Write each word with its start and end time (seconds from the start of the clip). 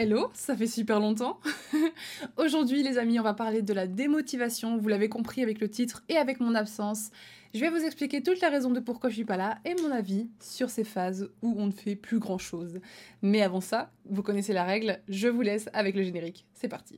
Hello, 0.00 0.30
ça 0.32 0.56
fait 0.56 0.68
super 0.68 1.00
longtemps. 1.00 1.40
Aujourd'hui 2.36 2.84
les 2.84 2.98
amis, 2.98 3.18
on 3.18 3.24
va 3.24 3.34
parler 3.34 3.62
de 3.62 3.72
la 3.72 3.88
démotivation, 3.88 4.78
vous 4.78 4.86
l'avez 4.86 5.08
compris 5.08 5.42
avec 5.42 5.60
le 5.60 5.68
titre 5.68 6.04
et 6.08 6.16
avec 6.16 6.38
mon 6.38 6.54
absence. 6.54 7.10
Je 7.52 7.58
vais 7.58 7.68
vous 7.68 7.84
expliquer 7.84 8.22
toutes 8.22 8.40
les 8.40 8.46
raisons 8.46 8.70
de 8.70 8.78
pourquoi 8.78 9.10
je 9.10 9.16
suis 9.16 9.24
pas 9.24 9.36
là 9.36 9.58
et 9.64 9.74
mon 9.82 9.90
avis 9.90 10.30
sur 10.38 10.70
ces 10.70 10.84
phases 10.84 11.28
où 11.42 11.52
on 11.58 11.66
ne 11.66 11.72
fait 11.72 11.96
plus 11.96 12.20
grand 12.20 12.38
chose. 12.38 12.78
Mais 13.22 13.42
avant 13.42 13.60
ça, 13.60 13.90
vous 14.08 14.22
connaissez 14.22 14.52
la 14.52 14.62
règle, 14.62 15.00
je 15.08 15.26
vous 15.26 15.42
laisse 15.42 15.68
avec 15.72 15.96
le 15.96 16.04
générique. 16.04 16.46
C'est 16.54 16.68
parti. 16.68 16.96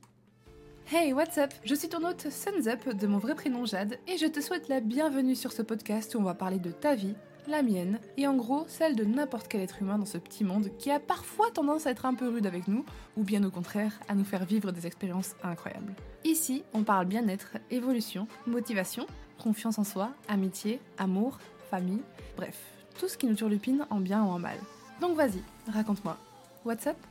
Hey, 0.91 1.11
what's 1.11 1.39
up? 1.39 1.55
Je 1.63 1.73
suis 1.73 1.89
ton 1.89 2.07
hôte 2.07 2.27
Suns 2.29 2.67
Up 2.67 2.95
de 2.95 3.07
mon 3.07 3.17
vrai 3.17 3.33
prénom 3.33 3.65
Jade 3.65 3.97
et 4.07 4.19
je 4.19 4.27
te 4.27 4.41
souhaite 4.41 4.67
la 4.67 4.79
bienvenue 4.79 5.35
sur 5.35 5.53
ce 5.53 5.63
podcast 5.63 6.13
où 6.13 6.19
on 6.19 6.23
va 6.23 6.35
parler 6.35 6.59
de 6.59 6.69
ta 6.69 6.93
vie, 6.93 7.15
la 7.47 7.61
mienne, 7.61 7.99
et 8.17 8.27
en 8.27 8.35
gros 8.35 8.65
celle 8.67 8.95
de 8.95 9.03
n'importe 9.03 9.47
quel 9.47 9.61
être 9.61 9.81
humain 9.81 9.97
dans 9.97 10.05
ce 10.05 10.17
petit 10.17 10.43
monde 10.43 10.69
qui 10.77 10.91
a 10.91 10.99
parfois 10.99 11.51
tendance 11.51 11.87
à 11.87 11.91
être 11.91 12.05
un 12.05 12.13
peu 12.13 12.27
rude 12.29 12.45
avec 12.45 12.67
nous, 12.67 12.85
ou 13.17 13.23
bien 13.23 13.43
au 13.43 13.51
contraire 13.51 13.99
à 14.07 14.15
nous 14.15 14.23
faire 14.23 14.45
vivre 14.45 14.71
des 14.71 14.87
expériences 14.87 15.35
incroyables. 15.43 15.93
Ici, 16.23 16.63
on 16.73 16.83
parle 16.83 17.05
bien-être, 17.05 17.57
évolution, 17.69 18.27
motivation, 18.45 19.07
confiance 19.41 19.79
en 19.79 19.83
soi, 19.83 20.11
amitié, 20.27 20.79
amour, 20.97 21.39
famille, 21.69 22.01
bref, 22.37 22.59
tout 22.99 23.07
ce 23.07 23.17
qui 23.17 23.25
nous 23.25 23.35
turlupine 23.35 23.85
en 23.89 23.99
bien 23.99 24.23
ou 24.23 24.27
en 24.27 24.39
mal. 24.39 24.57
Donc 24.99 25.15
vas-y, 25.15 25.41
raconte-moi. 25.71 26.17
What's 26.63 26.85
up? 26.87 27.10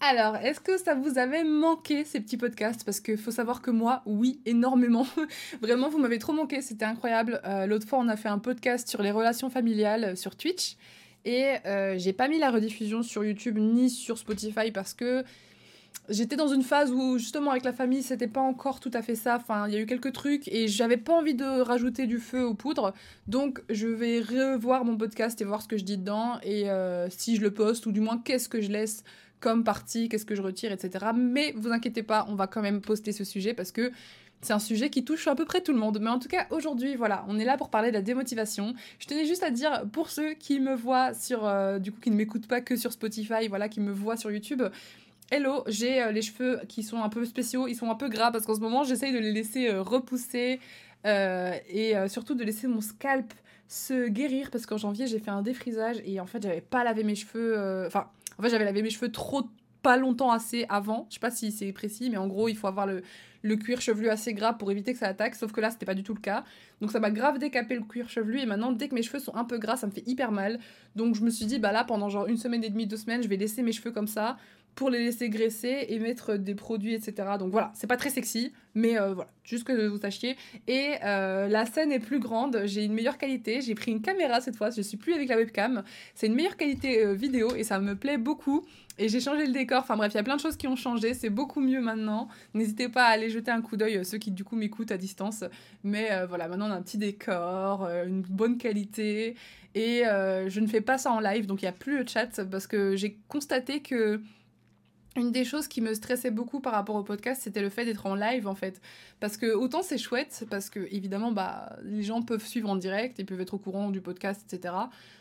Alors, 0.00 0.36
est-ce 0.36 0.60
que 0.60 0.76
ça 0.76 0.94
vous 0.94 1.18
avait 1.18 1.42
manqué 1.42 2.04
ces 2.04 2.20
petits 2.20 2.36
podcasts? 2.36 2.84
Parce 2.84 3.00
qu'il 3.00 3.16
faut 3.16 3.30
savoir 3.30 3.62
que 3.62 3.70
moi, 3.70 4.02
oui, 4.04 4.40
énormément. 4.44 5.06
Vraiment, 5.62 5.88
vous 5.88 5.98
m'avez 5.98 6.18
trop 6.18 6.34
manqué, 6.34 6.60
c'était 6.60 6.84
incroyable. 6.84 7.40
Euh, 7.46 7.66
l'autre 7.66 7.88
fois, 7.88 7.98
on 7.98 8.08
a 8.08 8.16
fait 8.16 8.28
un 8.28 8.38
podcast 8.38 8.88
sur 8.88 9.02
les 9.02 9.10
relations 9.10 9.48
familiales 9.48 10.04
euh, 10.04 10.14
sur 10.14 10.36
Twitch. 10.36 10.76
Et 11.24 11.54
euh, 11.64 11.96
j'ai 11.98 12.12
pas 12.12 12.28
mis 12.28 12.38
la 12.38 12.50
rediffusion 12.50 13.02
sur 13.02 13.24
YouTube 13.24 13.56
ni 13.58 13.88
sur 13.88 14.18
Spotify 14.18 14.70
parce 14.70 14.94
que 14.94 15.24
j'étais 16.08 16.36
dans 16.36 16.46
une 16.46 16.62
phase 16.62 16.92
où 16.92 17.18
justement 17.18 17.50
avec 17.50 17.64
la 17.64 17.72
famille 17.72 18.04
c'était 18.04 18.28
pas 18.28 18.42
encore 18.42 18.78
tout 18.78 18.92
à 18.92 19.02
fait 19.02 19.16
ça. 19.16 19.36
Enfin, 19.36 19.66
il 19.66 19.74
y 19.74 19.76
a 19.76 19.80
eu 19.80 19.86
quelques 19.86 20.12
trucs 20.12 20.46
et 20.46 20.68
j'avais 20.68 20.98
pas 20.98 21.14
envie 21.14 21.34
de 21.34 21.62
rajouter 21.62 22.06
du 22.06 22.18
feu 22.18 22.44
aux 22.44 22.54
poudres. 22.54 22.92
Donc 23.26 23.60
je 23.70 23.88
vais 23.88 24.20
revoir 24.20 24.84
mon 24.84 24.96
podcast 24.96 25.40
et 25.40 25.44
voir 25.44 25.62
ce 25.62 25.66
que 25.66 25.78
je 25.78 25.84
dis 25.84 25.98
dedans 25.98 26.38
et 26.44 26.66
si 27.08 27.34
je 27.34 27.40
le 27.40 27.50
poste 27.50 27.86
ou 27.86 27.92
du 27.92 28.00
moins 28.00 28.18
qu'est-ce 28.18 28.48
que 28.48 28.60
je 28.60 28.70
laisse 28.70 29.02
comme 29.40 29.64
partie, 29.64 30.08
qu'est-ce 30.08 30.26
que 30.26 30.34
je 30.34 30.42
retire, 30.42 30.72
etc. 30.72 31.06
Mais 31.14 31.52
vous 31.56 31.70
inquiétez 31.70 32.02
pas, 32.02 32.26
on 32.28 32.34
va 32.34 32.46
quand 32.46 32.62
même 32.62 32.80
poster 32.80 33.12
ce 33.12 33.24
sujet 33.24 33.54
parce 33.54 33.72
que 33.72 33.92
c'est 34.42 34.52
un 34.52 34.58
sujet 34.58 34.90
qui 34.90 35.04
touche 35.04 35.26
à 35.28 35.34
peu 35.34 35.44
près 35.44 35.60
tout 35.60 35.72
le 35.72 35.78
monde. 35.78 35.98
Mais 36.00 36.10
en 36.10 36.18
tout 36.18 36.28
cas, 36.28 36.46
aujourd'hui, 36.50 36.94
voilà, 36.96 37.24
on 37.28 37.38
est 37.38 37.44
là 37.44 37.56
pour 37.56 37.70
parler 37.70 37.88
de 37.88 37.94
la 37.94 38.02
démotivation. 38.02 38.74
Je 38.98 39.06
tenais 39.06 39.26
juste 39.26 39.42
à 39.42 39.50
dire, 39.50 39.84
pour 39.92 40.10
ceux 40.10 40.34
qui 40.34 40.60
me 40.60 40.74
voient 40.74 41.14
sur, 41.14 41.46
euh, 41.46 41.78
du 41.78 41.92
coup, 41.92 42.00
qui 42.00 42.10
ne 42.10 42.16
m'écoutent 42.16 42.46
pas 42.46 42.60
que 42.60 42.76
sur 42.76 42.92
Spotify, 42.92 43.48
voilà, 43.48 43.68
qui 43.68 43.80
me 43.80 43.92
voient 43.92 44.16
sur 44.16 44.30
YouTube, 44.30 44.62
Hello, 45.32 45.64
j'ai 45.66 46.00
euh, 46.00 46.12
les 46.12 46.22
cheveux 46.22 46.60
qui 46.68 46.84
sont 46.84 47.02
un 47.02 47.08
peu 47.08 47.24
spéciaux, 47.24 47.66
ils 47.66 47.74
sont 47.74 47.90
un 47.90 47.96
peu 47.96 48.08
gras 48.08 48.30
parce 48.30 48.46
qu'en 48.46 48.54
ce 48.54 48.60
moment 48.60 48.84
j'essaye 48.84 49.12
de 49.12 49.18
les 49.18 49.32
laisser 49.32 49.68
euh, 49.68 49.82
repousser 49.82 50.60
et 51.04 51.94
surtout 52.08 52.34
de 52.34 52.42
laisser 52.42 52.66
mon 52.66 52.80
scalp 52.80 53.32
se 53.68 54.08
guérir 54.08 54.50
parce 54.50 54.66
qu'en 54.66 54.76
janvier 54.76 55.06
j'ai 55.06 55.20
fait 55.20 55.30
un 55.30 55.42
défrisage 55.42 56.02
et 56.04 56.18
en 56.18 56.26
fait 56.26 56.42
j'avais 56.42 56.60
pas 56.60 56.82
lavé 56.82 57.04
mes 57.04 57.14
cheveux, 57.14 57.84
enfin 57.86 58.08
en 58.38 58.42
fait, 58.42 58.50
j'avais 58.50 58.64
lavé 58.64 58.82
mes 58.82 58.90
cheveux 58.90 59.10
trop 59.10 59.48
pas 59.82 59.96
longtemps 59.96 60.32
assez 60.32 60.66
avant. 60.68 61.06
Je 61.08 61.14
sais 61.14 61.20
pas 61.20 61.30
si 61.30 61.52
c'est 61.52 61.72
précis, 61.72 62.10
mais 62.10 62.16
en 62.16 62.26
gros, 62.26 62.48
il 62.48 62.56
faut 62.56 62.66
avoir 62.66 62.86
le, 62.86 63.02
le 63.42 63.56
cuir 63.56 63.80
chevelu 63.80 64.08
assez 64.08 64.34
gras 64.34 64.52
pour 64.52 64.70
éviter 64.70 64.92
que 64.92 64.98
ça 64.98 65.06
attaque. 65.06 65.36
Sauf 65.36 65.52
que 65.52 65.60
là, 65.60 65.70
c'était 65.70 65.86
pas 65.86 65.94
du 65.94 66.02
tout 66.02 66.14
le 66.14 66.20
cas. 66.20 66.44
Donc 66.80 66.90
ça 66.90 66.98
m'a 66.98 67.10
grave 67.10 67.38
décapé 67.38 67.76
le 67.76 67.82
cuir 67.82 68.08
chevelu. 68.08 68.40
Et 68.40 68.46
maintenant, 68.46 68.72
dès 68.72 68.88
que 68.88 68.94
mes 68.94 69.02
cheveux 69.02 69.20
sont 69.20 69.34
un 69.36 69.44
peu 69.44 69.58
gras, 69.58 69.76
ça 69.76 69.86
me 69.86 69.92
fait 69.92 70.02
hyper 70.06 70.32
mal. 70.32 70.58
Donc 70.96 71.14
je 71.14 71.22
me 71.22 71.30
suis 71.30 71.46
dit, 71.46 71.58
bah 71.58 71.72
là, 71.72 71.84
pendant 71.84 72.08
genre 72.08 72.26
une 72.26 72.36
semaine 72.36 72.64
et 72.64 72.70
demie, 72.70 72.86
deux 72.86 72.96
semaines, 72.96 73.22
je 73.22 73.28
vais 73.28 73.36
laisser 73.36 73.62
mes 73.62 73.72
cheveux 73.72 73.92
comme 73.92 74.08
ça 74.08 74.36
pour 74.76 74.90
les 74.90 75.02
laisser 75.02 75.30
graisser 75.30 75.86
et 75.88 75.98
mettre 75.98 76.36
des 76.36 76.54
produits, 76.54 76.94
etc. 76.94 77.30
Donc 77.38 77.50
voilà, 77.50 77.72
c'est 77.74 77.86
pas 77.86 77.96
très 77.96 78.10
sexy, 78.10 78.52
mais 78.74 79.00
euh, 79.00 79.14
voilà, 79.14 79.30
juste 79.42 79.64
que 79.64 79.88
vous 79.88 79.98
sachiez. 79.98 80.36
Et 80.68 80.90
euh, 81.02 81.48
la 81.48 81.64
scène 81.64 81.90
est 81.90 81.98
plus 81.98 82.20
grande, 82.20 82.60
j'ai 82.66 82.84
une 82.84 82.92
meilleure 82.92 83.16
qualité, 83.16 83.62
j'ai 83.62 83.74
pris 83.74 83.90
une 83.90 84.02
caméra 84.02 84.42
cette 84.42 84.54
fois, 84.54 84.68
je 84.68 84.82
suis 84.82 84.98
plus 84.98 85.14
avec 85.14 85.30
la 85.30 85.36
webcam, 85.36 85.82
c'est 86.14 86.26
une 86.26 86.34
meilleure 86.34 86.58
qualité 86.58 87.04
euh, 87.04 87.14
vidéo 87.14 87.56
et 87.56 87.64
ça 87.64 87.80
me 87.80 87.96
plaît 87.96 88.18
beaucoup. 88.18 88.66
Et 88.98 89.08
j'ai 89.08 89.20
changé 89.20 89.46
le 89.46 89.52
décor, 89.52 89.80
enfin 89.80 89.96
bref, 89.96 90.12
il 90.12 90.16
y 90.18 90.20
a 90.20 90.22
plein 90.22 90.36
de 90.36 90.40
choses 90.42 90.56
qui 90.58 90.68
ont 90.68 90.76
changé, 90.76 91.14
c'est 91.14 91.30
beaucoup 91.30 91.60
mieux 91.60 91.80
maintenant. 91.80 92.28
N'hésitez 92.52 92.90
pas 92.90 93.04
à 93.04 93.08
aller 93.08 93.30
jeter 93.30 93.50
un 93.50 93.62
coup 93.62 93.78
d'œil, 93.78 94.04
ceux 94.04 94.18
qui 94.18 94.30
du 94.30 94.44
coup 94.44 94.56
m'écoutent 94.56 94.92
à 94.92 94.98
distance. 94.98 95.42
Mais 95.84 96.08
voilà, 96.26 96.48
maintenant 96.48 96.68
on 96.68 96.72
a 96.72 96.76
un 96.76 96.82
petit 96.82 96.96
décor, 96.96 97.86
une 98.06 98.22
bonne 98.22 98.56
qualité. 98.56 99.36
Et 99.74 100.04
je 100.04 100.60
ne 100.60 100.66
fais 100.66 100.80
pas 100.80 100.96
ça 100.96 101.12
en 101.12 101.20
live, 101.20 101.44
donc 101.44 101.60
il 101.60 101.66
n'y 101.66 101.68
a 101.68 101.72
plus 101.72 101.98
le 101.98 102.06
chat 102.06 102.42
parce 102.50 102.66
que 102.66 102.96
j'ai 102.96 103.18
constaté 103.28 103.80
que 103.82 104.22
une 105.16 105.32
des 105.32 105.44
choses 105.44 105.68
qui 105.68 105.80
me 105.80 105.94
stressait 105.94 106.30
beaucoup 106.30 106.60
par 106.60 106.72
rapport 106.72 106.96
au 106.96 107.02
podcast, 107.02 107.42
c'était 107.42 107.62
le 107.62 107.70
fait 107.70 107.84
d'être 107.84 108.06
en 108.06 108.14
live 108.14 108.46
en 108.46 108.54
fait. 108.54 108.80
Parce 109.20 109.36
que 109.36 109.54
autant 109.54 109.82
c'est 109.82 109.98
chouette, 109.98 110.46
parce 110.50 110.70
que 110.70 110.80
évidemment, 110.90 111.32
bah, 111.32 111.76
les 111.84 112.02
gens 112.02 112.22
peuvent 112.22 112.44
suivre 112.44 112.68
en 112.68 112.76
direct, 112.76 113.18
ils 113.18 113.26
peuvent 113.26 113.40
être 113.40 113.54
au 113.54 113.58
courant 113.58 113.90
du 113.90 114.00
podcast, 114.00 114.42
etc. 114.52 114.74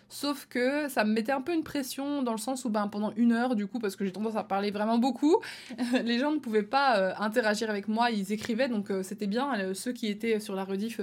Sauf 0.10 0.46
que 0.46 0.88
ça 0.88 1.04
me 1.04 1.12
mettait 1.12 1.32
un 1.32 1.42
peu 1.42 1.54
une 1.54 1.64
pression 1.64 2.22
dans 2.22 2.32
le 2.32 2.38
sens 2.38 2.64
où 2.64 2.70
ben, 2.70 2.88
pendant 2.88 3.12
une 3.16 3.32
heure, 3.32 3.56
du 3.56 3.66
coup, 3.66 3.80
parce 3.80 3.96
que 3.96 4.06
j'ai 4.06 4.12
tendance 4.12 4.36
à 4.36 4.44
parler 4.44 4.70
vraiment 4.72 4.98
beaucoup, 4.98 5.38
les 6.04 6.20
gens 6.20 6.32
ne 6.32 6.40
pouvaient 6.40 6.64
pas 6.64 7.00
euh, 7.00 7.14
interagir 7.18 7.70
avec 7.70 7.88
moi, 7.88 8.12
ils 8.12 8.32
écrivaient, 8.32 8.70
donc 8.70 8.92
euh, 8.92 9.02
c'était 9.02 9.28
bien. 9.28 9.58
Euh, 9.60 9.74
ceux 9.74 9.94
qui 9.94 10.08
étaient 10.08 10.40
sur 10.40 10.56
la 10.56 10.64
rediff 10.64 11.02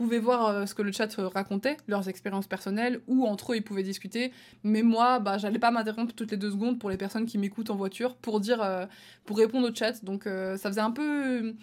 pouvaient 0.00 0.18
voir 0.18 0.46
euh, 0.46 0.64
ce 0.64 0.74
que 0.74 0.80
le 0.80 0.92
chat 0.92 1.14
racontait, 1.34 1.76
leurs 1.86 2.08
expériences 2.08 2.46
personnelles, 2.46 3.02
ou 3.06 3.26
entre 3.26 3.52
eux 3.52 3.56
ils 3.56 3.62
pouvaient 3.62 3.82
discuter. 3.82 4.32
Mais 4.64 4.82
moi, 4.82 5.18
bah, 5.18 5.36
j'allais 5.36 5.58
pas 5.58 5.70
m'interrompre 5.70 6.14
toutes 6.14 6.30
les 6.30 6.38
deux 6.38 6.50
secondes 6.50 6.78
pour 6.78 6.88
les 6.88 6.96
personnes 6.96 7.26
qui 7.26 7.36
m'écoutent 7.36 7.68
en 7.68 7.76
voiture 7.76 8.16
pour 8.16 8.40
dire, 8.40 8.62
euh, 8.62 8.86
pour 9.26 9.36
répondre 9.36 9.68
au 9.68 9.74
chat. 9.74 10.02
Donc 10.02 10.26
euh, 10.26 10.56
ça 10.56 10.70
faisait 10.70 10.80
un 10.80 10.90
peu 10.90 11.54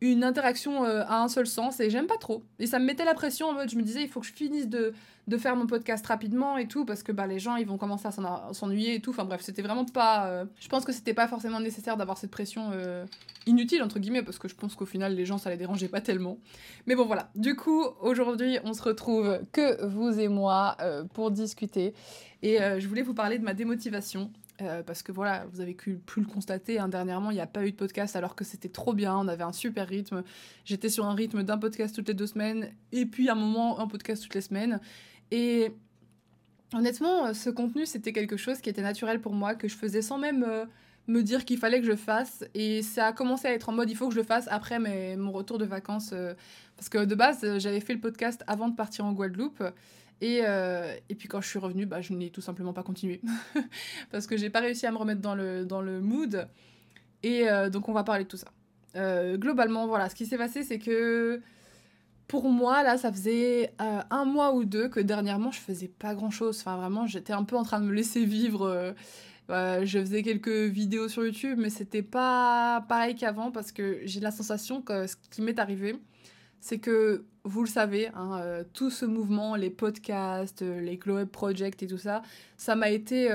une 0.00 0.24
interaction 0.24 0.84
à 0.84 1.22
un 1.22 1.28
seul 1.28 1.46
sens 1.46 1.80
et 1.80 1.90
j'aime 1.90 2.06
pas 2.06 2.18
trop. 2.18 2.42
Et 2.58 2.66
ça 2.66 2.78
me 2.78 2.84
mettait 2.84 3.04
la 3.04 3.14
pression 3.14 3.48
en 3.48 3.52
mode, 3.54 3.70
je 3.70 3.76
me 3.76 3.82
disais, 3.82 4.02
il 4.02 4.08
faut 4.08 4.20
que 4.20 4.26
je 4.26 4.32
finisse 4.32 4.68
de 4.68 4.92
de 5.28 5.36
faire 5.36 5.54
mon 5.54 5.66
podcast 5.66 6.06
rapidement 6.06 6.56
et 6.56 6.66
tout, 6.66 6.86
parce 6.86 7.02
que 7.02 7.12
bah, 7.12 7.26
les 7.26 7.38
gens, 7.38 7.56
ils 7.56 7.66
vont 7.66 7.76
commencer 7.76 8.08
à 8.08 8.52
s'ennuyer 8.52 8.94
et 8.94 9.00
tout. 9.00 9.10
Enfin 9.10 9.26
bref, 9.26 9.42
c'était 9.42 9.60
vraiment 9.60 9.84
pas... 9.84 10.26
Euh, 10.26 10.46
je 10.58 10.68
pense 10.68 10.86
que 10.86 10.92
c'était 10.92 11.12
pas 11.12 11.28
forcément 11.28 11.60
nécessaire 11.60 11.98
d'avoir 11.98 12.16
cette 12.16 12.30
pression 12.30 12.70
euh, 12.72 13.04
inutile, 13.46 13.82
entre 13.82 13.98
guillemets, 13.98 14.22
parce 14.22 14.38
que 14.38 14.48
je 14.48 14.54
pense 14.54 14.74
qu'au 14.74 14.86
final, 14.86 15.14
les 15.14 15.26
gens, 15.26 15.36
ça 15.36 15.50
les 15.50 15.58
dérangeait 15.58 15.88
pas 15.88 16.00
tellement. 16.00 16.38
Mais 16.86 16.96
bon, 16.96 17.04
voilà. 17.04 17.28
Du 17.34 17.56
coup, 17.56 17.84
aujourd'hui, 18.00 18.58
on 18.64 18.72
se 18.72 18.82
retrouve 18.82 19.40
que 19.52 19.84
vous 19.84 20.18
et 20.18 20.28
moi 20.28 20.78
euh, 20.80 21.04
pour 21.04 21.30
discuter. 21.30 21.92
Et 22.42 22.58
je 22.78 22.86
voulais 22.86 23.02
vous 23.02 23.14
parler 23.14 23.38
de 23.38 23.44
ma 23.44 23.52
démotivation. 23.52 24.30
Parce 24.86 25.02
que 25.02 25.12
voilà, 25.12 25.46
vous 25.52 25.60
avez 25.60 25.74
pu, 25.74 26.00
le 26.16 26.24
constater, 26.24 26.78
hein, 26.78 26.88
dernièrement, 26.88 27.30
il 27.30 27.34
n'y 27.34 27.40
a 27.40 27.46
pas 27.46 27.64
eu 27.64 27.70
de 27.70 27.76
podcast 27.76 28.16
alors 28.16 28.34
que 28.34 28.44
c'était 28.44 28.68
trop 28.68 28.92
bien, 28.92 29.16
on 29.16 29.28
avait 29.28 29.44
un 29.44 29.52
super 29.52 29.86
rythme. 29.86 30.22
J'étais 30.64 30.88
sur 30.88 31.06
un 31.06 31.14
rythme 31.14 31.44
d'un 31.44 31.58
podcast 31.58 31.94
toutes 31.94 32.08
les 32.08 32.14
deux 32.14 32.26
semaines, 32.26 32.70
et 32.92 33.06
puis 33.06 33.28
à 33.28 33.32
un 33.32 33.36
moment, 33.36 33.78
un 33.78 33.86
podcast 33.86 34.22
toutes 34.22 34.34
les 34.34 34.40
semaines. 34.40 34.80
Et 35.30 35.72
honnêtement, 36.74 37.26
euh, 37.26 37.32
ce 37.34 37.50
contenu, 37.50 37.86
c'était 37.86 38.12
quelque 38.12 38.36
chose 38.36 38.60
qui 38.60 38.68
était 38.68 38.82
naturel 38.82 39.20
pour 39.20 39.34
moi, 39.34 39.54
que 39.54 39.68
je 39.68 39.76
faisais 39.76 40.02
sans 40.02 40.18
même 40.18 40.44
euh, 40.44 40.64
me 41.06 41.22
dire 41.22 41.44
qu'il 41.44 41.58
fallait 41.58 41.80
que 41.80 41.86
je 41.86 41.96
fasse. 41.96 42.44
Et 42.54 42.82
ça 42.82 43.06
a 43.06 43.12
commencé 43.12 43.48
à 43.48 43.52
être 43.52 43.68
en 43.68 43.72
mode, 43.72 43.90
il 43.90 43.96
faut 43.96 44.08
que 44.08 44.14
je 44.14 44.20
le 44.20 44.26
fasse 44.26 44.48
après 44.50 44.78
mon 44.78 45.32
retour 45.32 45.58
de 45.58 45.64
vacances. 45.64 46.10
Euh, 46.12 46.34
parce 46.76 46.88
que 46.88 47.04
de 47.04 47.14
base, 47.14 47.58
j'avais 47.58 47.80
fait 47.80 47.94
le 47.94 48.00
podcast 48.00 48.44
avant 48.46 48.68
de 48.68 48.74
partir 48.74 49.04
en 49.04 49.12
Guadeloupe. 49.12 49.62
Et, 50.20 50.38
et 50.38 51.14
puis 51.14 51.28
quand 51.28 51.40
je 51.40 51.48
suis 51.48 51.58
revenue, 51.58 51.86
bah, 51.86 52.00
je 52.00 52.12
n'ai 52.12 52.30
tout 52.30 52.40
simplement 52.40 52.72
pas 52.72 52.82
continué. 52.82 53.20
parce 54.10 54.26
que 54.26 54.36
j'ai 54.36 54.50
pas 54.50 54.60
réussi 54.60 54.86
à 54.86 54.90
me 54.90 54.96
remettre 54.96 55.20
dans 55.20 55.34
le, 55.34 55.64
dans 55.64 55.80
le 55.80 56.00
mood. 56.00 56.48
Et 57.22 57.46
donc 57.70 57.88
on 57.88 57.92
va 57.92 58.02
parler 58.02 58.24
de 58.24 58.28
tout 58.28 58.36
ça. 58.36 58.48
globalement, 59.36 59.86
voilà, 59.86 60.08
ce 60.08 60.14
qui 60.14 60.26
s'est 60.26 60.38
passé, 60.38 60.64
c'est 60.64 60.78
que 60.78 61.40
pour 62.28 62.50
moi, 62.50 62.82
là, 62.82 62.98
ça 62.98 63.10
faisait 63.10 63.72
euh, 63.80 64.00
un 64.10 64.24
mois 64.26 64.52
ou 64.52 64.64
deux 64.64 64.88
que 64.88 65.00
dernièrement, 65.00 65.50
je 65.50 65.58
faisais 65.58 65.88
pas 65.88 66.14
grand 66.14 66.30
chose. 66.30 66.60
Enfin, 66.60 66.76
vraiment, 66.76 67.06
j'étais 67.06 67.32
un 67.32 67.42
peu 67.42 67.56
en 67.56 67.62
train 67.62 67.80
de 67.80 67.86
me 67.86 67.94
laisser 67.94 68.24
vivre. 68.26 68.94
Euh, 69.50 69.84
je 69.84 69.98
faisais 69.98 70.22
quelques 70.22 70.48
vidéos 70.48 71.08
sur 71.08 71.24
YouTube, 71.24 71.58
mais 71.58 71.70
c'était 71.70 72.02
pas 72.02 72.84
pareil 72.86 73.14
qu'avant 73.14 73.50
parce 73.50 73.72
que 73.72 74.00
j'ai 74.04 74.20
la 74.20 74.30
sensation 74.30 74.82
que 74.82 75.06
ce 75.06 75.16
qui 75.30 75.40
m'est 75.40 75.58
arrivé, 75.58 75.96
c'est 76.60 76.78
que, 76.78 77.24
vous 77.44 77.62
le 77.62 77.68
savez, 77.68 78.08
hein, 78.08 78.40
euh, 78.40 78.64
tout 78.74 78.90
ce 78.90 79.06
mouvement, 79.06 79.56
les 79.56 79.70
podcasts, 79.70 80.62
les 80.62 80.96
Glow 80.98 81.18
Up 81.18 81.32
Project 81.32 81.82
et 81.82 81.86
tout 81.86 81.98
ça, 81.98 82.22
ça 82.56 82.76
m'a 82.76 82.90
été 82.90 83.30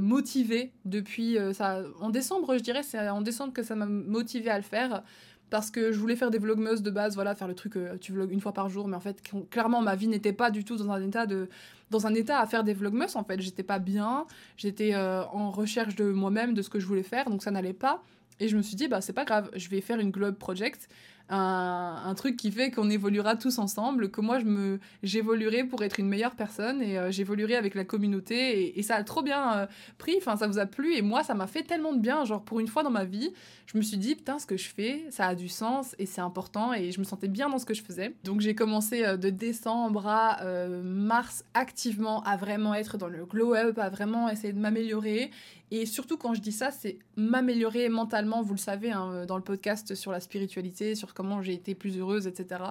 motivé 0.00 0.72
depuis. 0.84 1.36
ça, 1.52 1.82
en 2.00 2.10
décembre, 2.10 2.56
je 2.56 2.62
dirais, 2.62 2.82
c'est 2.82 3.08
en 3.08 3.20
décembre 3.20 3.52
que 3.52 3.62
ça 3.62 3.74
m'a 3.74 3.86
motivé 3.86 4.50
à 4.50 4.56
le 4.56 4.64
faire 4.64 5.02
parce 5.50 5.70
que 5.70 5.92
je 5.92 5.98
voulais 5.98 6.16
faire 6.16 6.30
des 6.30 6.38
vlogmas 6.38 6.76
de 6.76 6.90
base, 6.90 7.14
voilà, 7.14 7.34
faire 7.34 7.48
le 7.48 7.54
truc, 7.54 7.76
euh, 7.76 7.96
tu 7.98 8.12
vlogs 8.12 8.32
une 8.32 8.40
fois 8.40 8.52
par 8.52 8.68
jour, 8.68 8.88
mais 8.88 8.96
en 8.96 9.00
fait, 9.00 9.22
clairement, 9.50 9.80
ma 9.80 9.94
vie 9.94 10.08
n'était 10.08 10.32
pas 10.32 10.50
du 10.50 10.64
tout 10.64 10.76
dans 10.76 10.90
un 10.90 11.02
état 11.02 11.26
de, 11.26 11.48
dans 11.90 12.06
un 12.06 12.14
état 12.14 12.40
à 12.40 12.46
faire 12.46 12.64
des 12.64 12.74
vlogmas, 12.74 13.14
en 13.14 13.24
fait, 13.24 13.40
j'étais 13.40 13.62
pas 13.62 13.78
bien, 13.78 14.26
j'étais 14.56 14.94
euh, 14.94 15.24
en 15.26 15.50
recherche 15.50 15.94
de 15.94 16.10
moi-même, 16.10 16.54
de 16.54 16.62
ce 16.62 16.68
que 16.68 16.78
je 16.78 16.86
voulais 16.86 17.02
faire, 17.02 17.30
donc 17.30 17.42
ça 17.42 17.50
n'allait 17.50 17.72
pas, 17.72 18.02
et 18.40 18.48
je 18.48 18.56
me 18.56 18.62
suis 18.62 18.76
dit, 18.76 18.88
bah 18.88 19.00
c'est 19.00 19.12
pas 19.12 19.24
grave, 19.24 19.50
je 19.54 19.68
vais 19.68 19.80
faire 19.80 19.98
une 19.98 20.10
globe 20.10 20.36
project, 20.36 20.88
un, 21.30 22.14
truc 22.14 22.36
qui 22.36 22.50
fait 22.50 22.70
qu'on 22.70 22.90
évoluera 22.90 23.36
tous 23.36 23.58
ensemble, 23.58 24.10
que 24.10 24.20
moi 24.20 24.38
je 24.38 24.44
me 24.44 24.80
j'évoluerai 25.02 25.64
pour 25.64 25.82
être 25.82 26.00
une 26.00 26.08
meilleure 26.08 26.34
personne 26.34 26.82
et 26.82 26.98
euh, 26.98 27.10
j'évoluerai 27.10 27.56
avec 27.56 27.74
la 27.74 27.84
communauté 27.84 28.78
et, 28.78 28.82
ça 28.82 28.96
a 28.96 29.04
trop 29.04 29.22
bien 29.22 29.58
euh, 29.58 29.66
pris, 29.98 30.14
enfin 30.16 30.36
ça 30.36 30.46
vous 30.46 30.58
a 30.58 30.66
plu 30.66 30.94
et 30.94 31.02
moi 31.02 31.22
ça 31.22 31.34
m'a 31.34 31.46
fait 31.46 31.62
tellement 31.62 31.92
de 31.92 32.00
bien, 32.00 32.24
genre 32.24 32.42
pour 32.42 32.60
une 32.60 32.66
fois 32.66 32.82
dans 32.82 32.90
ma 32.90 33.04
vie, 33.04 33.32
je 33.66 33.76
me 33.76 33.82
suis 33.82 33.98
dit 33.98 34.14
putain 34.14 34.38
ce 34.38 34.46
que 34.46 34.56
je 34.56 34.68
fais, 34.68 35.04
ça 35.10 35.26
a 35.26 35.34
du 35.34 35.48
sens 35.48 35.94
et 35.98 36.06
c'est 36.06 36.22
important 36.22 36.72
et 36.72 36.90
je 36.92 36.98
me 36.98 37.04
sentais 37.04 37.28
bien 37.28 37.50
dans 37.50 37.58
ce 37.58 37.66
que 37.66 37.74
je 37.74 37.82
faisais. 37.82 38.14
Donc 38.24 38.40
j'ai 38.40 38.54
commencé 38.54 39.04
euh, 39.04 39.16
de 39.16 39.30
décembre 39.30 40.06
à 40.06 40.38
mars 40.82 41.44
activement 41.54 42.22
à 42.22 42.36
vraiment 42.36 42.74
être 42.74 42.96
dans 42.96 43.08
le 43.08 43.24
glow 43.26 43.54
up, 43.54 43.78
à 43.78 43.90
vraiment 43.90 44.28
essayer 44.28 44.52
de 44.52 44.58
m'améliorer. 44.58 45.30
Et 45.70 45.84
surtout, 45.84 46.16
quand 46.16 46.32
je 46.32 46.40
dis 46.40 46.52
ça, 46.52 46.70
c'est 46.70 46.98
m'améliorer 47.16 47.88
mentalement, 47.90 48.42
vous 48.42 48.54
le 48.54 48.58
savez, 48.58 48.90
hein, 48.90 49.26
dans 49.26 49.36
le 49.36 49.42
podcast 49.42 49.94
sur 49.94 50.12
la 50.12 50.20
spiritualité, 50.20 50.94
sur 50.94 51.12
comment 51.18 51.42
j'ai 51.42 51.54
été 51.54 51.74
plus 51.74 51.98
heureuse, 51.98 52.28
etc. 52.28 52.62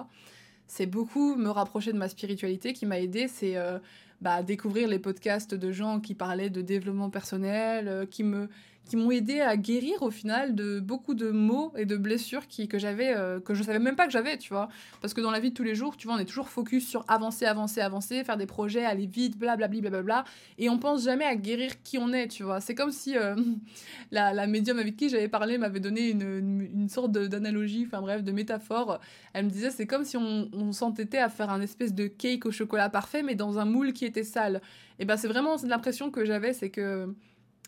C'est 0.66 0.86
beaucoup 0.86 1.36
me 1.36 1.50
rapprocher 1.50 1.92
de 1.92 1.98
ma 1.98 2.08
spiritualité 2.08 2.72
qui 2.72 2.86
m'a 2.86 2.98
aidé. 2.98 3.28
C'est 3.28 3.58
euh, 3.58 3.78
bah, 4.22 4.42
découvrir 4.42 4.88
les 4.88 4.98
podcasts 4.98 5.54
de 5.54 5.70
gens 5.70 6.00
qui 6.00 6.14
parlaient 6.14 6.48
de 6.48 6.62
développement 6.62 7.10
personnel, 7.10 7.88
euh, 7.88 8.06
qui 8.06 8.24
me 8.24 8.48
qui 8.88 8.96
m'ont 8.96 9.10
aidé 9.10 9.40
à 9.40 9.56
guérir 9.56 10.02
au 10.02 10.10
final 10.10 10.54
de 10.54 10.80
beaucoup 10.80 11.14
de 11.14 11.30
maux 11.30 11.72
et 11.76 11.84
de 11.84 11.96
blessures 11.96 12.42
que 12.48 12.78
j'avais, 12.78 13.14
euh, 13.14 13.38
que 13.38 13.54
je 13.54 13.62
savais 13.62 13.78
même 13.78 13.94
pas 13.94 14.06
que 14.06 14.12
j'avais, 14.12 14.38
tu 14.38 14.52
vois. 14.52 14.68
Parce 15.00 15.14
que 15.14 15.20
dans 15.20 15.30
la 15.30 15.40
vie 15.40 15.50
de 15.50 15.54
tous 15.54 15.62
les 15.62 15.74
jours, 15.74 15.96
tu 15.96 16.06
vois, 16.06 16.16
on 16.16 16.18
est 16.18 16.24
toujours 16.24 16.48
focus 16.48 16.88
sur 16.88 17.04
avancer, 17.06 17.44
avancer, 17.44 17.80
avancer, 17.80 18.24
faire 18.24 18.36
des 18.36 18.46
projets, 18.46 18.84
aller 18.84 19.06
vite, 19.06 19.38
blablabla, 19.38 19.80
blablabla. 19.80 20.24
Et 20.56 20.70
on 20.70 20.78
pense 20.78 21.04
jamais 21.04 21.26
à 21.26 21.36
guérir 21.36 21.82
qui 21.82 21.98
on 21.98 22.12
est, 22.12 22.28
tu 22.28 22.42
vois. 22.42 22.60
C'est 22.60 22.74
comme 22.74 22.90
si 22.90 23.16
euh, 23.16 23.36
la, 24.10 24.32
la 24.32 24.46
médium 24.46 24.78
avec 24.78 24.96
qui 24.96 25.08
j'avais 25.08 25.28
parlé 25.28 25.58
m'avait 25.58 25.80
donné 25.80 26.10
une, 26.10 26.70
une, 26.74 26.88
sorte 26.88 27.12
d'analogie, 27.12 27.84
enfin 27.86 28.00
bref, 28.00 28.24
de 28.24 28.32
métaphore. 28.32 28.98
Elle 29.34 29.44
me 29.44 29.50
disait, 29.50 29.70
c'est 29.70 29.86
comme 29.86 30.04
si 30.04 30.16
on, 30.16 30.48
on 30.52 30.72
s'entêtait 30.72 31.18
à 31.18 31.28
faire 31.28 31.50
un 31.50 31.60
espèce 31.60 31.94
de 31.94 32.06
cake 32.06 32.46
au 32.46 32.50
chocolat 32.50 32.88
parfait, 32.88 33.22
mais 33.22 33.34
dans 33.34 33.58
un 33.58 33.66
moule 33.66 33.92
qui 33.92 34.06
était 34.06 34.24
sale. 34.24 34.62
Et 34.98 35.04
ben 35.04 35.16
c'est 35.16 35.28
vraiment 35.28 35.56
l'impression 35.64 36.10
que 36.10 36.24
j'avais, 36.24 36.52
c'est 36.52 36.70
que 36.70 37.14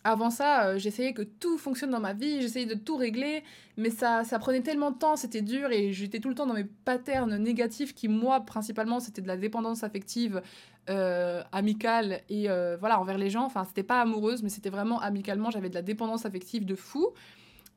avant 0.04 0.30
ça, 0.30 0.66
euh, 0.66 0.78
j'essayais 0.78 1.12
que 1.12 1.22
tout 1.22 1.58
fonctionne 1.58 1.90
dans 1.90 2.00
ma 2.00 2.14
vie, 2.14 2.40
j'essayais 2.40 2.66
de 2.66 2.74
tout 2.74 2.96
régler, 2.96 3.44
mais 3.76 3.90
ça, 3.90 4.24
ça 4.24 4.38
prenait 4.38 4.62
tellement 4.62 4.90
de 4.90 4.98
temps, 4.98 5.16
c'était 5.16 5.42
dur 5.42 5.70
et 5.72 5.92
j'étais 5.92 6.20
tout 6.20 6.30
le 6.30 6.34
temps 6.34 6.46
dans 6.46 6.54
mes 6.54 6.64
patterns 6.64 7.36
négatifs 7.36 7.94
qui, 7.94 8.08
moi, 8.08 8.40
principalement, 8.40 9.00
c'était 9.00 9.20
de 9.20 9.26
la 9.26 9.36
dépendance 9.36 9.84
affective 9.84 10.40
euh, 10.88 11.42
amicale 11.52 12.22
et 12.30 12.48
euh, 12.48 12.76
voilà, 12.80 12.98
envers 12.98 13.18
les 13.18 13.28
gens. 13.28 13.44
Enfin, 13.44 13.64
c'était 13.64 13.82
pas 13.82 14.00
amoureuse, 14.00 14.42
mais 14.42 14.48
c'était 14.48 14.70
vraiment 14.70 15.00
amicalement, 15.00 15.50
j'avais 15.50 15.68
de 15.68 15.74
la 15.74 15.82
dépendance 15.82 16.24
affective 16.24 16.64
de 16.64 16.74
fou. 16.74 17.08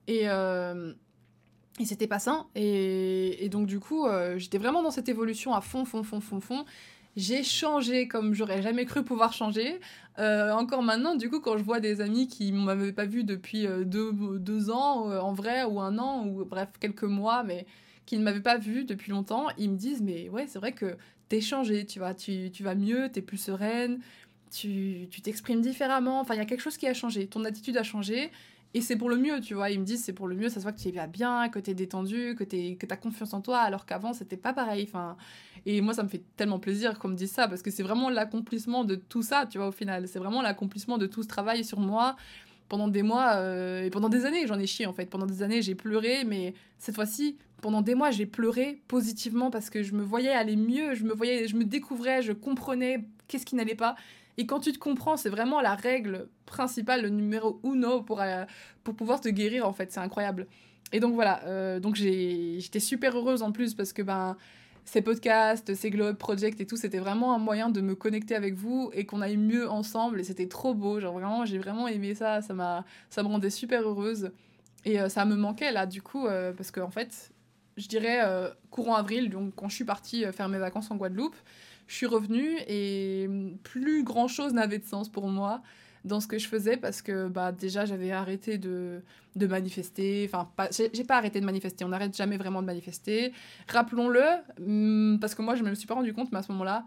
Et, 0.07 0.25
et 0.25 1.85
c'était 1.85 2.07
pas 2.07 2.19
sain. 2.19 2.47
Et, 2.55 3.45
et, 3.45 3.47
donc, 3.49 3.67
du 3.67 3.79
coup, 3.79 4.05
j'étais 4.35 4.57
vraiment 4.57 4.83
dans 4.83 4.91
cette 4.91 5.07
évolution 5.07 5.53
à 5.53 5.61
fond, 5.61 5.85
fond, 5.85 6.03
fond, 6.03 6.19
fond, 6.19 6.41
fond 6.41 6.65
j'ai 7.15 7.43
changé 7.43 8.07
comme 8.07 8.33
j'aurais 8.33 8.61
jamais 8.61 8.85
cru 8.85 9.03
pouvoir 9.03 9.33
changer. 9.33 9.79
Euh, 10.19 10.51
encore 10.51 10.83
maintenant, 10.83 11.15
du 11.15 11.29
coup, 11.29 11.39
quand 11.39 11.57
je 11.57 11.63
vois 11.63 11.79
des 11.79 12.01
amis 12.01 12.27
qui 12.27 12.51
ne 12.51 12.59
m'avaient 12.59 12.93
pas 12.93 13.05
vu 13.05 13.23
depuis 13.23 13.67
euh, 13.67 13.83
deux, 13.83 14.69
ans 14.71 15.09
euh, 15.09 15.19
en 15.19 15.33
vrai, 15.33 15.63
ou 15.63 15.79
un 15.79 15.97
an, 15.99 16.25
ou 16.27 16.45
bref, 16.45 16.69
quelques 16.79 17.03
mois, 17.03 17.43
mais 17.43 17.65
qui 18.05 18.17
ne 18.17 18.23
m'avaient 18.23 18.41
pas 18.41 18.57
vu 18.57 18.83
depuis 18.85 19.11
longtemps, 19.11 19.47
ils 19.57 19.69
me 19.69 19.77
disent 19.77 20.01
Mais 20.01 20.29
ouais, 20.29 20.47
c'est 20.47 20.59
vrai 20.59 20.71
que 20.73 20.97
t'es 21.29 21.41
changé, 21.41 21.85
tu 21.85 21.99
vois, 21.99 22.13
tu, 22.13 22.51
tu 22.51 22.63
vas 22.63 22.75
mieux, 22.75 23.09
t'es 23.11 23.21
plus 23.21 23.37
sereine, 23.37 23.99
tu 24.51 25.07
t'exprimes 25.23 25.61
différemment. 25.61 26.19
Enfin, 26.19 26.35
il 26.35 26.37
y 26.37 26.41
a 26.41 26.45
quelque 26.45 26.61
chose 26.61 26.77
qui 26.77 26.87
a 26.87 26.93
changé, 26.93 27.27
ton 27.27 27.45
attitude 27.45 27.77
a 27.77 27.83
changé. 27.83 28.31
Et 28.75 28.81
c'est 28.81 28.95
pour 28.95 29.09
le 29.09 29.17
mieux, 29.17 29.39
tu 29.39 29.53
vois. 29.53 29.69
Ils 29.69 29.79
me 29.79 29.85
disent 29.85 30.03
c'est 30.03 30.13
pour 30.13 30.27
le 30.27 30.35
mieux, 30.35 30.49
ça 30.49 30.55
se 30.55 30.61
voit 30.61 30.71
que 30.71 30.79
tu 30.79 30.89
vas 30.91 31.07
bien, 31.07 31.49
que 31.49 31.59
tu 31.59 31.71
es 31.71 31.73
détendu, 31.73 32.35
que 32.35 32.43
tu 32.43 32.75
que 32.75 32.91
as 32.91 32.97
confiance 32.97 33.33
en 33.33 33.41
toi, 33.41 33.59
alors 33.59 33.85
qu'avant, 33.85 34.13
c'était 34.13 34.37
pas 34.37 34.53
pareil. 34.53 34.85
Enfin, 34.87 35.15
et 35.65 35.81
moi, 35.81 35.93
ça 35.93 36.03
me 36.03 36.09
fait 36.09 36.23
tellement 36.35 36.59
plaisir 36.59 36.97
qu'on 36.97 37.09
me 37.09 37.15
dise 37.15 37.31
ça, 37.31 37.47
parce 37.47 37.61
que 37.61 37.69
c'est 37.69 37.83
vraiment 37.83 38.09
l'accomplissement 38.09 38.83
de 38.83 38.95
tout 38.95 39.21
ça, 39.21 39.45
tu 39.49 39.59
vois, 39.59 39.67
au 39.67 39.71
final. 39.71 40.07
C'est 40.07 40.19
vraiment 40.19 40.41
l'accomplissement 40.41 40.97
de 40.97 41.05
tout 41.05 41.23
ce 41.23 41.27
travail 41.27 41.63
sur 41.63 41.79
moi 41.79 42.15
pendant 42.67 42.87
des 42.87 43.03
mois 43.03 43.35
euh, 43.35 43.83
et 43.83 43.91
pendant 43.91 44.09
des 44.09 44.25
années. 44.25 44.47
J'en 44.47 44.57
ai 44.57 44.65
chié, 44.65 44.87
en 44.87 44.93
fait. 44.93 45.05
Pendant 45.05 45.27
des 45.27 45.43
années, 45.43 45.61
j'ai 45.61 45.75
pleuré, 45.75 46.23
mais 46.23 46.55
cette 46.79 46.95
fois-ci, 46.95 47.37
pendant 47.61 47.81
des 47.81 47.93
mois, 47.93 48.09
j'ai 48.09 48.25
pleuré 48.25 48.81
positivement 48.87 49.51
parce 49.51 49.69
que 49.69 49.83
je 49.83 49.93
me 49.93 50.03
voyais 50.03 50.31
aller 50.31 50.55
mieux, 50.55 50.95
je 50.95 51.03
me 51.03 51.13
voyais, 51.13 51.47
je 51.47 51.55
me 51.55 51.63
découvrais, 51.63 52.21
je 52.23 52.33
comprenais 52.33 53.05
qu'est-ce 53.27 53.45
qui 53.45 53.55
n'allait 53.55 53.75
pas. 53.75 53.95
Et 54.37 54.45
quand 54.45 54.59
tu 54.59 54.71
te 54.71 54.79
comprends, 54.79 55.17
c'est 55.17 55.29
vraiment 55.29 55.61
la 55.61 55.75
règle 55.75 56.27
principale, 56.45 57.03
le 57.03 57.09
numéro 57.09 57.59
uno 57.63 58.01
pour, 58.01 58.21
euh, 58.21 58.45
pour 58.83 58.95
pouvoir 58.95 59.21
te 59.21 59.29
guérir, 59.29 59.67
en 59.67 59.73
fait. 59.73 59.91
C'est 59.91 59.99
incroyable. 59.99 60.47
Et 60.91 60.99
donc 60.99 61.13
voilà, 61.15 61.43
euh, 61.45 61.79
donc 61.79 61.95
j'étais 61.95 62.79
super 62.79 63.17
heureuse 63.17 63.41
en 63.41 63.51
plus 63.51 63.73
parce 63.73 63.93
que 63.93 64.01
ben, 64.01 64.37
ces 64.85 65.01
podcasts, 65.01 65.73
ces 65.73 65.89
Globe 65.89 66.17
Project 66.17 66.61
et 66.61 66.67
tout, 66.67 66.77
c'était 66.77 66.99
vraiment 66.99 67.33
un 67.33 67.39
moyen 67.39 67.69
de 67.69 67.81
me 67.81 67.95
connecter 67.95 68.35
avec 68.35 68.55
vous 68.55 68.91
et 68.93 69.05
qu'on 69.05 69.21
aille 69.21 69.37
mieux 69.37 69.69
ensemble. 69.69 70.19
Et 70.19 70.23
c'était 70.23 70.47
trop 70.47 70.73
beau. 70.73 70.99
Genre 70.99 71.13
vraiment, 71.13 71.45
j'ai 71.45 71.57
vraiment 71.57 71.87
aimé 71.87 72.15
ça. 72.15 72.41
Ça, 72.41 72.53
m'a, 72.53 72.85
ça 73.09 73.23
me 73.23 73.27
rendait 73.27 73.49
super 73.49 73.81
heureuse. 73.87 74.31
Et 74.85 74.99
euh, 74.99 75.09
ça 75.09 75.25
me 75.25 75.35
manquait 75.35 75.71
là, 75.71 75.85
du 75.85 76.01
coup, 76.01 76.27
parce 76.57 76.71
qu'en 76.71 76.85
en 76.85 76.91
fait, 76.91 77.31
je 77.77 77.87
dirais 77.87 78.19
courant 78.69 78.95
avril, 78.95 79.29
donc 79.29 79.55
quand 79.55 79.69
je 79.69 79.75
suis 79.75 79.85
partie 79.85 80.25
faire 80.31 80.49
mes 80.49 80.59
vacances 80.59 80.91
en 80.91 80.95
Guadeloupe, 80.95 81.35
je 81.93 81.97
suis 81.99 82.05
revenue 82.07 82.57
et 82.67 83.29
plus 83.61 84.03
grand 84.03 84.27
chose 84.27 84.51
n'avait 84.51 84.79
de 84.79 84.83
sens 84.83 85.09
pour 85.09 85.27
moi 85.27 85.61
dans 86.05 86.19
ce 86.19 86.25
que 86.25 86.39
je 86.39 86.47
faisais 86.47 86.75
parce 86.75 87.03
que 87.03 87.27
bah 87.27 87.51
déjà 87.51 87.85
j'avais 87.85 88.09
arrêté 88.11 88.57
de, 88.57 89.03
de 89.35 89.45
manifester. 89.45 90.27
Enfin 90.27 90.49
j'ai 90.71 91.03
pas 91.03 91.17
arrêté 91.17 91.39
de 91.39 91.45
manifester. 91.45 91.85
On 91.85 91.89
n'arrête 91.89 92.17
jamais 92.17 92.37
vraiment 92.37 92.61
de 92.61 92.65
manifester. 92.65 93.31
Rappelons-le 93.67 94.23
hmm, 94.59 95.19
parce 95.19 95.35
que 95.35 95.43
moi 95.43 95.53
je 95.53 95.63
me 95.63 95.75
suis 95.75 95.85
pas 95.85 95.93
rendu 95.93 96.13
compte 96.13 96.31
mais 96.31 96.39
à 96.39 96.41
ce 96.41 96.51
moment-là 96.53 96.83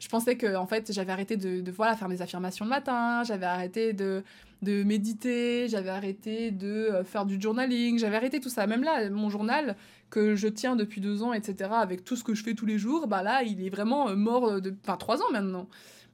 je 0.00 0.08
pensais 0.08 0.36
que 0.36 0.56
en 0.56 0.66
fait 0.66 0.92
j'avais 0.92 1.12
arrêté 1.12 1.36
de, 1.36 1.60
de, 1.60 1.70
voilà 1.70 1.94
faire 1.94 2.08
mes 2.08 2.20
affirmations 2.20 2.64
le 2.64 2.70
matin 2.70 3.22
j'avais 3.22 3.46
arrêté 3.46 3.92
de, 3.92 4.24
de 4.62 4.82
méditer 4.82 5.68
j'avais 5.68 5.90
arrêté 5.90 6.50
de 6.50 6.66
euh, 6.66 7.04
faire 7.04 7.24
du 7.24 7.40
journaling 7.40 8.00
j'avais 8.00 8.16
arrêté 8.16 8.40
tout 8.40 8.48
ça. 8.48 8.66
Même 8.66 8.82
là 8.82 9.10
mon 9.10 9.30
journal 9.30 9.76
que 10.10 10.34
je 10.34 10.48
tiens 10.48 10.76
depuis 10.76 11.00
deux 11.00 11.22
ans 11.22 11.32
etc 11.32 11.70
avec 11.72 12.04
tout 12.04 12.16
ce 12.16 12.24
que 12.24 12.34
je 12.34 12.42
fais 12.42 12.54
tous 12.54 12.66
les 12.66 12.78
jours 12.78 13.06
bah 13.06 13.22
là 13.22 13.42
il 13.42 13.64
est 13.64 13.70
vraiment 13.70 14.08
euh, 14.08 14.16
mort 14.16 14.48
euh, 14.48 14.60
de 14.60 14.74
enfin 14.82 14.96
trois 14.96 15.22
ans 15.22 15.30
maintenant. 15.32 15.68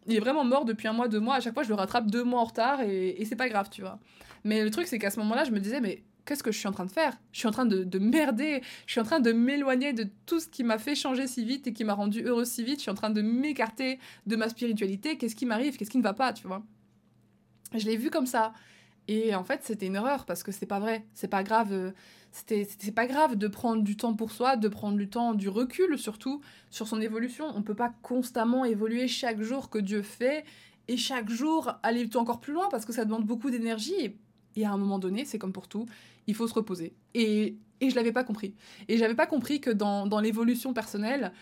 Il 0.08 0.14
est 0.14 0.20
vraiment 0.20 0.44
mort 0.44 0.64
depuis 0.64 0.87
un 0.87 0.93
mois 0.93 1.08
deux 1.08 1.19
mois. 1.19 1.34
À 1.34 1.40
chaque 1.40 1.54
fois 1.54 1.64
je 1.64 1.69
le 1.69 1.75
rattrape 1.75 2.08
deux 2.08 2.22
mois 2.22 2.40
en 2.40 2.44
retard 2.44 2.81
et, 2.81 3.20
et 3.20 3.25
c'est 3.25 3.34
pas 3.34 3.48
grave 3.48 3.69
tu 3.70 3.81
vois. 3.81 3.98
Mais 4.44 4.62
le 4.62 4.70
truc 4.70 4.87
c'est 4.87 4.98
qu'à 4.98 5.10
ce 5.10 5.19
moment-là 5.19 5.44
je 5.44 5.50
me 5.50 5.58
disais 5.58 5.81
mais 5.81 6.04
qu'est-ce 6.26 6.43
que 6.43 6.52
je 6.52 6.58
suis 6.58 6.69
en 6.69 6.72
train 6.72 6.84
de 6.84 6.90
faire? 6.90 7.16
Je 7.32 7.38
suis 7.38 7.48
en 7.48 7.52
train 7.52 7.64
de, 7.64 7.98
merder, 7.98 8.60
je 8.87 8.93
suis 8.93 9.00
en 9.00 9.04
train 9.04 9.20
de 9.20 9.32
m'éloigner 9.32 9.93
de 9.93 10.06
tout 10.26 10.40
ce 10.40 10.49
qui 10.49 10.64
m'a 10.64 10.76
fait 10.76 10.94
changer 10.94 11.26
si 11.26 11.44
vite 11.44 11.66
et 11.69 11.72
qui 11.72 11.84
m'a 11.84 11.94
rendu 11.94 12.22
heureuse 12.22 12.49
si 12.49 12.64
vite, 12.64 12.78
je 12.78 12.82
suis 12.82 12.90
en 12.90 12.94
train 12.94 13.10
de 13.10 13.22
m'écarter 13.22 13.99
de 14.26 14.37
ma 14.37 14.49
spiritualité, 14.49 15.16
qu'est-ce 15.16 15.37
qui 15.37 15.46
m'arrive, 15.46 15.76
qu'est-ce 15.76 15.90
qui 15.90 15.99
ne 15.99 16.02
va 16.02 16.12
pas, 16.12 16.32
tu 16.32 16.46
vois? 16.46 16.62
Je 17.75 17.87
l'ai 17.87 17.96
vu 17.96 18.10
comme 18.10 18.26
ça. 18.26 18.52
Et 19.08 19.34
en 19.34 19.44
fait, 19.44 19.60
c'était 19.62 19.86
une 19.86 19.94
erreur 19.94 20.24
parce 20.24 20.42
que 20.42 20.52
c'est 20.52 20.66
pas 20.66 20.80
vrai, 20.80 21.04
c'est 21.14 21.28
pas 21.28 21.42
grave. 21.42 21.72
Euh, 21.72 21.90
c'était 22.32 22.92
pas 22.92 23.06
grave 23.06 23.36
de 23.36 23.48
prendre 23.48 23.82
du 23.82 23.96
temps 23.96 24.14
pour 24.14 24.30
soi, 24.30 24.56
de 24.56 24.68
prendre 24.68 24.98
du 24.98 25.08
temps, 25.08 25.32
du 25.32 25.48
recul 25.48 25.98
surtout 25.98 26.42
sur 26.70 26.86
son 26.86 27.00
évolution. 27.00 27.46
On 27.54 27.62
peut 27.62 27.75
pas 27.75 27.94
constamment 28.02 28.64
évoluer 28.64 29.08
chaque 29.08 29.40
jour 29.40 29.70
que 29.70 29.78
Dieu 29.78 30.02
fait 30.02 30.44
et 30.88 30.96
chaque 30.96 31.30
jour 31.30 31.72
aller 31.82 32.08
encore 32.14 32.40
plus 32.40 32.52
loin 32.52 32.68
parce 32.70 32.84
que 32.84 32.92
ça 32.92 33.04
demande 33.04 33.25
beaucoup 33.25 33.50
d'énergie 33.50 34.16
et 34.56 34.64
à 34.64 34.72
un 34.72 34.76
moment 34.76 34.98
donné, 34.98 35.25
c'est 35.25 35.38
comme 35.38 35.52
pour 35.52 35.68
tout, 35.68 35.86
il 36.26 36.34
faut 36.34 36.48
se 36.48 36.54
reposer. 36.54 36.94
Et, 37.14 37.56
et 37.80 37.90
je 37.90 37.94
l'avais 37.94 38.12
pas 38.12 38.25
compris. 38.25 38.54
Et 38.88 38.96
j'avais 38.96 39.14
pas 39.14 39.26
compris 39.26 39.60
que 39.60 39.70
dans, 39.70 40.06
dans 40.06 40.20
l'évolution 40.20 40.72
personnelle, 40.72 41.32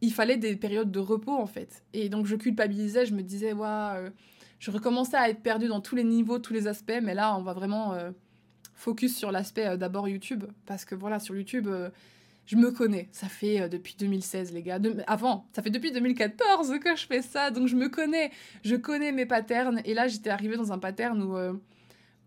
il 0.00 0.12
fallait 0.12 0.36
des 0.36 0.56
périodes 0.56 0.90
de 0.90 0.98
repos 0.98 1.36
en 1.36 1.46
fait. 1.46 1.84
Et 1.92 2.08
donc 2.08 2.26
je 2.26 2.34
culpabilisais, 2.34 3.06
je 3.06 3.14
me 3.14 3.22
disais, 3.22 3.52
ouais, 3.52 3.66
euh, 3.68 4.10
je 4.62 4.70
recommençais 4.70 5.16
à 5.16 5.28
être 5.28 5.42
perdue 5.42 5.66
dans 5.66 5.80
tous 5.80 5.96
les 5.96 6.04
niveaux, 6.04 6.38
tous 6.38 6.52
les 6.52 6.68
aspects, 6.68 7.00
mais 7.02 7.14
là 7.14 7.36
on 7.36 7.42
va 7.42 7.52
vraiment 7.52 7.94
euh, 7.94 8.12
focus 8.74 9.16
sur 9.16 9.32
l'aspect 9.32 9.66
euh, 9.66 9.76
d'abord 9.76 10.08
YouTube. 10.08 10.44
Parce 10.66 10.84
que 10.84 10.94
voilà, 10.94 11.18
sur 11.18 11.34
YouTube, 11.34 11.68
je 12.46 12.56
me 12.56 12.70
connais. 12.70 13.08
Ça 13.10 13.26
fait 13.26 13.68
depuis 13.68 13.96
2016, 13.98 14.52
les 14.52 14.62
gars. 14.62 14.78
avant, 15.08 15.48
ça 15.52 15.62
fait 15.62 15.70
depuis 15.70 15.90
2014 15.90 16.78
que 16.78 16.94
je 16.94 17.06
fais 17.06 17.22
ça, 17.22 17.50
donc 17.50 17.66
je 17.66 17.74
me 17.74 17.88
connais. 17.88 18.30
Je 18.64 18.76
connais 18.76 19.10
mes 19.10 19.26
patterns. 19.26 19.82
Et 19.84 19.94
là, 19.94 20.06
j'étais 20.06 20.30
arrivée 20.30 20.56
dans 20.56 20.72
un 20.72 20.78
pattern 20.78 21.20
où 21.20 21.36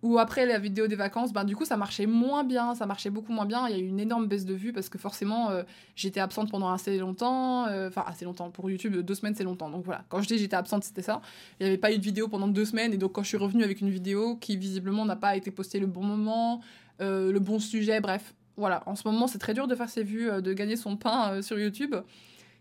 ou 0.06 0.20
après 0.20 0.46
la 0.46 0.60
vidéo 0.60 0.86
des 0.86 0.96
vacances, 0.96 1.34
ben, 1.34 1.44
du 1.44 1.56
coup, 1.56 1.66
ça 1.66 1.78
marchait 1.78 2.06
moins 2.06 2.44
bien, 2.44 2.76
ça 2.76 2.86
marchait 2.86 3.10
beaucoup 3.10 3.34
moins 3.34 3.48
bien. 3.48 3.68
Il 3.68 3.76
y 3.76 3.80
a 3.80 3.82
eu 3.82 3.88
une 3.88 4.00
énorme 4.00 4.28
baisse 4.28 4.46
de 4.46 4.54
vues 4.54 4.72
parce 4.72 4.88
que 4.88 5.00
forcément, 5.00 5.50
euh, 5.50 5.64
j'étais 5.96 6.20
absente 6.20 6.52
pendant 6.52 6.72
assez 6.72 7.00
longtemps. 7.00 7.66
Euh, 7.66 7.88
enfin, 7.88 8.04
assez 8.06 8.24
longtemps. 8.24 8.52
Pour 8.52 8.70
YouTube, 8.70 8.96
deux 8.98 9.16
semaines, 9.16 9.34
c'est 9.34 9.44
longtemps. 9.44 9.68
Donc 9.68 9.84
voilà, 9.84 10.06
quand 10.10 10.22
je 10.22 10.28
dis 10.28 10.38
j'étais 10.38 10.56
absente, 10.56 10.84
c'était 10.84 11.02
ça. 11.02 11.22
Il 11.60 11.64
n'y 11.64 11.70
avait 11.70 11.80
pas 11.80 11.92
eu 11.92 11.98
de 11.98 12.04
vidéo 12.04 12.28
pendant 12.28 12.48
deux 12.48 12.66
semaines. 12.66 12.94
Et 12.94 12.98
donc, 12.98 13.14
quand 13.14 13.24
je 13.24 13.30
suis 13.30 13.38
revenue 13.38 13.64
avec 13.64 13.82
une 13.82 13.90
vidéo 13.90 14.36
qui, 14.36 14.58
visiblement, 14.58 15.06
n'a 15.06 15.16
pas 15.16 15.36
été 15.36 15.50
postée 15.50 15.80
le 15.80 15.88
bon 15.88 16.04
moment, 16.04 16.62
euh, 17.02 17.32
le 17.32 17.40
bon 17.40 17.58
sujet, 17.58 18.00
bref. 18.00 18.36
Voilà, 18.58 18.84
en 18.86 18.94
ce 18.94 19.08
moment, 19.08 19.26
c'est 19.26 19.40
très 19.40 19.56
dur 19.56 19.68
de 19.68 19.74
faire 19.74 19.90
ses 19.90 20.04
vues, 20.04 20.30
de 20.40 20.54
gagner 20.54 20.76
son 20.76 20.98
pain 20.98 21.42
sur 21.42 21.58
YouTube. 21.58 21.96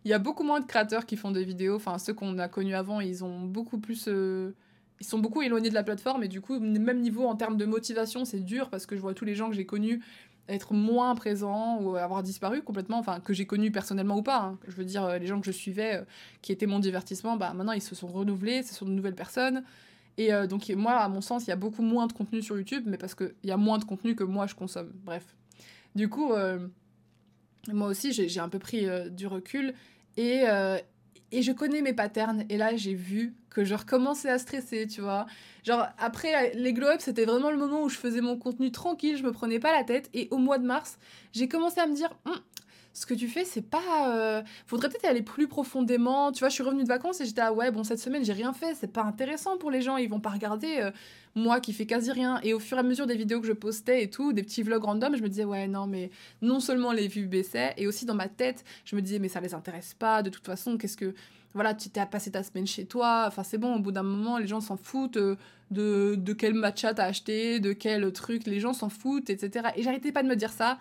Il 0.07 0.11
y 0.11 0.15
a 0.15 0.19
beaucoup 0.19 0.45
moins 0.45 0.61
de 0.61 0.67
créateurs 0.67 1.05
qui 1.05 1.17
font 1.19 1.31
des 1.31 1.45
vidéos. 1.45 1.77
Enfin, 1.77 1.99
ceux 1.99 2.15
qu'on 2.15 2.39
a 2.39 2.49
connus 2.49 2.75
avant, 2.75 3.01
ils 3.01 3.23
ont 3.23 3.41
beaucoup 3.41 3.79
plus 3.79 4.09
ils 5.01 5.07
sont 5.07 5.19
beaucoup 5.19 5.43
éloignés 5.43 5.71
de 5.71 5.75
la 5.75 5.83
plateforme 5.83 6.23
et 6.23 6.29
du 6.29 6.41
coup, 6.41 6.59
même 6.59 7.01
niveau 7.01 7.27
en 7.27 7.37
termes 7.37 7.57
de 7.57 7.65
motivation, 7.65 8.25
c'est 8.25 8.41
dur 8.41 8.71
parce 8.71 8.87
que 8.87 8.97
je 8.97 9.01
vois 9.01 9.15
tous 9.15 9.25
les 9.25 9.35
gens 9.35 9.49
que 9.49 9.57
j'ai 9.57 9.67
connus 9.67 10.03
être 10.49 10.75
moins 10.75 11.15
présent 11.15 11.81
ou 11.81 11.97
avoir 11.97 12.23
disparu 12.23 12.63
complètement, 12.63 12.99
enfin 12.99 13.19
que 13.21 13.33
j'ai 13.33 13.47
connu 13.47 13.71
personnellement 13.71 14.19
ou 14.19 14.23
pas. 14.23 14.43
Hein. 14.43 14.59
Je 14.69 14.77
veux 14.77 14.85
dire, 14.85 15.19
les 15.19 15.27
gens 15.27 15.41
que 15.41 15.47
je 15.47 15.53
suivais, 15.53 16.05
qui 16.43 16.53
étaient 16.53 16.67
mon 16.67 16.79
divertissement, 16.79 17.37
bah 17.37 17.53
maintenant 17.55 17.73
ils 17.73 17.83
se 17.83 17.95
sont 17.95 18.07
renouvelés, 18.07 18.63
ce 18.63 18.75
sont 18.75 18.85
de 18.85 18.91
nouvelles 18.91 19.15
personnes. 19.15 19.65
Et 20.17 20.31
donc 20.49 20.69
moi, 20.71 20.93
à 20.93 21.09
mon 21.09 21.21
sens, 21.21 21.47
il 21.47 21.51
y 21.51 21.53
a 21.53 21.57
beaucoup 21.57 21.83
moins 21.83 22.07
de 22.07 22.13
contenu 22.13 22.43
sur 22.43 22.57
YouTube, 22.57 22.85
mais 22.87 22.99
parce 22.99 23.15
qu'il 23.15 23.35
y 23.43 23.51
a 23.51 23.57
moins 23.57 23.79
de 23.79 23.85
contenu 23.85 24.15
que 24.15 24.23
moi 24.23 24.47
je 24.47 24.55
consomme. 24.55 24.93
Bref. 25.03 25.35
Du 25.95 26.09
coup, 26.09 26.33
moi 27.73 27.89
aussi, 27.89 28.13
j'ai 28.13 28.41
un 28.41 28.49
peu 28.49 28.59
pris 28.59 28.87
du 29.11 29.27
recul 29.27 29.75
et, 30.17 30.45
et 31.35 31.43
je 31.43 31.53
connais 31.53 31.83
mes 31.83 31.93
patterns. 31.93 32.45
Et 32.49 32.57
là, 32.57 32.77
j'ai 32.77 32.95
vu 32.95 33.35
que 33.51 33.65
je 33.65 33.75
recommençais 33.75 34.31
à 34.31 34.39
stresser, 34.39 34.87
tu 34.87 35.01
vois. 35.01 35.27
Genre, 35.65 35.87
après 35.99 36.53
les 36.55 36.73
glow-up, 36.73 37.01
c'était 37.01 37.25
vraiment 37.25 37.51
le 37.51 37.57
moment 37.57 37.83
où 37.83 37.89
je 37.89 37.97
faisais 37.97 38.21
mon 38.21 38.39
contenu 38.39 38.71
tranquille, 38.71 39.17
je 39.17 39.25
me 39.25 39.33
prenais 39.33 39.59
pas 39.59 39.73
la 39.73 39.85
tête. 39.85 40.09
Et 40.15 40.29
au 40.31 40.39
mois 40.39 40.59
de 40.59 40.65
mars, 40.65 40.97
j'ai 41.33 41.49
commencé 41.49 41.81
à 41.81 41.87
me 41.87 41.95
dire, 41.95 42.11
hum, 42.25 42.39
ce 42.95 43.07
que 43.07 43.15
tu 43.15 43.27
fais, 43.27 43.45
c'est 43.45 43.69
pas. 43.69 44.17
Euh, 44.17 44.43
faudrait 44.67 44.89
peut-être 44.89 45.05
aller 45.05 45.23
plus 45.23 45.49
profondément. 45.49 46.31
Tu 46.31 46.39
vois, 46.39 46.49
je 46.49 46.55
suis 46.55 46.63
revenue 46.63 46.85
de 46.85 46.89
vacances 46.89 47.21
et 47.21 47.27
j'étais 47.27 47.41
ah 47.41 47.53
ouais, 47.53 47.73
bon, 47.73 47.83
cette 47.83 47.99
semaine, 47.99 48.25
j'ai 48.25 48.33
rien 48.33 48.53
fait, 48.53 48.75
c'est 48.77 48.93
pas 48.93 49.03
intéressant 49.03 49.59
pour 49.59 49.73
les 49.73 49.83
gens, 49.83 49.97
ils 49.97 50.09
vont 50.09 50.21
pas 50.21 50.31
regarder 50.31 50.77
euh, 50.79 50.93
moi 51.35 51.59
qui 51.61 51.73
fais 51.73 51.87
quasi 51.87 52.13
rien. 52.13 52.39
Et 52.45 52.55
au 52.55 52.61
fur 52.61 52.77
et 52.77 52.81
à 52.81 52.83
mesure 52.85 53.09
des 53.09 53.17
vidéos 53.17 53.41
que 53.41 53.49
je 53.49 53.53
postais 53.53 54.05
et 54.05 54.11
tout, 54.11 54.33
des 54.33 54.45
petits 54.45 54.63
vlogs 54.63 54.85
random, 54.85 55.17
je 55.17 55.23
me 55.23 55.29
disais 55.29 55.45
ouais, 55.45 55.67
non, 55.67 55.89
mais 55.89 56.11
non 56.41 56.61
seulement 56.61 56.93
les 56.93 57.09
vues 57.09 57.27
baissaient, 57.27 57.75
et 57.77 57.89
aussi 57.89 58.07
dans 58.07 58.15
ma 58.15 58.29
tête, 58.29 58.65
je 58.85 58.95
me 58.95 59.03
disais 59.03 59.19
mais 59.19 59.29
ça 59.29 59.41
les 59.41 59.55
intéresse 59.55 59.95
pas, 59.99 60.23
de 60.23 60.31
toute 60.31 60.47
façon, 60.47 60.79
qu'est-ce 60.79 60.97
que. 60.97 61.15
Voilà, 61.53 61.73
tu 61.73 61.89
t'es 61.89 62.05
passé 62.07 62.33
ta 62.33 62.43
semaine 62.43 62.67
chez 62.67 62.85
toi, 62.85 63.25
enfin 63.29 63.45
c'est 63.45 63.59
bon, 63.59 63.77
au 63.77 63.79
bout 63.79 63.93
d'un 63.93 64.03
moment, 64.03 64.39
les 64.39 64.49
gens 64.49 64.61
s'en 64.61 64.77
foutent 64.77 65.19
euh, 65.19 65.37
de, 65.71 66.17
de 66.17 66.33
quel 66.33 66.53
matcha 66.55 66.95
t'as 66.95 67.05
acheté, 67.05 67.61
de 67.61 67.73
quel 67.73 68.13
truc, 68.13 68.47
les 68.47 68.59
gens 68.59 68.73
s'en 68.73 68.89
foutent, 68.89 69.31
etc. 69.31 69.69
Et 69.77 69.83
j'arrêtais 69.83 70.11
pas 70.11 70.25
de 70.25 70.29
me 70.29 70.35
dire 70.35 70.51
ça. 70.51 70.79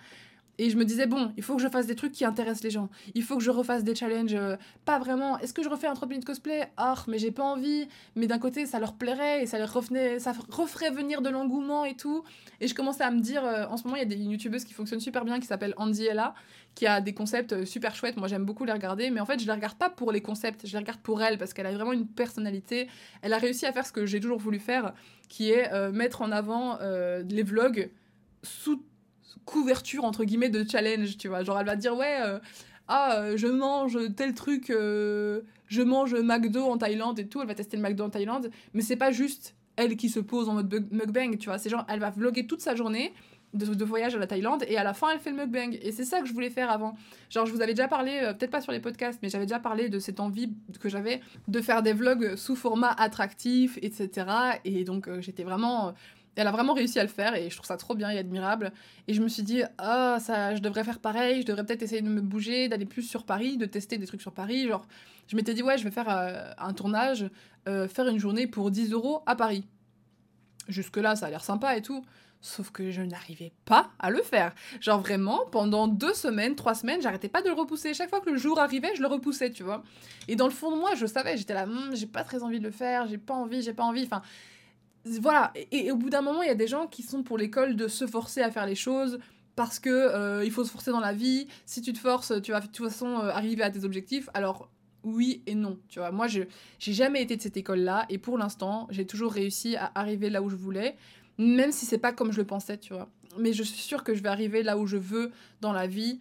Et 0.60 0.70
je 0.70 0.78
me 0.78 0.86
disais, 0.86 1.08
bon, 1.08 1.32
il 1.36 1.44
faut 1.44 1.56
que 1.56 1.62
je 1.62 1.68
fasse 1.68 1.88
des 1.88 1.96
trucs 1.96 2.12
qui 2.12 2.26
intéressent 2.26 2.64
les 2.64 2.70
gens. 2.70 2.90
Il 3.16 3.24
faut 3.24 3.38
que 3.38 3.44
je 3.44 3.50
refasse 3.50 3.84
des 3.84 3.96
challenges. 3.96 4.36
Euh, 4.36 4.56
pas 4.86 5.00
vraiment. 5.00 5.40
Est-ce 5.40 5.54
que 5.54 5.64
je 5.64 5.70
refais 5.70 5.88
un 5.88 5.96
30 5.96 6.10
minutes 6.10 6.26
cosplay? 6.26 6.70
Ah, 6.78 6.96
mais 7.08 7.18
j'ai 7.18 7.32
pas 7.32 7.44
envie. 7.44 7.88
Mais 8.16 8.28
d'un 8.28 8.38
côté, 8.38 8.68
ça 8.68 8.80
leur 8.80 8.94
plairait 8.94 9.44
et 9.44 9.46
ça 9.48 9.58
leur 9.58 9.74
revenait, 9.74 10.20
ça 10.20 10.34
referait 10.50 10.92
venir 10.92 11.22
de 11.22 11.30
l'engouement 11.30 11.86
et 11.86 11.96
tout. 11.96 12.24
Et 12.62 12.68
je 12.68 12.76
commençais 12.76 13.04
à 13.04 13.10
me 13.10 13.20
dire, 13.20 13.44
euh, 13.44 13.66
en 13.66 13.78
ce 13.78 13.86
moment, 13.86 13.96
il 13.96 14.00
y 14.00 14.04
a 14.04 14.06
des 14.06 14.16
youtubeuses 14.18 14.64
qui 14.64 14.74
fonctionnent 14.74 15.00
super 15.00 15.26
bien 15.26 15.40
qui 15.40 15.48
s'appellent 15.48 15.74
Andy 15.78 16.06
Ella, 16.06 16.36
qui 16.76 16.86
a 16.86 17.02
des 17.02 17.14
concepts 17.16 17.54
euh, 17.54 17.66
super 17.66 17.96
chouettes. 17.96 18.18
Moi, 18.18 18.28
j'aime 18.28 18.46
beaucoup 18.46 18.66
les 18.66 18.74
regarder. 18.74 19.10
Mais 19.10 19.22
en 19.22 19.26
fait, 19.26 19.40
je 19.40 19.48
les 19.48 19.54
regarde 19.54 19.78
pas 19.78 19.90
pour 19.90 20.12
les 20.12 20.22
concepts. 20.22 20.68
Je 20.68 20.72
les 20.74 20.80
regarde 20.80 21.02
pour 21.02 21.24
elle 21.24 21.40
parce 21.40 21.54
qu'elle 21.54 21.66
a 21.66 21.72
vraiment 21.72 21.94
une 21.94 22.08
personnalité. 22.08 22.88
Elle 23.24 23.34
a 23.34 23.40
réussi 23.40 23.66
à 23.66 23.74
faire 23.74 23.88
ce 23.88 23.92
que 23.92 24.06
j'ai 24.06 24.20
toujours 24.20 24.38
voulu 24.38 24.60
faire, 24.60 24.94
qui 25.30 25.50
est 25.50 25.92
mettre 25.92 26.22
en 26.22 26.32
avant 26.32 26.78
les 26.82 27.44
vlogs 27.44 27.90
sous 28.44 28.84
couverture 29.46 30.04
entre 30.04 30.24
guillemets 30.24 30.50
de 30.50 30.68
challenge, 30.68 31.18
tu 31.18 31.28
vois. 31.28 31.44
Genre 31.44 31.60
elle 31.60 31.66
va 31.66 31.76
dire 31.76 31.96
ouais, 31.96 32.18
euh, 32.22 32.40
ah 32.88 33.18
euh, 33.18 33.38
je 33.38 33.48
mange 33.48 33.98
tel 34.16 34.34
truc, 34.34 34.70
euh, 34.70 35.42
je 35.68 35.82
mange 35.82 36.16
McDo 36.16 36.64
en 36.64 36.78
Thaïlande 36.78 37.20
et 37.20 37.28
tout. 37.28 37.42
Elle 37.42 37.48
va 37.48 37.56
tester 37.56 37.78
le 37.78 37.84
McDo 37.84 38.04
en 38.04 38.10
Thaïlande, 38.10 38.50
mais 38.74 38.82
c'est 38.82 38.96
pas 38.96 39.12
juste 39.12 39.56
elle 39.76 39.96
qui 39.96 40.10
se 40.10 40.20
pose 40.20 40.50
en 40.50 40.54
mode 40.54 40.88
mukbang, 40.92 41.38
tu 41.38 41.50
vois. 41.50 41.58
C'est 41.58 41.70
genre 41.70 41.86
elle 41.90 42.00
va 42.00 42.10
vlogger 42.10 42.48
toute 42.48 42.62
sa 42.62 42.76
journée. 42.76 43.14
De, 43.54 43.86
voyage 43.86 44.16
à 44.16 44.18
la 44.18 44.26
Thaïlande 44.26 44.66
et 44.68 44.78
à 44.78 44.84
la 44.84 44.96
fin 44.96 45.12
elle 45.12 45.20
fait 45.20 45.30
le 45.30 45.36
mukbang 45.36 45.78
et 45.80 45.92
c'est 45.92 46.06
ça 46.06 46.22
que 46.22 46.26
je 46.26 46.34
voulais 46.34 46.50
faire 46.50 46.72
avant 46.72 46.96
genre 47.30 47.46
je 47.46 47.54
vous 47.54 47.62
avais 47.62 47.76
déjà 47.76 47.88
parlé 47.88 48.20
peut-être 48.36 48.50
pas 48.50 48.62
sur 48.62 48.72
les 48.72 48.80
podcasts 48.80 49.20
mais 49.22 49.30
j'avais 49.30 49.46
déjà 49.46 49.60
parlé 49.60 49.90
de 49.90 50.00
cette 50.00 50.20
envie 50.20 50.52
que 50.80 50.90
j'avais 50.90 51.22
de 51.48 51.62
faire 51.62 51.84
des 51.84 51.94
vlogs 51.94 52.36
sous 52.36 52.56
format 52.56 52.90
attractif 52.90 53.78
etc 53.84 54.26
et 54.66 54.84
donc 54.86 55.08
j'étais 55.20 55.44
vraiment 55.44 55.94
elle 56.36 56.48
a 56.48 56.52
vraiment 56.52 56.74
réussi 56.74 57.00
à 57.00 57.04
le 57.04 57.10
faire 57.10 57.36
et 57.36 57.50
je 57.50 57.56
trouve 57.56 57.68
ça 57.68 57.78
trop 57.78 57.96
bien 57.96 58.10
et 58.10 58.18
admirable. 58.18 58.72
Et 59.08 59.14
je 59.14 59.22
me 59.22 59.28
suis 59.28 59.44
dit, 59.44 59.62
ah, 59.78 60.18
ça, 60.20 60.56
je 60.56 60.62
devrais 60.62 60.84
faire 60.84 61.00
pareil, 61.00 61.42
je 61.42 61.46
devrais 61.46 61.66
peut-être 61.66 61.84
essayer 61.84 62.02
de 62.02 62.10
me 62.10 62.22
bouger, 62.22 62.68
d'aller 62.70 62.86
plus 62.86 63.04
sur 63.04 63.26
Paris, 63.26 63.58
de 63.58 63.66
tester 63.66 63.98
des 63.98 64.08
trucs 64.08 64.22
sur 64.22 64.34
Paris. 64.34 64.68
Genre, 64.68 64.88
je 65.28 65.36
m'étais 65.36 65.54
dit, 65.54 65.64
ouais, 65.64 65.78
je 65.78 65.84
vais 65.84 65.92
faire 65.92 66.10
euh, 66.10 66.52
un 66.58 66.74
tournage, 66.74 67.30
euh, 67.68 67.88
faire 67.88 68.08
une 68.08 68.20
journée 68.20 68.48
pour 68.48 68.72
10 68.72 68.92
euros 68.92 69.22
à 69.26 69.36
Paris. 69.36 69.66
Jusque-là, 70.68 71.16
ça 71.16 71.28
a 71.28 71.30
l'air 71.30 71.44
sympa 71.44 71.78
et 71.78 71.82
tout. 71.82 72.04
Sauf 72.42 72.72
que 72.72 72.92
je 72.92 73.02
n'arrivais 73.02 73.54
pas 73.64 73.92
à 74.00 74.10
le 74.10 74.22
faire. 74.22 74.54
Genre 74.82 75.00
vraiment, 75.00 75.46
pendant 75.50 75.88
deux 75.88 76.14
semaines, 76.14 76.56
trois 76.56 76.76
semaines, 76.76 77.02
j'arrêtais 77.02 77.30
pas 77.30 77.42
de 77.42 77.48
le 77.48 77.54
repousser. 77.54 77.94
Chaque 77.94 78.10
fois 78.10 78.20
que 78.20 78.30
le 78.30 78.38
jour 78.38 78.60
arrivait, 78.60 78.94
je 78.96 79.02
le 79.02 79.08
repoussais, 79.08 79.50
tu 79.52 79.64
vois. 79.64 79.82
Et 80.28 80.36
dans 80.36 80.48
le 80.48 80.52
fond 80.52 80.70
de 80.70 80.78
moi, 80.78 80.94
je 80.96 81.06
savais, 81.06 81.38
j'étais 81.38 81.54
là, 81.54 81.64
hm, 81.64 81.96
j'ai 81.96 82.06
pas 82.06 82.26
très 82.26 82.44
envie 82.44 82.60
de 82.60 82.66
le 82.66 82.72
faire, 82.72 83.08
j'ai 83.08 83.18
pas 83.18 83.34
envie, 83.34 83.62
j'ai 83.62 83.74
pas 83.74 83.84
envie. 83.84 84.04
Enfin, 84.04 84.22
voilà, 85.06 85.52
et, 85.72 85.92
au 85.92 85.98
bout 85.98 86.10
d'un 86.10 86.22
moment, 86.22 86.42
il 86.44 86.48
y 86.48 86.52
a 86.52 86.56
des 86.56 86.68
gens 86.68 86.88
qui 86.88 87.04
sont 87.04 87.24
pour 87.24 87.38
l'école 87.38 87.76
de 87.76 87.88
se 87.88 88.08
forcer 88.08 88.42
à 88.42 88.52
faire 88.52 88.66
les 88.66 88.76
choses 88.76 89.20
parce 89.56 89.80
que 89.80 89.90
euh, 89.90 90.44
il 90.46 90.52
faut 90.52 90.64
se 90.64 90.72
forcer 90.72 90.92
dans 90.92 91.00
la 91.00 91.14
vie. 91.14 91.48
Si 91.66 91.82
tu 91.82 91.94
te 91.94 92.00
forces, 92.00 92.34
tu 92.42 92.52
vas 92.52 92.62
de 92.62 92.68
toute 92.68 92.90
façon 92.90 93.08
euh, 93.08 93.30
arriver 93.30 93.64
à 93.64 93.70
tes 93.70 93.84
objectifs. 93.84 94.30
Alors 94.34 94.70
oui 95.04 95.44
et 95.46 95.56
non, 95.56 95.78
tu 95.90 96.00
vois. 96.00 96.12
Moi, 96.12 96.28
je 96.28 96.44
j'ai 96.80 96.94
jamais 96.94 97.22
été 97.22 97.36
de 97.36 97.42
cette 97.42 97.58
école-là 97.58 98.06
et 98.10 98.18
pour 98.18 98.38
l'instant, 98.38 98.88
j'ai 98.90 99.06
toujours 99.06 99.34
réussi 99.34 99.76
à 99.76 99.92
arriver 99.96 100.30
là 100.30 100.42
où 100.42 100.50
je 100.50 100.56
voulais, 100.56 100.96
même 101.38 101.72
si 101.72 101.86
c'est 101.86 101.98
pas 101.98 102.14
comme 102.14 102.32
je 102.32 102.38
le 102.38 102.48
pensais, 102.48 102.78
tu 102.78 102.94
vois. 102.94 103.10
Mais 103.38 103.52
je 103.52 103.64
suis 103.64 103.82
sûre 103.82 104.04
que 104.04 104.16
je 104.16 104.24
vais 104.24 104.30
arriver 104.30 104.64
là 104.64 104.78
où 104.78 104.88
je 104.88 104.98
veux 104.98 105.32
dans 105.60 105.74
la 105.74 105.88
vie 105.88 106.20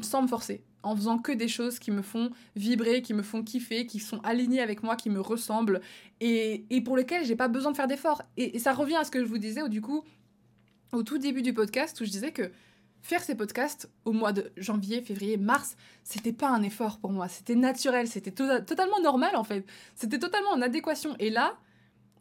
sans 0.00 0.22
me 0.22 0.28
forcer 0.28 0.64
en 0.82 0.96
faisant 0.96 1.18
que 1.18 1.32
des 1.32 1.48
choses 1.48 1.78
qui 1.78 1.90
me 1.90 2.02
font 2.02 2.30
vibrer, 2.56 3.02
qui 3.02 3.14
me 3.14 3.22
font 3.22 3.42
kiffer, 3.42 3.86
qui 3.86 3.98
sont 3.98 4.20
alignées 4.20 4.60
avec 4.60 4.82
moi, 4.82 4.96
qui 4.96 5.10
me 5.10 5.20
ressemblent 5.20 5.80
et, 6.20 6.64
pour 6.84 6.96
lesquelles 6.96 7.24
j'ai 7.24 7.36
pas 7.36 7.48
besoin 7.48 7.72
de 7.72 7.76
faire 7.76 7.88
d'efforts. 7.88 8.22
Et, 8.36 8.58
ça 8.58 8.72
revient 8.72 8.96
à 8.96 9.04
ce 9.04 9.10
que 9.10 9.20
je 9.20 9.24
vous 9.24 9.38
disais, 9.38 9.68
du 9.68 9.80
coup, 9.80 10.04
au 10.92 11.02
tout 11.02 11.18
début 11.18 11.42
du 11.42 11.54
podcast, 11.54 12.00
où 12.00 12.04
je 12.04 12.10
disais 12.10 12.32
que 12.32 12.50
faire 13.00 13.22
ces 13.22 13.34
podcasts 13.34 13.90
au 14.04 14.12
mois 14.12 14.32
de 14.32 14.52
janvier, 14.56 15.02
février, 15.02 15.36
mars, 15.36 15.76
c'était 16.04 16.32
pas 16.32 16.48
un 16.48 16.62
effort 16.62 16.98
pour 16.98 17.10
moi, 17.10 17.28
c'était 17.28 17.56
naturel, 17.56 18.06
c'était 18.06 18.30
totalement 18.30 19.00
normal 19.00 19.34
en 19.34 19.44
fait, 19.44 19.66
c'était 19.96 20.20
totalement 20.20 20.50
en 20.50 20.62
adéquation. 20.62 21.16
Et 21.18 21.30
là, 21.30 21.56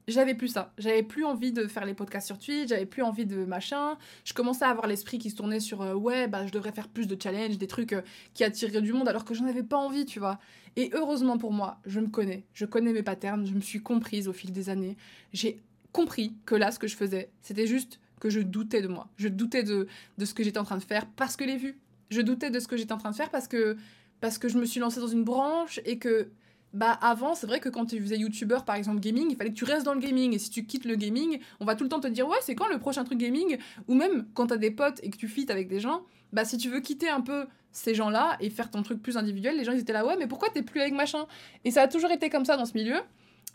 j'avais 0.08 0.36
plus 0.36 0.50
ça. 0.50 0.74
J'avais 0.78 1.04
plus 1.04 1.26
envie 1.26 1.52
de 1.52 1.68
faire 1.68 1.86
les 1.86 1.94
podcasts 1.94 2.28
sur 2.28 2.38
Twitch, 2.38 2.70
j'avais 2.70 2.86
plus 2.86 3.04
envie 3.04 3.26
de 3.26 3.46
machin. 3.46 3.98
Je 4.26 4.34
commençais 4.34 4.66
à 4.66 4.70
avoir 4.70 4.88
l'esprit 4.88 5.20
qui 5.20 5.30
se 5.30 5.36
tournait 5.36 5.60
sur 5.60 5.82
euh, 5.82 5.94
ouais, 5.94 6.28
bah 6.28 6.46
je 6.46 6.52
devrais 6.52 6.72
faire 6.72 6.88
plus 6.88 7.08
de 7.08 7.22
challenges, 7.22 7.58
des 7.58 7.68
trucs 7.68 7.94
euh, 7.94 8.02
qui 8.34 8.44
attireraient 8.44 8.82
du 8.82 8.94
monde 8.94 9.08
alors 9.08 9.26
que 9.26 9.34
j'en 9.34 9.46
avais 9.46 9.64
pas 9.64 9.78
envie, 9.78 10.06
tu 10.06 10.20
vois. 10.20 10.40
Et 10.76 10.90
heureusement 10.94 11.38
pour 11.38 11.54
moi, 11.54 11.80
je 11.86 12.00
me 12.00 12.08
connais, 12.08 12.46
je 12.54 12.66
connais 12.66 12.94
mes 12.94 13.04
patterns, 13.04 13.46
je 13.46 13.54
me 13.54 13.62
suis 13.62 13.82
comprise 13.82 14.28
au 14.28 14.34
fil 14.34 14.52
des 14.52 14.70
années. 14.70 14.98
J'ai 15.34 15.62
compris 15.92 16.36
que 16.46 16.56
là, 16.56 16.72
ce 16.72 16.80
que 16.80 16.88
je 16.88 16.96
faisais, 16.96 17.32
c'était 17.42 17.68
juste 17.68 18.00
que 18.20 18.30
je 18.30 18.40
doutais 18.40 18.82
de 18.82 18.88
moi. 18.88 19.10
Je 19.18 19.28
doutais 19.28 19.64
de, 19.64 19.88
de 20.18 20.26
ce 20.26 20.34
que 20.34 20.44
j'étais 20.44 20.60
en 20.60 20.64
train 20.64 20.78
de 20.78 20.84
faire 20.84 21.08
parce 21.16 21.36
que 21.36 21.44
les 21.44 21.58
vues. 21.58 21.80
Je 22.10 22.22
doutais 22.22 22.50
de 22.52 22.60
ce 22.60 22.68
que 22.68 22.78
j'étais 22.78 22.94
en 22.94 22.98
train 22.98 23.12
de 23.12 23.16
faire 23.16 23.30
parce 23.30 23.48
que, 23.48 23.78
parce 24.20 24.38
que 24.38 24.48
je 24.48 24.58
me 24.58 24.66
suis 24.66 24.80
lancée 24.80 25.00
dans 25.00 25.08
une 25.08 25.24
branche 25.24 25.80
et 25.86 25.98
que 25.98 26.30
bah 26.74 26.98
avant, 27.02 27.36
c'est 27.36 27.48
vrai 27.48 27.60
que 27.60 27.70
quand 27.70 27.86
tu 27.86 28.00
faisais 28.00 28.18
youtubeur 28.18 28.64
par 28.64 28.76
exemple 28.76 29.00
gaming, 29.00 29.28
il 29.30 29.36
fallait 29.36 29.50
que 29.50 29.56
tu 29.56 29.66
restes 29.66 29.86
dans 29.86 29.94
le 29.94 30.00
gaming. 30.00 30.34
Et 30.34 30.40
si 30.40 30.50
tu 30.50 30.66
quittes 30.66 30.86
le 30.86 30.96
gaming, 30.96 31.40
on 31.60 31.66
va 31.66 31.76
tout 31.76 31.84
le 31.84 31.90
temps 31.90 32.00
te 32.00 32.08
dire 32.08 32.28
ouais, 32.28 32.38
c'est 32.42 32.56
quand 32.56 32.68
le 32.70 32.80
prochain 32.80 33.04
truc 33.04 33.18
gaming? 33.18 33.58
Ou 33.88 33.96
même 33.96 34.26
quand 34.34 34.48
t'as 34.48 34.58
des 34.58 34.72
potes 34.72 35.00
et 35.04 35.10
que 35.10 35.18
tu 35.18 35.28
fites 35.28 35.52
avec 35.52 35.68
des 35.68 35.80
gens, 35.80 36.04
bah 36.32 36.46
si 36.46 36.58
tu 36.58 36.70
veux 36.70 36.80
quitter 36.80 37.10
un 37.10 37.22
peu 37.22 37.48
ces 37.74 37.94
gens-là 37.94 38.38
et 38.40 38.50
faire 38.50 38.70
ton 38.70 38.84
truc 38.84 39.02
plus 39.02 39.18
individuel, 39.18 39.58
les 39.58 39.64
gens 39.64 39.74
ils 39.74 39.80
étaient 39.80 39.94
là 39.94 40.06
ouais, 40.06 40.16
mais 40.18 40.28
pourquoi 40.28 40.50
t'es 40.50 40.62
plus 40.62 40.80
avec 40.80 40.94
machin? 40.94 41.26
Et 41.66 41.72
ça 41.72 41.82
a 41.82 41.88
toujours 41.88 42.12
été 42.12 42.30
comme 42.30 42.46
ça 42.46 42.56
dans 42.56 42.66
ce 42.66 42.74
milieu. 42.74 42.98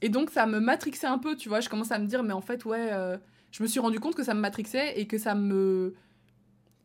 Et 0.03 0.11
donc 0.11 0.31
ça 0.31 0.47
me 0.47 0.61
matrixait 0.61 1.07
un 1.07 1.19
peu, 1.19 1.37
tu 1.37 1.49
vois, 1.49 1.61
je 1.61 1.71
commençais 1.71 1.95
à 1.95 1.99
me 1.99 2.07
dire 2.07 2.23
mais 2.23 2.35
en 2.35 2.43
fait 2.43 2.67
ouais, 2.67 2.91
euh, 2.93 3.17
je 3.51 3.63
me 3.63 3.69
suis 3.69 3.81
rendu 3.81 3.99
compte 3.99 4.15
que 4.15 4.25
ça 4.25 4.35
me 4.35 4.41
matrixait 4.41 5.01
et 5.01 5.07
que 5.07 5.17
ça 5.17 5.35
me 5.35 5.95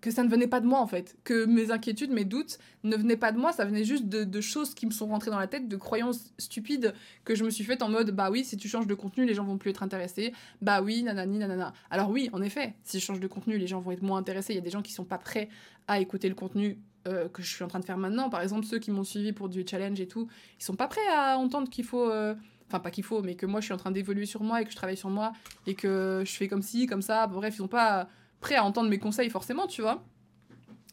que 0.01 0.10
ça 0.10 0.24
ne 0.24 0.29
venait 0.29 0.48
pas 0.48 0.60
de 0.60 0.65
moi 0.65 0.79
en 0.79 0.88
fait, 0.88 1.15
que 1.24 1.46
mes 1.46 1.72
inquiétudes, 1.72 2.12
mes 2.12 2.25
doutes 2.25 2.58
ne 2.84 2.96
venaient 2.96 3.17
pas 3.17 3.31
de 3.31 3.38
moi, 3.38 3.53
ça 3.53 3.65
venait 3.65 3.84
juste 3.84 4.10
de, 4.10 4.41
choses 4.41 4.74
qui 4.74 4.88
me 4.88 4.91
sont 4.91 5.05
rentrées 5.05 5.29
dans 5.29 5.39
la 5.39 5.48
tête, 5.48 5.67
de 5.67 5.77
croyances 5.77 6.34
stupides 6.39 6.93
que 7.24 7.36
je 7.36 7.43
me 7.43 7.51
suis 7.51 7.63
faites 7.63 7.84
en 7.84 7.89
mode 7.89 8.10
bah 8.12 8.29
oui, 8.31 8.43
si 8.43 8.58
tu 8.58 8.67
changes 8.67 8.88
de 8.88 8.96
contenu, 8.96 9.25
les 9.25 9.36
gens 9.36 9.43
vont 9.43 9.58
plus 9.58 9.70
être 9.70 9.84
intéressés, 9.84 10.34
bah 10.62 10.81
oui, 10.81 11.03
nanani, 11.03 11.38
nanana. 11.38 11.74
Alors 11.91 12.10
oui, 12.10 12.29
en 12.34 12.41
effet, 12.41 12.74
si 12.84 13.00
je 13.00 13.05
change 13.05 13.20
de 13.20 13.27
contenu, 13.27 13.58
les 13.58 13.67
gens 13.67 13.79
vont 13.79 13.91
être 13.91 14.01
moins 14.01 14.17
intéressés, 14.17 14.53
il 14.53 14.55
y 14.55 14.60
a 14.60 14.63
des 14.63 14.72
gens 14.72 14.81
qui 14.81 14.91
sont 14.91 15.05
pas 15.05 15.20
prêts 15.20 15.50
à 15.88 16.00
écouter 16.00 16.27
le 16.27 16.36
contenu 16.36 16.79
euh, 17.08 17.29
que 17.29 17.43
je 17.43 17.53
suis 17.53 17.63
en 17.63 17.67
train 17.67 17.79
de 17.79 17.86
faire 17.86 17.98
maintenant, 17.98 18.29
par 18.29 18.41
exemple 18.41 18.65
ceux 18.65 18.79
qui 18.79 18.89
m'ont 18.89 19.03
suivi 19.03 19.34
pour 19.34 19.50
du 19.50 19.63
challenge 19.70 20.00
et 20.01 20.08
tout, 20.08 20.27
ils 20.60 20.63
sont 20.63 20.75
pas 20.75 20.88
prêts 20.88 21.08
à 21.15 21.38
entendre 21.38 21.70
qu'il 21.70 21.86
faut. 21.86 22.10
Euh, 22.10 22.34
enfin 22.67 22.79
pas 22.79 22.89
qu'il 22.89 23.03
faut, 23.03 23.22
mais 23.22 23.36
que 23.36 23.46
moi 23.46 23.60
je 23.60 23.65
suis 23.65 23.74
en 23.74 23.77
train 23.77 23.91
d'évoluer 23.91 24.25
sur 24.25 24.43
moi 24.43 24.62
et 24.62 24.65
que 24.65 24.72
je 24.72 24.77
travaille 24.77 24.96
sur 24.96 25.10
moi 25.10 25.34
et 25.67 25.75
que 25.75 26.24
je 26.25 26.31
fais 26.31 26.48
comme 26.48 26.62
ci, 26.62 26.88
comme 26.88 27.01
ça, 27.01 27.27
bref, 27.27 27.55
ils 27.55 27.58
sont 27.58 27.67
pas 27.67 28.08
prêt 28.41 28.55
à 28.55 28.65
entendre 28.65 28.89
mes 28.89 29.00
conseils 29.00 29.29
forcément, 29.29 29.67
tu 29.67 29.81
vois. 29.81 30.03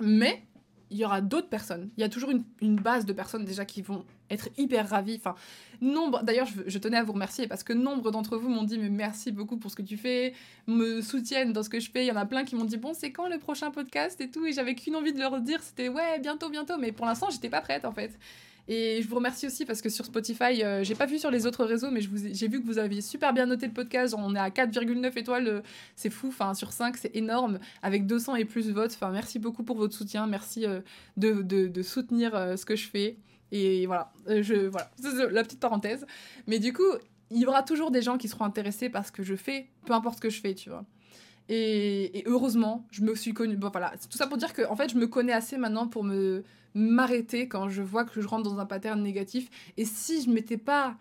Mais 0.01 0.45
il 0.91 0.97
y 0.97 1.05
aura 1.05 1.21
d'autres 1.21 1.49
personnes. 1.49 1.91
Il 1.97 2.01
y 2.01 2.05
a 2.05 2.09
toujours 2.09 2.31
une, 2.31 2.77
base 2.77 3.05
de 3.05 3.13
personnes 3.13 3.45
déjà 3.45 3.65
qui 3.65 3.83
vont 3.83 4.05
être 4.31 4.49
hyper 4.57 4.89
ravies. 4.89 5.17
Enfin, 5.17 5.35
nombre. 5.81 6.23
D'ailleurs, 6.23 6.47
je, 6.67 6.79
tenais 6.79 6.97
à 6.97 7.03
vous 7.03 7.13
remercier 7.13 7.47
parce 7.47 7.63
que 7.63 7.73
nombre 7.73 8.11
d'entre 8.11 8.37
vous 8.37 8.49
m'ont 8.49 8.63
dit 8.63 8.79
mais 8.79 8.89
merci 8.89 9.33
beaucoup 9.33 9.59
pour 9.59 9.71
ce 9.71 9.77
que 9.77 9.83
tu 9.83 9.97
fais, 9.97 10.35
me 10.67 11.01
soutiennent 11.03 11.53
dans 11.53 11.63
ce 11.63 11.69
que 11.69 11.81
je 11.81 11.91
fais. 11.91 12.05
Il 12.05 12.09
y 12.09 12.13
en 12.13 12.17
a 12.17 12.27
plein 12.27 12.45
qui 12.45 12.57
m'ont 12.57 12.65
dit 12.65 12.77
bon 12.77 12.95
c'est 12.95 13.13
quand 13.13 13.29
le 13.29 13.39
prochain 13.39 13.71
podcast 13.71 14.21
et 14.21 14.31
tout? 14.31 14.47
Et 14.47 14.53
j'avais 14.53 14.75
qu'une 14.75 14.97
envie 14.97 15.13
de 15.13 15.19
leur 15.19 15.41
dire 15.41 15.63
c'était 15.63 15.89
ouais 15.89 16.21
bientôt 16.21 16.49
bientôt. 16.49 16.79
Mais 16.79 16.93
pour 16.93 17.07
l'instant 17.07 17.29
j'étais 17.31 17.51
pas 17.51 17.61
prête 17.61 17.85
en 17.85 17.93
fait. 17.93 18.19
Et 18.71 19.01
je 19.03 19.09
vous 19.09 19.17
remercie 19.17 19.47
aussi 19.47 19.65
parce 19.65 19.81
que 19.81 19.89
sur 19.89 20.05
Spotify, 20.05 20.63
euh, 20.63 20.85
j'ai 20.85 20.95
pas 20.95 21.07
vu 21.07 21.19
sur 21.19 21.31
les 21.31 21.47
autres 21.47 21.65
réseaux, 21.65 21.91
mais 21.91 22.01
j'ai 22.03 22.49
vu 22.49 22.61
que 22.61 22.67
vous 22.67 22.77
aviez 22.77 23.01
super 23.01 23.33
bien 23.33 23.47
noté 23.47 23.67
le 23.67 23.73
podcast. 23.73 24.15
on 24.17 24.35
est 24.35 24.39
à 24.39 24.51
4,9 24.51 25.19
étoiles, 25.19 25.49
euh, 25.49 25.61
c'est 25.97 26.11
fou. 26.11 26.29
Enfin, 26.29 26.53
sur 26.53 26.73
5, 26.73 26.99
c'est 26.99 27.17
énorme, 27.17 27.61
avec 27.83 28.07
200 28.07 28.37
et 28.37 28.45
plus 28.45 28.71
votes. 28.71 28.93
Enfin, 28.93 29.11
merci 29.11 29.39
beaucoup 29.39 29.63
pour 29.63 29.79
votre 29.79 29.95
soutien. 29.97 30.27
Merci 30.27 30.67
euh, 30.67 30.81
de, 31.17 31.83
soutenir 31.83 32.33
ce 32.59 32.67
que 32.67 32.77
je 32.77 32.89
fais. 32.89 33.17
Et 33.53 33.87
voilà, 33.87 34.13
je, 34.27 34.67
voilà, 34.67 34.91
c'est 35.01 35.31
la 35.31 35.43
petite 35.43 35.61
parenthèse. 35.61 36.07
Mais 36.47 36.59
du 36.59 36.75
coup, 36.75 36.83
il 37.31 37.39
y 37.39 37.47
aura 37.47 37.63
toujours 37.63 37.91
des 37.91 38.03
gens 38.03 38.19
qui 38.19 38.29
seront 38.29 38.45
intéressés 38.45 38.91
par 38.91 39.07
ce 39.07 39.13
que 39.13 39.23
je 39.23 39.35
fais, 39.35 39.69
peu 39.87 39.95
importe 39.95 40.17
ce 40.17 40.21
que 40.21 40.31
je 40.31 40.41
fais, 40.43 40.55
tu 40.55 40.69
vois. 40.69 40.85
Et, 41.49 42.23
heureusement, 42.27 42.87
je 42.91 43.03
me 43.03 43.15
suis 43.15 43.33
connue. 43.33 43.57
Bon, 43.57 43.71
voilà, 43.71 43.95
tout 44.11 44.19
ça 44.19 44.27
pour 44.27 44.37
dire 44.37 44.53
que, 44.53 44.67
en 44.69 44.77
fait, 44.77 44.91
je 44.91 44.97
me 44.97 45.07
connais 45.07 45.33
assez 45.33 45.57
maintenant 45.57 45.89
pour 45.89 46.05
me 46.05 46.45
m'arrêter 46.75 47.49
quand 47.49 47.69
je 47.69 47.83
vois 47.83 48.05
que 48.05 48.21
je 48.21 48.27
rentre 48.29 48.49
dans 48.51 48.59
un 48.59 48.67
pattern 48.67 49.03
négatif. 49.03 49.49
Et 49.77 49.85
si 49.85 50.23
je 50.23 50.31
m'étais 50.31 50.59
pas 50.59 50.97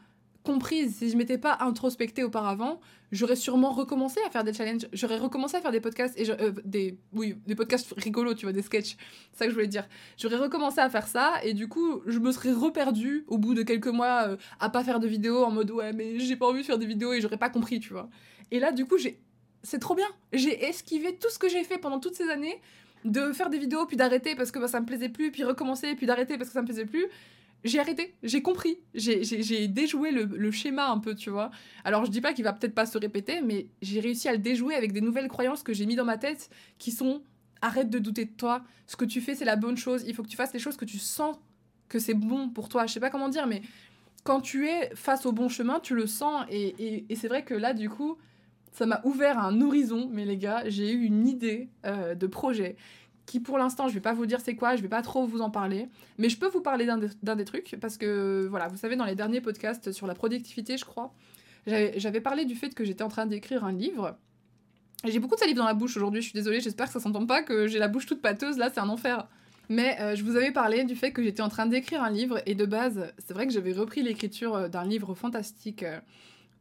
comprise, 0.47 0.95
si 0.95 1.09
je 1.09 1.17
m'étais 1.17 1.38
pas 1.38 1.57
introspectée 1.59 2.24
auparavant, 2.24 2.79
j'aurais 3.12 3.36
sûrement 3.36 3.71
recommencé 3.71 4.19
à 4.25 4.29
faire 4.29 4.45
des 4.45 4.53
challenges, 4.53 4.88
j'aurais 4.93 5.17
recommencé 5.17 5.57
à 5.57 5.62
faire 5.62 5.74
des 5.74 5.81
podcasts 5.81 6.17
et 6.17 6.29
euh, 6.29 6.53
des 6.63 6.97
oui, 7.12 7.36
des 7.45 7.55
podcasts 7.55 7.93
rigolos, 7.97 8.33
tu 8.33 8.45
vois, 8.45 8.53
des 8.53 8.62
sketchs. 8.62 8.95
C'est 9.33 9.39
ça 9.39 9.45
que 9.45 9.51
je 9.51 9.55
voulais 9.55 9.67
dire. 9.67 9.86
J'aurais 10.17 10.38
recommencé 10.38 10.79
à 10.79 10.89
faire 10.89 11.07
ça 11.07 11.33
et 11.43 11.53
du 11.53 11.67
coup, 11.67 12.01
je 12.05 12.19
me 12.19 12.31
serais 12.31 12.53
reperdue 12.53 13.25
au 13.27 13.38
bout 13.38 13.55
de 13.55 13.63
quelques 13.63 13.88
mois 13.88 14.29
euh, 14.29 14.38
à 14.62 14.69
pas 14.69 14.86
faire 14.86 15.01
de 15.01 15.07
vidéos 15.07 15.43
en 15.43 15.51
mode 15.51 15.69
ouais, 15.71 15.91
mais 15.91 16.17
j'ai 16.19 16.38
pas 16.38 16.47
envie 16.47 16.62
de 16.62 16.65
faire 16.65 16.77
des 16.77 16.86
vidéos 16.86 17.12
et 17.12 17.19
j'aurais 17.19 17.38
pas 17.38 17.50
compris, 17.50 17.81
tu 17.81 17.91
vois. 17.91 18.09
Et 18.50 18.59
là, 18.59 18.71
du 18.71 18.86
coup, 18.86 18.97
j'ai 18.97 19.19
c'est 19.63 19.79
trop 19.79 19.95
bien. 19.95 20.07
J'ai 20.31 20.63
esquivé 20.65 21.17
tout 21.17 21.29
ce 21.29 21.38
que 21.39 21.50
j'ai 21.50 21.65
fait 21.65 21.77
pendant 21.77 22.00
toutes 22.00 22.15
ces 22.15 22.29
années 22.29 22.62
de 23.06 23.32
faire 23.32 23.50
des 23.50 23.60
vidéos 23.60 23.86
puis 23.86 23.98
d'arrêter 23.98 24.36
parce 24.36 24.51
que 24.51 24.60
bah, 24.60 24.68
ça 24.68 24.80
me 24.80 24.86
plaisait 24.86 25.10
plus, 25.10 25.32
puis 25.32 25.44
recommencer 25.44 25.96
puis 25.96 26.06
d'arrêter 26.06 26.38
parce 26.38 26.50
que 26.50 26.54
ça 26.54 26.62
me 26.62 26.66
plaisait 26.66 26.86
plus. 26.86 27.06
J'ai 27.63 27.80
arrêté, 27.80 28.13
j'ai 28.22 28.42
compris, 28.42 28.77
j'ai 28.94 29.68
déjoué 29.68 30.12
le, 30.12 30.51
schéma 30.51 30.89
un 30.89 31.00
peu, 31.00 31.16
tu 31.16 31.30
vois. 31.30 31.50
Alors 31.84 32.06
je 32.06 32.12
dis 32.12 32.22
pas 32.22 32.34
qu'il 32.34 32.44
va 32.44 32.54
peut-être 32.54 32.75
pas 32.75 32.86
se 32.86 32.98
répéter, 32.98 33.42
mais 33.42 33.68
j'ai 33.82 34.00
réussi 34.00 34.30
à 34.30 34.32
le 34.32 34.38
déjouer 34.38 34.75
avec 34.75 34.94
des 34.94 35.01
nouvelles 35.01 35.27
croyances 35.27 35.63
que 35.63 35.74
j'ai 35.74 35.86
mis 35.86 35.96
dans 35.96 36.06
ma 36.06 36.18
tête 36.18 36.50
qui 36.77 36.92
sont 36.92 37.24
arrête 37.62 37.89
de 37.89 37.98
douter 37.98 38.25
de 38.25 38.32
toi, 38.32 38.63
ce 38.86 38.96
que 38.96 39.06
tu 39.06 39.20
fais 39.20 39.34
c'est 39.34 39.44
la 39.44 39.56
bonne 39.56 39.77
chose, 39.77 40.04
il 40.06 40.13
faut 40.13 40.22
que 40.22 40.27
tu 40.27 40.38
fasses 40.38 40.54
les 40.54 40.60
choses 40.60 40.77
que 40.77 40.86
tu 40.86 41.00
sens 41.00 41.36
que 41.89 41.98
c'est 41.98 42.13
bon 42.13 42.50
pour 42.50 42.70
toi. 42.70 42.86
Je 42.86 42.94
sais 42.94 43.00
pas 43.00 43.10
comment 43.10 43.30
dire, 43.30 43.48
mais 43.48 43.63
quand 44.24 44.39
tu 44.42 44.68
es 44.68 44.92
face 44.94 45.25
au 45.25 45.32
bon 45.32 45.50
chemin, 45.50 45.80
tu 45.80 45.96
le 45.96 46.06
sens 46.06 46.46
et, 46.50 47.06
et 47.10 47.16
c'est 47.16 47.27
vrai 47.27 47.44
que 47.44 47.56
là 47.56 47.74
du 47.74 47.89
coup 47.89 48.18
ça 48.77 48.86
m'a 48.86 49.01
ouvert 49.05 49.39
un 49.39 49.60
horizon, 49.62 50.07
mais 50.12 50.24
les 50.24 50.38
gars, 50.38 50.62
j'ai 50.67 50.91
eu 50.91 51.01
une 51.01 51.27
idée 51.27 51.67
euh, 51.86 52.13
de 52.13 52.27
projet 52.27 52.75
qui 53.25 53.39
pour 53.39 53.57
l'instant, 53.57 53.88
je 53.89 53.93
vais 53.96 54.00
pas 54.00 54.13
vous 54.13 54.27
dire 54.27 54.39
c'est 54.39 54.55
quoi, 54.55 54.75
je 54.75 54.84
vais 54.84 54.88
pas 54.88 55.01
trop 55.01 55.25
vous 55.25 55.41
en 55.41 55.50
parler, 55.50 55.89
mais 56.19 56.29
je 56.29 56.38
peux 56.38 56.48
vous 56.48 56.62
parler 56.62 56.86
d'un 56.86 57.36
des 57.36 57.43
trucs 57.43 57.75
parce 57.81 57.98
que 57.98 58.48
voilà, 58.50 58.67
vous 58.67 58.77
savez 58.77 58.96
dans 58.96 59.03
les 59.03 59.15
derniers 59.15 59.41
podcasts 59.41 59.91
sur 59.91 60.05
la 60.05 60.13
productivité, 60.13 60.77
je 60.77 60.86
crois, 60.86 61.12
j'avais 61.65 62.22
parlé 62.22 62.46
du 62.46 62.55
fait 62.55 62.74
que 62.75 62.86
j'étais 62.86 63.01
en 63.01 63.10
train 63.10 63.25
d'écrire 63.25 63.65
un 63.65 63.74
livre. 63.74 64.15
J'ai 65.03 65.19
beaucoup 65.19 65.36
de 65.36 65.39
salive 65.39 65.57
dans 65.57 65.65
la 65.65 65.74
bouche 65.74 65.98
aujourd'hui, 65.98 66.22
je 66.22 66.27
suis 66.27 66.36
désolée, 66.36 66.62
j'espère 66.62 66.86
que 66.86 66.93
ça 66.93 67.00
s'entend 67.00 67.25
pas 67.25 67.41
que 67.41 67.67
j'ai 67.67 67.79
la 67.79 67.88
bouche 67.88 68.05
toute 68.05 68.22
pâteuse 68.22 68.57
là, 68.57 68.69
c'est 68.72 68.79
un 68.79 68.89
enfer. 68.89 69.27
Mais 69.69 70.00
euh, 70.00 70.15
je 70.15 70.24
vous 70.24 70.38
avais 70.38 70.51
parlé 70.51 70.84
du 70.84 70.96
fait 70.96 71.12
que 71.12 71.24
j'étais 71.24 71.41
en 71.41 71.50
train 71.50 71.65
d'écrire 71.65 72.03
un 72.03 72.12
livre 72.12 72.41
et 72.46 72.53
de 72.53 72.65
base, 72.65 73.12
c'est 73.17 73.34
vrai 73.34 73.48
que 73.48 73.53
j'avais 73.53 73.74
repris 73.74 74.03
l'écriture 74.03 74.55
euh, 74.55 74.67
d'un 74.69 74.86
livre 74.86 75.15
fantastique 75.15 75.84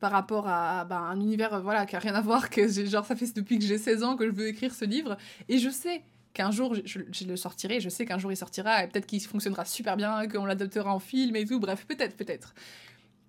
par 0.01 0.13
rapport 0.13 0.49
à 0.49 0.85
bah, 0.85 0.99
un 0.99 1.21
univers 1.21 1.55
euh, 1.55 1.61
voilà, 1.61 1.87
qui 1.87 1.97
a 1.97 1.99
rien 1.99 2.15
à 2.15 2.21
voir, 2.21 2.51
que 2.51 2.69
genre 2.69 3.05
ça 3.05 3.17
fait 3.17 3.33
depuis 3.35 3.59
que 3.59 3.65
j'ai 3.65 3.79
16 3.79 4.03
ans 4.03 4.17
que 4.17 4.27
je 4.27 4.33
veux 4.33 4.49
écrire 4.49 4.75
ce 4.75 4.85
livre, 4.85 5.17
et 5.49 5.59
je 5.59 5.71
sais 5.71 6.03
qu'un 6.35 6.51
jour 6.51 6.75
je, 6.85 7.25
le 7.25 7.37
sortirai, 7.37 7.81
je 7.81 7.89
sais 7.89 8.05
qu'un 8.05 8.19
jour 8.19 8.33
il 8.33 8.37
sortira, 8.37 8.85
et 8.85 8.89
peut-être 8.89 9.07
qu'il 9.07 9.21
fonctionnera 9.21 9.65
super 9.65 9.97
bien, 9.97 10.29
qu'on 10.29 10.45
l'adoptera 10.45 10.93
en 10.93 10.99
film 10.99 11.37
et 11.37 11.45
tout, 11.45 11.61
bref, 11.61 11.87
peut-être, 11.87 12.17
peut-être. 12.17 12.55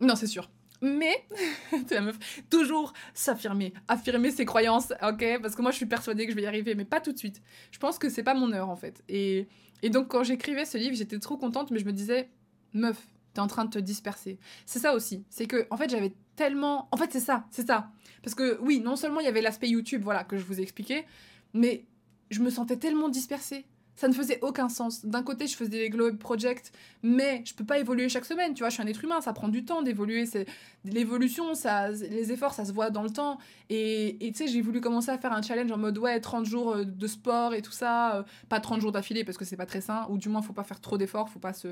Non, 0.02 0.16
c'est 0.16 0.28
sûr. 0.28 0.50
Mais, 0.82 1.26
la 1.90 2.02
meuf, 2.02 2.20
toujours 2.50 2.94
s'affirmer, 3.16 3.74
affirmer 3.88 4.30
ses 4.30 4.46
croyances, 4.46 4.94
ok? 5.02 5.40
Parce 5.42 5.56
que 5.56 5.62
moi 5.64 5.72
je 5.72 5.78
suis 5.78 5.88
persuadée 5.88 6.26
que 6.26 6.32
je 6.32 6.36
vais 6.36 6.44
y 6.44 6.48
arriver, 6.48 6.76
mais 6.76 6.86
pas 6.86 7.02
tout 7.02 7.12
de 7.12 7.18
suite. 7.18 7.42
Je 7.72 7.80
pense 7.80 7.98
que 7.98 8.10
c'est 8.10 8.24
pas 8.24 8.36
mon 8.36 8.52
heure 8.54 8.70
en 8.70 8.76
fait. 8.76 9.04
Et, 9.10 9.48
et 9.82 9.90
donc 9.90 10.10
quand 10.10 10.24
j'écrivais 10.24 10.66
ce 10.66 10.78
livre, 10.78 10.96
j'étais 10.96 11.18
trop 11.18 11.38
contente, 11.38 11.72
mais 11.72 11.80
je 11.80 11.86
me 11.86 11.94
disais, 11.94 12.30
meuf, 12.74 13.08
t'es 13.38 13.42
en 13.42 13.48
train 13.48 13.66
de 13.66 13.70
te 13.70 13.80
disperser. 13.80 14.40
C'est 14.66 14.80
ça 14.80 14.94
aussi. 14.94 15.24
C'est 15.30 15.46
que, 15.46 15.68
en 15.70 15.78
fait, 15.78 15.90
j'avais 15.90 16.14
tellement. 16.38 16.88
En 16.94 16.98
fait, 16.98 17.12
c'est 17.12 17.20
ça, 17.20 17.46
c'est 17.52 17.68
ça. 17.68 17.92
Parce 18.24 18.34
que, 18.34 18.58
oui, 18.62 18.80
non 18.80 18.96
seulement 18.96 19.20
il 19.20 19.26
y 19.26 19.30
avait 19.30 19.42
l'aspect 19.42 19.68
YouTube, 19.68 20.02
voilà, 20.04 20.24
que 20.24 20.38
je 20.38 20.46
vous 20.46 20.60
ai 20.60 20.64
expliqué, 20.64 21.06
mais 21.54 21.86
je 22.30 22.40
me 22.42 22.50
sentais 22.50 22.78
tellement 22.78 23.10
dispersée 23.10 23.66
ça 23.98 24.08
ne 24.08 24.14
faisait 24.14 24.38
aucun 24.42 24.70
sens. 24.70 25.06
D'un 25.06 25.24
côté, 25.24 25.48
je 25.48 25.58
faisais 25.58 25.72
des 25.72 25.90
Globe 25.90 26.18
Project, 26.18 26.72
mais 27.02 27.42
je 27.46 27.56
peux 27.56 27.66
pas 27.66 27.80
évoluer 27.80 28.08
chaque 28.10 28.26
semaine, 28.26 28.54
tu 28.54 28.60
vois, 28.60 28.70
je 28.70 28.76
suis 28.76 28.84
un 28.84 28.88
être 28.88 29.04
humain, 29.04 29.22
ça 29.22 29.34
prend 29.34 29.48
du 29.48 29.66
temps 29.66 29.82
d'évoluer, 29.82 30.28
c'est 30.28 30.46
l'évolution, 30.86 31.56
ça 31.56 31.90
les 31.90 32.32
efforts, 32.32 32.54
ça 32.54 32.64
se 32.64 32.72
voit 32.72 32.92
dans 32.92 33.02
le 33.02 33.10
temps 33.10 33.40
et 33.70 34.16
tu 34.22 34.34
sais, 34.36 34.48
j'ai 34.48 34.62
voulu 34.62 34.82
commencer 34.82 35.10
à 35.10 35.18
faire 35.18 35.34
un 35.34 35.42
challenge 35.42 35.72
en 35.72 35.78
mode 35.78 35.98
ouais, 35.98 36.20
30 36.20 36.46
jours 36.46 36.76
euh, 36.76 36.84
de 36.86 37.08
sport 37.08 37.56
et 37.56 37.64
tout 37.64 37.72
ça, 37.72 38.18
euh, 38.18 38.24
pas 38.50 38.60
30 38.60 38.82
jours 38.82 38.92
d'affilée 38.92 39.24
parce 39.24 39.38
que 39.38 39.46
c'est 39.46 39.58
pas 39.58 39.66
très 39.66 39.82
sain 39.82 40.06
ou 40.10 40.20
du 40.20 40.30
moins 40.30 40.44
faut 40.44 40.54
pas 40.54 40.64
faire 40.64 40.80
trop 40.80 41.00
d'efforts, 41.00 41.30
faut 41.30 41.40
pas 41.40 41.54
se 41.54 41.68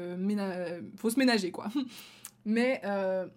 faut 0.98 1.10
se 1.12 1.20
ménager 1.20 1.52
quoi. 1.52 1.68
mais 2.46 2.82
euh, 2.86 3.28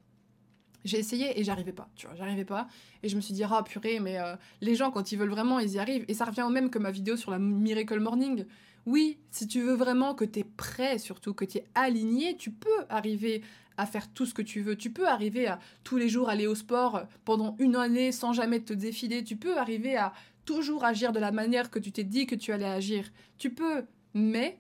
j'ai 0.89 0.99
essayé 0.99 1.39
et 1.39 1.45
j'arrivais 1.45 1.73
pas, 1.73 1.89
tu 1.95 2.07
vois, 2.07 2.17
j'arrivais 2.17 2.45
pas. 2.45 2.67
Et 3.03 3.09
je 3.09 3.17
me 3.17 3.21
suis 3.21 3.35
dit, 3.35 3.45
ah 3.45 3.63
purée, 3.63 4.01
mais 4.01 4.19
les 4.61 4.75
gens, 4.75 4.91
quand 4.91 5.13
ils 5.13 5.19
veulent 5.19 5.31
vraiment, 5.31 5.61
ils 5.61 5.75
y 5.75 5.79
arrivent. 5.79 6.05
Et 6.09 6.15
ça 6.15 6.25
revient 6.25 6.43
au 6.43 6.51
même 6.51 6.71
que 6.71 6.79
ma 6.79 6.91
vidéo 6.91 7.17
sur 7.17 7.31
la 7.31 7.39
Miracle 7.39 8.01
Morning. 8.01 8.45
Oui, 8.87 9.19
si 9.31 9.47
tu 9.47 9.61
veux 9.61 9.75
vraiment 9.75 10.15
que 10.15 10.25
tu 10.25 10.41
es 10.41 10.45
prêt, 10.45 10.99
surtout 10.99 11.35
que 11.35 11.45
tu 11.45 11.59
es 11.59 11.65
aligné, 11.75 12.37
tu 12.37 12.51
peux 12.51 12.85
arriver 12.89 13.43
à 13.77 13.87
faire 13.87 14.13
tout 14.13 14.27
ce 14.27 14.35
que 14.35 14.43
tu 14.43 14.63
veux. 14.63 14.77
Tu 14.77 14.91
peux 14.91 15.07
arriver 15.07 15.47
à 15.47 15.59
tous 15.85 15.99
les 15.99 16.09
jours 16.09 16.29
aller 16.29 16.47
au 16.47 16.55
sport 16.55 17.03
pendant 17.25 17.55
une 17.59 17.77
année 17.77 18.13
sans 18.13 18.33
jamais 18.33 18.61
te 18.61 18.73
défiler. 18.73 19.23
Tu 19.23 19.37
peux 19.37 19.59
arriver 19.59 19.97
à 19.97 20.13
toujours 20.45 20.85
agir 20.85 21.13
de 21.13 21.21
la 21.21 21.31
manière 21.31 21.71
que 21.71 21.79
tu 21.79 21.93
t'es 21.93 22.05
dit 22.05 22.27
que 22.27 22.35
tu 22.35 22.53
allais 22.53 22.65
agir. 22.65 23.05
Tu 23.37 23.51
peux, 23.51 23.85
mais 24.15 24.59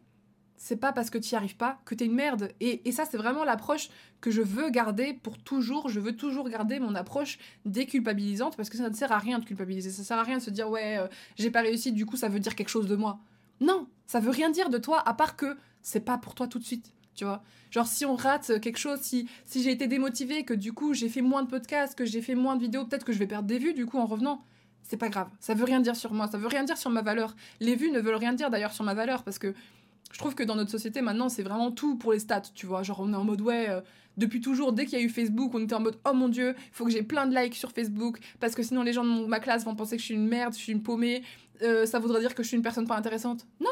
c'est 0.58 0.76
pas 0.76 0.92
parce 0.92 1.08
que 1.08 1.16
tu 1.16 1.34
n'y 1.34 1.36
arrives 1.36 1.56
pas 1.56 1.80
que 1.84 1.94
tu 1.94 2.04
es 2.04 2.06
une 2.06 2.14
merde. 2.14 2.50
Et, 2.60 2.86
et 2.86 2.92
ça, 2.92 3.04
c'est 3.10 3.16
vraiment 3.16 3.44
l'approche 3.44 3.88
que 4.20 4.30
je 4.30 4.42
veux 4.42 4.68
garder 4.70 5.14
pour 5.14 5.38
toujours. 5.38 5.88
Je 5.88 6.00
veux 6.00 6.16
toujours 6.16 6.48
garder 6.48 6.80
mon 6.80 6.94
approche 6.94 7.38
déculpabilisante 7.64 8.56
parce 8.56 8.68
que 8.68 8.76
ça 8.76 8.90
ne 8.90 8.94
sert 8.94 9.12
à 9.12 9.18
rien 9.18 9.38
de 9.38 9.44
culpabiliser. 9.44 9.90
Ça 9.90 10.02
sert 10.02 10.18
à 10.18 10.24
rien 10.24 10.38
de 10.38 10.42
se 10.42 10.50
dire, 10.50 10.68
ouais, 10.68 10.98
euh, 10.98 11.06
j'ai 11.36 11.50
pas 11.50 11.62
réussi, 11.62 11.92
du 11.92 12.04
coup, 12.04 12.16
ça 12.16 12.28
veut 12.28 12.40
dire 12.40 12.56
quelque 12.56 12.68
chose 12.68 12.88
de 12.88 12.96
moi. 12.96 13.20
Non, 13.60 13.86
ça 14.06 14.20
veut 14.20 14.30
rien 14.30 14.50
dire 14.50 14.68
de 14.68 14.78
toi 14.78 15.02
à 15.08 15.14
part 15.14 15.36
que 15.36 15.56
c'est 15.82 16.00
pas 16.00 16.18
pour 16.18 16.34
toi 16.34 16.48
tout 16.48 16.58
de 16.58 16.64
suite. 16.64 16.92
Tu 17.14 17.24
vois 17.24 17.42
Genre, 17.70 17.86
si 17.86 18.04
on 18.04 18.16
rate 18.16 18.60
quelque 18.60 18.78
chose, 18.78 19.00
si, 19.00 19.28
si 19.44 19.62
j'ai 19.62 19.70
été 19.70 19.86
démotivée, 19.86 20.44
que 20.44 20.54
du 20.54 20.72
coup 20.72 20.94
j'ai 20.94 21.08
fait 21.08 21.20
moins 21.20 21.42
de 21.42 21.48
podcasts, 21.48 21.96
que 21.96 22.04
j'ai 22.04 22.22
fait 22.22 22.34
moins 22.34 22.56
de 22.56 22.62
vidéos, 22.62 22.84
peut-être 22.84 23.04
que 23.04 23.12
je 23.12 23.18
vais 23.18 23.26
perdre 23.26 23.46
des 23.46 23.58
vues 23.58 23.74
du 23.74 23.86
coup 23.86 23.98
en 23.98 24.06
revenant. 24.06 24.42
C'est 24.84 24.96
pas 24.96 25.10
grave. 25.10 25.28
Ça 25.38 25.52
veut 25.52 25.64
rien 25.64 25.80
dire 25.80 25.96
sur 25.96 26.14
moi, 26.14 26.28
ça 26.28 26.38
veut 26.38 26.46
rien 26.46 26.64
dire 26.64 26.78
sur 26.78 26.90
ma 26.90 27.02
valeur. 27.02 27.36
Les 27.60 27.76
vues 27.76 27.90
ne 27.90 28.00
veulent 28.00 28.14
rien 28.14 28.32
dire 28.32 28.48
d'ailleurs 28.48 28.72
sur 28.72 28.84
ma 28.84 28.94
valeur 28.94 29.22
parce 29.22 29.38
que 29.38 29.54
je 30.12 30.18
trouve 30.18 30.34
que 30.34 30.42
dans 30.42 30.56
notre 30.56 30.70
société 30.70 31.02
maintenant, 31.02 31.28
c'est 31.28 31.42
vraiment 31.42 31.70
tout 31.70 31.96
pour 31.96 32.12
les 32.12 32.18
stats, 32.18 32.42
tu 32.54 32.66
vois. 32.66 32.82
Genre, 32.82 33.00
on 33.00 33.12
est 33.12 33.16
en 33.16 33.24
mode 33.24 33.40
ouais. 33.40 33.68
Euh, 33.68 33.80
depuis 34.16 34.40
toujours, 34.40 34.72
dès 34.72 34.84
qu'il 34.84 34.98
y 34.98 35.02
a 35.02 35.04
eu 35.04 35.08
Facebook, 35.08 35.52
on 35.54 35.62
était 35.62 35.74
en 35.74 35.80
mode 35.80 35.96
oh 36.04 36.12
mon 36.12 36.28
dieu, 36.28 36.56
il 36.56 36.72
faut 36.72 36.84
que 36.84 36.90
j'ai 36.90 37.04
plein 37.04 37.26
de 37.26 37.36
likes 37.36 37.54
sur 37.54 37.70
Facebook 37.70 38.18
parce 38.40 38.56
que 38.56 38.64
sinon 38.64 38.82
les 38.82 38.92
gens 38.92 39.04
de 39.04 39.26
ma 39.26 39.38
classe 39.38 39.64
vont 39.64 39.76
penser 39.76 39.94
que 39.96 40.00
je 40.00 40.06
suis 40.06 40.14
une 40.14 40.26
merde, 40.26 40.54
je 40.54 40.58
suis 40.58 40.72
une 40.72 40.82
paumée, 40.82 41.22
euh, 41.62 41.86
ça 41.86 42.00
voudrait 42.00 42.18
dire 42.20 42.34
que 42.34 42.42
je 42.42 42.48
suis 42.48 42.56
une 42.56 42.62
personne 42.64 42.88
pas 42.88 42.96
intéressante. 42.96 43.46
Non, 43.60 43.70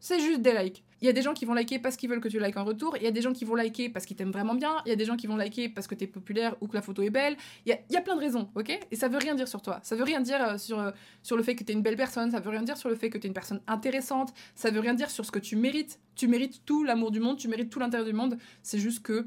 c'est 0.00 0.18
juste 0.18 0.40
des 0.40 0.54
likes. 0.56 0.82
Il 1.02 1.06
y 1.06 1.08
a 1.08 1.12
des 1.12 1.22
gens 1.22 1.34
qui 1.34 1.44
vont 1.44 1.54
liker 1.54 1.78
parce 1.78 1.96
qu'ils 1.96 2.08
veulent 2.08 2.20
que 2.20 2.28
tu 2.28 2.40
likes 2.40 2.56
en 2.56 2.64
retour. 2.64 2.96
Il 2.96 3.02
y 3.02 3.06
a 3.06 3.10
des 3.10 3.20
gens 3.20 3.32
qui 3.32 3.44
vont 3.44 3.54
liker 3.54 3.88
parce 3.88 4.06
qu'ils 4.06 4.16
t'aiment 4.16 4.30
vraiment 4.30 4.54
bien. 4.54 4.76
Il 4.86 4.88
y 4.88 4.92
a 4.92 4.96
des 4.96 5.04
gens 5.04 5.16
qui 5.16 5.26
vont 5.26 5.36
liker 5.36 5.68
parce 5.68 5.86
que 5.86 5.94
t'es 5.94 6.06
populaire 6.06 6.56
ou 6.60 6.68
que 6.68 6.74
la 6.74 6.82
photo 6.82 7.02
est 7.02 7.10
belle. 7.10 7.36
Il 7.66 7.76
y 7.90 7.96
a, 7.96 8.00
plein 8.00 8.14
de 8.14 8.20
raisons, 8.20 8.48
ok? 8.54 8.78
Et 8.90 8.96
ça 8.96 9.08
veut 9.08 9.18
rien 9.18 9.34
dire 9.34 9.48
sur 9.48 9.60
toi. 9.60 9.80
Ça 9.82 9.96
veut 9.96 10.04
rien 10.04 10.20
dire 10.20 10.42
euh, 10.42 10.58
sur, 10.58 10.78
euh, 10.78 10.90
sur 11.22 11.36
le 11.36 11.42
fait 11.42 11.54
que 11.54 11.64
t'es 11.64 11.72
une 11.72 11.82
belle 11.82 11.96
personne. 11.96 12.30
Ça 12.30 12.40
veut 12.40 12.50
rien 12.50 12.62
dire 12.62 12.76
sur 12.76 12.88
le 12.88 12.94
fait 12.94 13.10
que 13.10 13.18
t'es 13.18 13.28
une 13.28 13.34
personne 13.34 13.60
intéressante. 13.66 14.32
Ça 14.54 14.70
veut 14.70 14.80
rien 14.80 14.94
dire 14.94 15.10
sur 15.10 15.24
ce 15.24 15.30
que 15.30 15.38
tu 15.38 15.56
mérites. 15.56 15.98
Tu 16.14 16.28
mérites 16.28 16.64
tout 16.64 16.84
l'amour 16.84 17.10
du 17.10 17.20
monde. 17.20 17.36
Tu 17.36 17.48
mérites 17.48 17.70
tout 17.70 17.78
l'intérieur 17.78 18.06
du 18.06 18.14
monde. 18.14 18.38
C'est 18.62 18.78
juste 18.78 19.02
que 19.02 19.26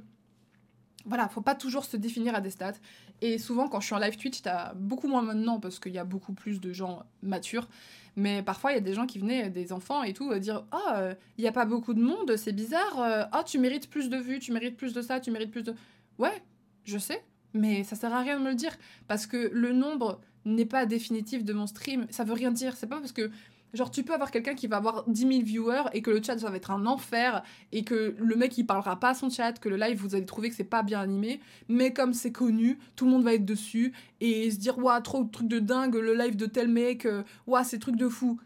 voilà, 1.05 1.27
faut 1.29 1.41
pas 1.41 1.55
toujours 1.55 1.85
se 1.85 1.97
définir 1.97 2.35
à 2.35 2.41
des 2.41 2.49
stats. 2.49 2.73
Et 3.21 3.37
souvent, 3.37 3.67
quand 3.67 3.79
je 3.79 3.87
suis 3.87 3.95
en 3.95 3.99
live 3.99 4.17
Twitch, 4.17 4.41
t'as 4.41 4.73
beaucoup 4.73 5.07
moins 5.07 5.21
maintenant 5.21 5.59
parce 5.59 5.79
qu'il 5.79 5.93
y 5.93 5.97
a 5.97 6.03
beaucoup 6.03 6.33
plus 6.33 6.59
de 6.59 6.73
gens 6.73 7.03
matures. 7.21 7.67
Mais 8.15 8.43
parfois, 8.43 8.71
il 8.71 8.75
y 8.75 8.77
a 8.77 8.81
des 8.81 8.93
gens 8.93 9.05
qui 9.05 9.19
venaient, 9.19 9.49
des 9.49 9.71
enfants 9.71 10.03
et 10.03 10.13
tout, 10.13 10.31
euh, 10.31 10.39
dire 10.39 10.65
Oh, 10.73 10.91
il 11.37 11.41
n'y 11.41 11.47
a 11.47 11.51
pas 11.51 11.65
beaucoup 11.65 11.93
de 11.93 12.01
monde, 12.01 12.35
c'est 12.37 12.53
bizarre. 12.53 13.29
oh, 13.33 13.41
tu 13.45 13.59
mérites 13.59 13.89
plus 13.89 14.09
de 14.09 14.17
vues, 14.17 14.39
tu 14.39 14.51
mérites 14.51 14.77
plus 14.77 14.93
de 14.93 15.01
ça, 15.01 15.19
tu 15.19 15.31
mérites 15.31 15.51
plus 15.51 15.63
de. 15.63 15.73
Ouais, 16.17 16.43
je 16.83 16.97
sais, 16.97 17.23
mais 17.53 17.83
ça 17.83 17.95
sert 17.95 18.13
à 18.13 18.21
rien 18.21 18.37
de 18.39 18.43
me 18.43 18.49
le 18.49 18.55
dire. 18.55 18.75
Parce 19.07 19.25
que 19.25 19.49
le 19.53 19.73
nombre 19.73 20.19
n'est 20.45 20.65
pas 20.65 20.85
définitif 20.85 21.43
de 21.43 21.53
mon 21.53 21.67
stream. 21.67 22.07
Ça 22.09 22.23
veut 22.23 22.33
rien 22.33 22.51
dire. 22.51 22.75
C'est 22.75 22.87
pas 22.87 22.99
parce 22.99 23.11
que 23.11 23.29
Genre, 23.73 23.91
tu 23.91 24.03
peux 24.03 24.13
avoir 24.13 24.31
quelqu'un 24.31 24.55
qui 24.55 24.67
va 24.67 24.77
avoir 24.77 25.03
10 25.07 25.19
000 25.19 25.31
viewers 25.43 25.83
et 25.93 26.01
que 26.01 26.11
le 26.11 26.21
chat, 26.23 26.37
ça 26.39 26.49
va 26.49 26.57
être 26.57 26.71
un 26.71 26.85
enfer 26.85 27.43
et 27.71 27.83
que 27.83 28.15
le 28.17 28.35
mec, 28.35 28.57
il 28.57 28.65
parlera 28.65 28.99
pas 28.99 29.09
à 29.09 29.13
son 29.13 29.29
chat, 29.29 29.53
que 29.53 29.69
le 29.69 29.77
live, 29.77 29.99
vous 29.99 30.15
allez 30.15 30.25
trouver 30.25 30.49
que 30.49 30.55
c'est 30.55 30.63
pas 30.63 30.83
bien 30.83 30.99
animé. 30.99 31.39
Mais 31.67 31.93
comme 31.93 32.13
c'est 32.13 32.31
connu, 32.31 32.79
tout 32.95 33.05
le 33.05 33.11
monde 33.11 33.23
va 33.23 33.33
être 33.33 33.45
dessus 33.45 33.93
et 34.21 34.49
se 34.49 34.57
dire, 34.57 34.77
waouh, 34.79 35.01
trop 35.01 35.23
de 35.23 35.29
trucs 35.29 35.47
de 35.47 35.59
dingue, 35.59 35.95
le 35.95 36.13
live 36.15 36.35
de 36.35 36.45
tel 36.45 36.67
mec, 36.67 37.07
waouh, 37.47 37.63
c'est 37.63 37.79
truc 37.79 37.95
de 37.95 38.09
fou. 38.09 38.39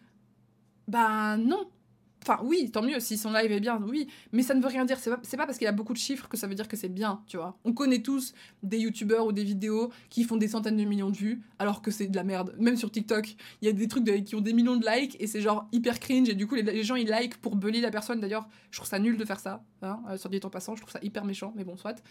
Ben 0.88 1.38
non. 1.38 1.68
Enfin, 2.26 2.40
oui, 2.44 2.72
tant 2.72 2.82
mieux, 2.82 3.00
si 3.02 3.18
son 3.18 3.34
live 3.34 3.52
est 3.52 3.60
bien, 3.60 3.82
oui, 3.86 4.08
mais 4.32 4.44
ça 4.44 4.54
ne 4.54 4.62
veut 4.62 4.70
rien 4.70 4.86
dire. 4.86 4.98
C'est 5.00 5.38
pas, 5.38 5.46
parce 5.46 5.58
qu'il 5.58 5.66
y 5.66 5.68
a 5.68 5.74
beaucoup 5.74 5.92
de 5.92 5.98
chiffres 5.98 6.30
que 6.30 6.38
ça 6.38 6.48
veut 6.48 6.56
dire 6.56 6.70
que 6.70 6.78
c'est 6.78 6.90
bien, 6.90 7.22
tu 7.28 7.36
vois. 7.36 7.58
On 7.66 7.74
connaît 7.74 8.02
tous 8.02 8.34
des 8.62 8.80
youtubeurs 8.80 9.26
ou 9.26 9.34
des 9.34 9.44
vidéos 9.44 9.92
qui 10.10 10.24
font 10.24 10.38
des 10.38 10.48
centaines 10.48 10.78
de 10.78 10.84
millions 10.86 11.10
de 11.10 11.18
vues, 11.18 11.42
alors 11.60 11.82
que 11.82 11.92
c'est 11.92 12.08
de 12.08 12.16
la 12.16 12.24
merde. 12.24 12.56
Même 12.58 12.78
sur 12.78 12.92
TikTok, 12.92 13.36
il 13.62 13.66
y 13.66 13.68
a 13.68 13.74
des 13.74 13.88
trucs 13.88 14.06
qui 14.24 14.36
ont 14.36 14.42
des 14.42 14.54
millions 14.54 14.78
de 14.78 14.86
likes 14.86 15.18
et 15.20 15.28
c'est 15.28 15.42
genre 15.42 15.68
hyper 15.74 16.00
cringe, 16.00 16.30
et 16.30 16.36
du 16.36 16.48
coup, 16.48 16.56
les, 16.56 16.84
gens 16.84 16.96
ils 16.96 17.08
like 17.08 17.38
pour 17.38 17.58
bully 17.58 17.82
la 17.82 17.92
personne. 17.92 18.22
D'ailleurs, 18.22 18.48
je 18.72 18.78
trouve 18.78 18.90
ça 18.90 19.00
nul 19.00 19.18
de 19.18 19.26
faire 19.26 19.40
ça, 19.40 19.62
hein, 19.82 20.00
euh, 20.10 20.30
dit 20.30 20.40
en 20.44 20.50
passant, 20.50 20.76
je 20.76 20.82
trouve 20.82 20.94
ça 20.94 21.00
hyper 21.02 21.26
méchant, 21.26 21.54
mais 21.58 21.66
bon, 21.66 21.76
soit. 21.76 22.02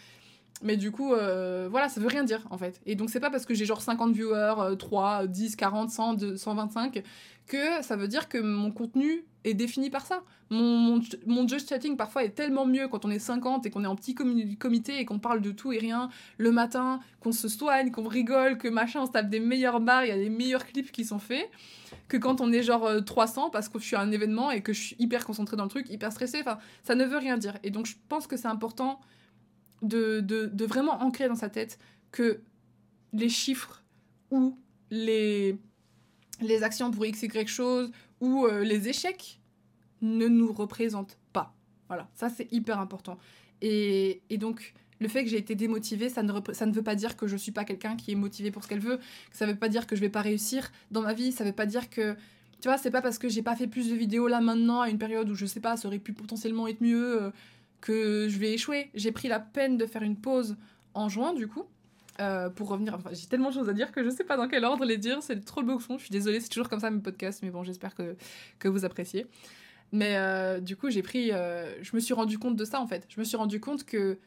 Mais 0.61 0.77
du 0.77 0.91
coup, 0.91 1.13
euh, 1.13 1.67
voilà, 1.71 1.89
ça 1.89 1.99
veut 1.99 2.07
rien 2.07 2.23
dire 2.23 2.45
en 2.51 2.57
fait. 2.59 2.79
Et 2.85 2.95
donc, 2.95 3.09
c'est 3.09 3.19
pas 3.19 3.31
parce 3.31 3.45
que 3.45 3.55
j'ai 3.55 3.65
genre 3.65 3.81
50 3.81 4.13
viewers, 4.13 4.77
3, 4.77 5.25
10, 5.25 5.55
40, 5.55 5.89
100, 5.89 6.37
125 6.37 7.03
que 7.47 7.81
ça 7.81 7.95
veut 7.95 8.07
dire 8.07 8.29
que 8.29 8.37
mon 8.37 8.71
contenu 8.71 9.25
est 9.43 9.53
défini 9.53 9.89
par 9.89 10.05
ça. 10.05 10.23
Mon, 10.49 11.01
mon, 11.25 11.47
just 11.47 11.69
chatting 11.69 11.97
parfois 11.97 12.23
est 12.23 12.29
tellement 12.29 12.65
mieux 12.65 12.87
quand 12.87 13.05
on 13.05 13.11
est 13.11 13.19
50 13.19 13.65
et 13.65 13.69
qu'on 13.69 13.83
est 13.83 13.87
en 13.87 13.95
petit 13.95 14.15
comité 14.15 14.99
et 14.99 15.05
qu'on 15.05 15.19
parle 15.19 15.41
de 15.41 15.51
tout 15.51 15.73
et 15.73 15.79
rien 15.79 16.09
le 16.37 16.51
matin, 16.51 16.99
qu'on 17.19 17.31
se 17.31 17.47
soigne, 17.47 17.91
qu'on 17.91 18.07
rigole, 18.07 18.57
que 18.57 18.67
machin, 18.67 19.01
on 19.01 19.05
se 19.05 19.11
tape 19.11 19.29
des 19.29 19.39
meilleurs 19.39 19.79
bars, 19.79 20.05
il 20.05 20.09
y 20.09 20.11
a 20.11 20.17
des 20.17 20.29
meilleurs 20.29 20.65
clips 20.65 20.91
qui 20.91 21.05
sont 21.05 21.19
faits, 21.19 21.49
que 22.07 22.17
quand 22.17 22.41
on 22.41 22.51
est 22.51 22.63
genre 22.63 23.03
300 23.03 23.47
euh, 23.47 23.49
parce 23.51 23.69
que 23.69 23.79
je 23.79 23.85
suis 23.85 23.95
à 23.95 24.01
un 24.01 24.11
événement 24.11 24.51
et 24.51 24.61
que 24.61 24.73
je 24.73 24.81
suis 24.81 24.95
hyper 24.99 25.25
concentrée 25.25 25.57
dans 25.57 25.63
le 25.63 25.69
truc, 25.69 25.89
hyper 25.89 26.11
stressée. 26.11 26.39
Enfin, 26.41 26.59
ça 26.83 26.95
ne 26.95 27.05
veut 27.05 27.17
rien 27.17 27.37
dire. 27.37 27.57
Et 27.63 27.71
donc, 27.71 27.85
je 27.85 27.95
pense 28.09 28.27
que 28.27 28.37
c'est 28.37 28.47
important 28.47 28.99
de, 29.81 30.19
de, 30.21 30.45
de 30.45 30.65
vraiment 30.65 31.01
ancrer 31.01 31.27
dans 31.27 31.35
sa 31.35 31.49
tête 31.49 31.79
que 32.11 32.41
les 33.11 33.29
chiffres 33.29 33.83
ou 34.31 34.57
les 34.89 35.57
les 36.41 36.63
actions 36.63 36.91
pour 36.91 37.05
x, 37.05 37.23
y 37.23 37.47
chose 37.47 37.91
ou 38.23 38.45
euh, 38.45 38.63
les 38.63 38.87
échecs 38.87 39.41
ne 40.01 40.27
nous 40.27 40.53
représentent 40.53 41.17
pas. 41.33 41.53
Voilà, 41.89 42.07
ça 42.15 42.29
c'est 42.29 42.51
hyper 42.53 42.79
important. 42.79 43.19
Et, 43.61 44.21
donc, 44.39 44.73
le 44.99 45.07
fait 45.09 45.23
que 45.23 45.29
j'ai 45.29 45.37
été 45.37 45.55
démotivée, 45.55 46.07
ça 46.07 46.23
ne, 46.23 46.33
ça 46.53 46.65
ne 46.65 46.71
veut 46.71 46.81
pas 46.81 46.95
dire 46.95 47.17
que 47.17 47.27
je 47.27 47.35
suis 47.35 47.51
pas 47.51 47.65
quelqu'un 47.65 47.97
qui 47.97 48.13
est 48.13 48.15
motivé 48.15 48.49
pour 48.49 48.63
ce 48.63 48.69
qu'elle 48.69 48.79
veut. 48.79 48.99
Ça 49.31 49.45
veut 49.45 49.55
pas 49.55 49.67
dire 49.67 49.87
que 49.87 49.95
je 49.95 50.01
vais 50.01 50.09
pas 50.09 50.21
réussir 50.21 50.71
dans 50.89 51.01
ma 51.01 51.13
vie. 51.13 51.33
Ça 51.33 51.43
veut 51.43 51.53
pas 51.53 51.65
dire 51.65 51.89
que. 51.89 52.15
Tu 52.61 52.69
vois, 52.69 52.77
c'est 52.77 52.91
pas 52.91 53.01
parce 53.01 53.19
que 53.19 53.27
j'ai 53.27 53.41
pas 53.41 53.57
fait 53.57 53.67
plus 53.67 53.89
de 53.89 53.95
vidéos 53.95 54.29
là 54.29 54.39
maintenant, 54.39 54.79
à 54.79 54.89
une 54.89 54.97
période 54.97 55.29
où 55.29 55.35
je 55.35 55.45
sais 55.45 55.59
pas, 55.59 55.75
ça 55.75 55.89
aurait 55.89 55.99
pu 55.99 56.13
potentiellement 56.13 56.65
être 56.67 56.79
mieux, 56.79 57.23
euh, 57.23 57.31
que 57.81 58.29
je 58.29 58.37
vais 58.39 58.53
échouer. 58.53 58.89
J'ai 58.93 59.11
pris 59.11 59.27
la 59.27 59.41
peine 59.41 59.75
de 59.77 59.85
faire 59.85 60.03
une 60.03 60.15
pause 60.15 60.55
en 60.93 61.09
juin, 61.09 61.33
du 61.33 61.47
coup. 61.49 61.65
Euh, 62.19 62.49
pour 62.49 62.69
revenir, 62.69 62.93
enfin, 62.93 63.09
j'ai 63.11 63.25
tellement 63.25 63.49
de 63.49 63.55
choses 63.55 63.69
à 63.69 63.73
dire 63.73 63.91
que 63.91 64.03
je 64.03 64.09
sais 64.09 64.23
pas 64.23 64.37
dans 64.37 64.47
quel 64.47 64.63
ordre 64.65 64.85
les 64.85 64.97
dire, 64.97 65.23
c'est 65.23 65.43
trop 65.43 65.61
le 65.61 65.67
boxon, 65.67 65.97
je 65.97 66.03
suis 66.03 66.11
désolée, 66.11 66.39
c'est 66.39 66.49
toujours 66.49 66.69
comme 66.69 66.79
ça 66.79 66.91
mes 66.91 67.01
podcasts, 67.01 67.41
mais 67.41 67.49
bon, 67.49 67.63
j'espère 67.63 67.95
que, 67.95 68.15
que 68.59 68.67
vous 68.67 68.85
appréciez. 68.85 69.25
Mais 69.91 70.15
euh, 70.17 70.59
du 70.59 70.75
coup, 70.75 70.89
j'ai 70.91 71.01
pris, 71.01 71.31
euh, 71.31 71.73
je 71.81 71.95
me 71.95 71.99
suis 71.99 72.13
rendu 72.13 72.37
compte 72.37 72.55
de 72.55 72.65
ça 72.65 72.79
en 72.79 72.87
fait. 72.87 73.05
Je 73.09 73.19
me 73.19 73.25
suis 73.25 73.37
rendu 73.37 73.59
compte 73.59 73.83
que 73.83 74.19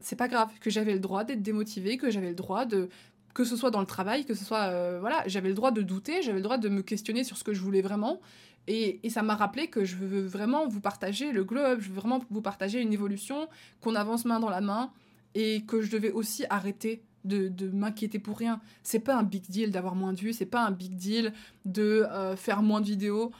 c'est 0.00 0.16
pas 0.16 0.28
grave, 0.28 0.50
que 0.60 0.70
j'avais 0.70 0.92
le 0.92 1.00
droit 1.00 1.24
d'être 1.24 1.42
démotivée, 1.42 1.98
que 1.98 2.10
j'avais 2.10 2.30
le 2.30 2.34
droit 2.34 2.64
de, 2.64 2.88
que 3.32 3.44
ce 3.44 3.56
soit 3.56 3.70
dans 3.70 3.80
le 3.80 3.86
travail, 3.86 4.24
que 4.24 4.34
ce 4.34 4.44
soit, 4.44 4.98
voilà, 4.98 5.22
j'avais 5.26 5.48
le 5.48 5.54
droit 5.54 5.70
de 5.70 5.82
douter, 5.82 6.22
j'avais 6.22 6.38
le 6.38 6.44
droit 6.44 6.58
de 6.58 6.68
me 6.68 6.82
questionner 6.82 7.22
sur 7.22 7.36
ce 7.36 7.44
que 7.44 7.54
je 7.54 7.60
voulais 7.60 7.82
vraiment. 7.82 8.20
Et, 8.66 9.04
et 9.04 9.10
ça 9.10 9.22
m'a 9.22 9.36
rappelé 9.36 9.68
que 9.68 9.84
je 9.84 9.96
veux 9.96 10.26
vraiment 10.26 10.66
vous 10.66 10.80
partager 10.80 11.32
le 11.32 11.44
globe, 11.44 11.80
je 11.80 11.88
veux 11.88 11.94
vraiment 11.94 12.24
vous 12.30 12.42
partager 12.42 12.80
une 12.80 12.92
évolution, 12.92 13.48
qu'on 13.80 13.94
avance 13.94 14.24
main 14.24 14.40
dans 14.40 14.50
la 14.50 14.60
main 14.60 14.92
et 15.34 15.62
que 15.66 15.80
je 15.80 15.90
devais 15.90 16.10
aussi 16.10 16.44
arrêter 16.50 17.02
de, 17.24 17.70
m'inquiéter 17.70 18.18
pour 18.18 18.38
rien. 18.38 18.60
C'est 18.82 19.00
pas 19.00 19.16
un 19.16 19.22
big 19.22 19.48
deal 19.48 19.70
d'avoir 19.70 19.94
moins 19.94 20.12
de 20.12 20.20
vues, 20.20 20.32
c'est 20.32 20.46
pas 20.46 20.64
un 20.64 20.70
big 20.70 20.94
deal 20.96 21.32
de 21.64 22.06
euh, 22.10 22.36
faire 22.36 22.62
moins 22.62 22.80
de 22.80 22.86
vidéos 22.86 23.32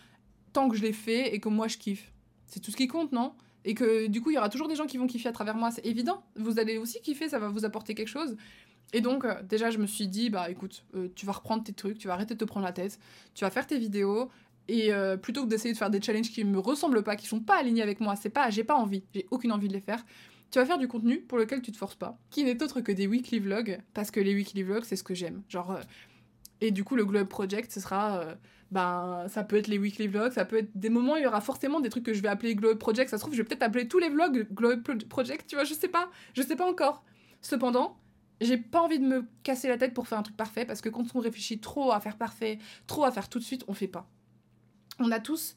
tant 0.53 0.69
que 0.69 0.77
je 0.77 0.83
l'ai 0.83 0.93
fait 0.93 1.35
et 1.35 1.41
que 1.41 1.49
moi 1.49 1.69
je 1.69 1.79
kiffe. 1.79 2.13
C'est 2.47 2.61
tout 2.61 2.71
ce 2.71 2.77
qui 2.77 2.89
compte, 2.89 3.13
non? 3.13 3.33
Et 3.65 3.75
que 3.75 4.07
du 4.07 4.21
coup, 4.21 4.31
il 4.31 4.35
y 4.35 4.39
aura 4.39 4.49
toujours 4.49 4.69
des 4.69 4.75
gens 4.75 4.87
qui 4.87 4.97
vont 4.97 5.07
kiffer 5.07 5.29
à 5.29 5.33
travers 5.33 5.55
moi, 5.55 5.71
c'est 5.71 5.85
évident. 5.87 6.23
Vous 6.37 6.59
allez 6.59 6.79
aussi 6.79 7.01
kiffer, 7.03 7.29
ça 7.29 7.39
va 7.39 7.49
vous 7.49 7.65
apporter 7.65 7.95
quelque 7.95 8.09
chose. 8.09 8.37
Et 8.93 9.01
donc, 9.01 9.25
euh, 9.25 9.41
déjà, 9.43 9.71
je 9.71 9.79
me 9.79 9.87
suis 9.87 10.09
dit, 10.09 10.31
bah 10.31 10.51
écoute, 10.51 10.85
euh, 10.95 11.09
tu 11.15 11.27
vas 11.27 11.33
reprendre 11.33 11.63
tes 11.63 11.73
trucs, 11.73 11.99
tu 11.99 12.09
vas 12.09 12.15
arrêter 12.15 12.35
de 12.35 12.39
te 12.39 12.45
prendre 12.45 12.67
la 12.67 12.73
tête, 12.73 12.99
tu 13.35 13.45
vas 13.45 13.51
faire 13.51 13.67
tes 13.67 13.79
vidéos, 13.79 14.31
et 14.69 14.93
plutôt 15.21 15.43
que 15.43 15.49
d'essayer 15.49 15.73
de 15.73 15.79
faire 15.79 15.91
des 15.91 16.01
challenges 16.01 16.31
qui 16.31 16.45
me 16.45 16.61
ressemblent 16.61 17.03
pas, 17.03 17.17
qui 17.17 17.27
sont 17.27 17.41
pas 17.41 17.59
alignés 17.59 17.83
avec 17.83 17.99
moi, 17.99 18.15
c'est 18.15 18.31
pas, 18.31 18.51
j'ai 18.51 18.63
pas 18.63 18.77
envie, 18.77 19.03
j'ai 19.13 19.27
aucune 19.33 19.51
envie 19.51 19.67
de 19.67 19.73
les 19.73 19.81
faire 19.81 20.05
tu 20.51 20.59
vas 20.59 20.67
faire 20.67 20.79
du 20.79 20.89
contenu 20.89 21.21
pour 21.21 21.39
lequel 21.39 21.63
tu 21.63 21.73
te 21.73 21.77
forces 21.77 21.95
pas, 21.95 22.19
qui 22.31 22.45
n'est 22.45 22.63
autre 22.63 22.81
que 22.81 22.93
des 22.93 23.07
weekly 23.07 23.39
vlogs, 23.39 23.81
parce 23.95 24.11
que 24.11 24.21
les 24.21 24.35
weekly 24.35 24.63
vlogs, 24.63 24.85
c'est 24.85 24.97
ce 24.97 25.05
que 25.05 25.15
j'aime. 25.15 25.43
Genre, 25.49 25.71
euh, 25.71 25.81
et 26.61 26.71
du 26.71 26.85
coup, 26.85 26.97
le 26.97 27.05
Globe 27.05 27.29
Project, 27.29 27.73
ce 27.73 27.81
sera, 27.81 28.21
euh, 28.21 28.35
ben, 28.71 29.27
ça 29.29 29.45
peut 29.45 29.57
être 29.57 29.69
les 29.69 29.79
weekly 29.79 30.09
vlogs, 30.09 30.33
ça 30.33 30.45
peut 30.45 30.59
être 30.59 30.71
des 30.75 30.91
moments, 30.91 31.17
il 31.17 31.23
y 31.23 31.27
aura 31.27 31.41
forcément 31.41 31.81
des 31.81 31.89
trucs 31.89 32.05
que 32.05 32.13
je 32.13 32.21
vais 32.21 32.29
appeler 32.29 32.55
Globe 32.55 32.79
Project. 32.79 33.11
Ça 33.11 33.17
se 33.17 33.23
trouve, 33.23 33.35
je 33.35 33.39
vais 33.39 33.45
peut-être 33.45 33.63
appeler 33.63 33.89
tous 33.89 33.99
les 33.99 34.09
vlogs 34.09 34.47
Globe 34.53 34.83
Project, 35.09 35.47
tu 35.47 35.55
vois, 35.55 35.65
je 35.65 35.75
sais 35.75 35.89
pas, 35.89 36.11
je 36.35 36.43
sais 36.43 36.57
pas 36.57 36.69
encore. 36.69 37.05
Cependant, 37.41 37.99
j'ai 38.41 38.59
pas 38.59 38.81
envie 38.81 38.99
de 38.99 39.07
me 39.07 39.27
casser 39.43 39.69
la 39.69 39.79
tête 39.79 39.95
pour 39.95 40.09
faire 40.09 40.19
un 40.19 40.23
truc 40.23 40.37
parfait, 40.37 40.65
parce 40.65 40.81
que 40.81 40.89
quand 40.89 41.05
on 41.15 41.21
réfléchit 41.21 41.61
trop 41.61 41.93
à 41.93 42.01
faire 42.01 42.17
parfait, 42.17 42.59
trop 42.87 43.05
à 43.05 43.11
faire 43.11 43.29
tout 43.29 43.39
de 43.39 43.45
suite, 43.45 43.65
on 43.69 43.75
fait 43.75 43.89
pas. 43.89 44.09
On 44.99 45.11
a 45.13 45.21
tous 45.21 45.57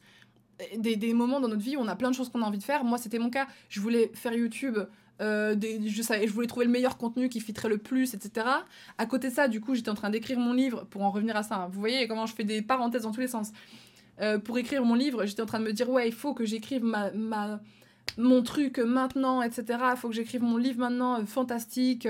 des, 0.76 1.14
moments 1.14 1.40
dans 1.40 1.48
notre 1.48 1.62
vie 1.62 1.76
où 1.76 1.80
on 1.80 1.88
a 1.88 1.96
plein 1.96 2.10
de 2.10 2.14
choses 2.14 2.28
qu'on 2.28 2.42
a 2.42 2.46
envie 2.46 2.58
de 2.58 2.62
faire. 2.62 2.84
Moi, 2.84 2.98
c'était 2.98 3.18
mon 3.18 3.30
cas. 3.30 3.46
Je 3.68 3.80
voulais 3.80 4.10
faire 4.14 4.32
YouTube. 4.32 4.78
Euh, 5.20 5.54
je, 5.86 6.02
savais, 6.02 6.26
je 6.26 6.32
voulais 6.32 6.46
trouver 6.46 6.66
le 6.66 6.72
meilleur 6.72 6.96
contenu 6.96 7.28
qui 7.28 7.40
fitterait 7.40 7.68
le 7.68 7.78
plus, 7.78 8.14
etc. 8.14 8.46
À 8.98 9.06
côté 9.06 9.28
de 9.28 9.34
ça, 9.34 9.48
du 9.48 9.60
coup, 9.60 9.74
j'étais 9.74 9.90
en 9.90 9.94
train 9.94 10.10
d'écrire 10.10 10.38
mon 10.38 10.52
livre 10.52 10.84
pour 10.90 11.02
en 11.02 11.10
revenir 11.10 11.36
à 11.36 11.42
ça. 11.42 11.68
Vous 11.72 11.78
voyez 11.78 12.08
comment 12.08 12.26
je 12.26 12.34
fais 12.34 12.44
des 12.44 12.62
parenthèses 12.62 13.02
dans 13.02 13.12
tous 13.12 13.20
les 13.20 13.28
sens. 13.28 13.52
Euh, 14.20 14.38
pour 14.38 14.58
écrire 14.58 14.84
mon 14.84 14.94
livre, 14.94 15.24
j'étais 15.26 15.42
en 15.42 15.46
train 15.46 15.60
de 15.60 15.64
me 15.64 15.72
dire 15.72 15.88
ouais, 15.90 16.08
il 16.08 16.14
faut 16.14 16.34
que 16.34 16.44
j'écrive 16.44 16.84
ma, 16.84 17.10
ma, 17.12 17.60
mon 18.16 18.42
truc 18.42 18.78
maintenant, 18.78 19.42
etc. 19.42 19.64
Il 19.92 19.96
faut 19.96 20.08
que 20.08 20.14
j'écrive 20.14 20.42
mon 20.42 20.56
livre 20.56 20.78
maintenant, 20.78 21.20
euh, 21.20 21.26
fantastique. 21.26 22.08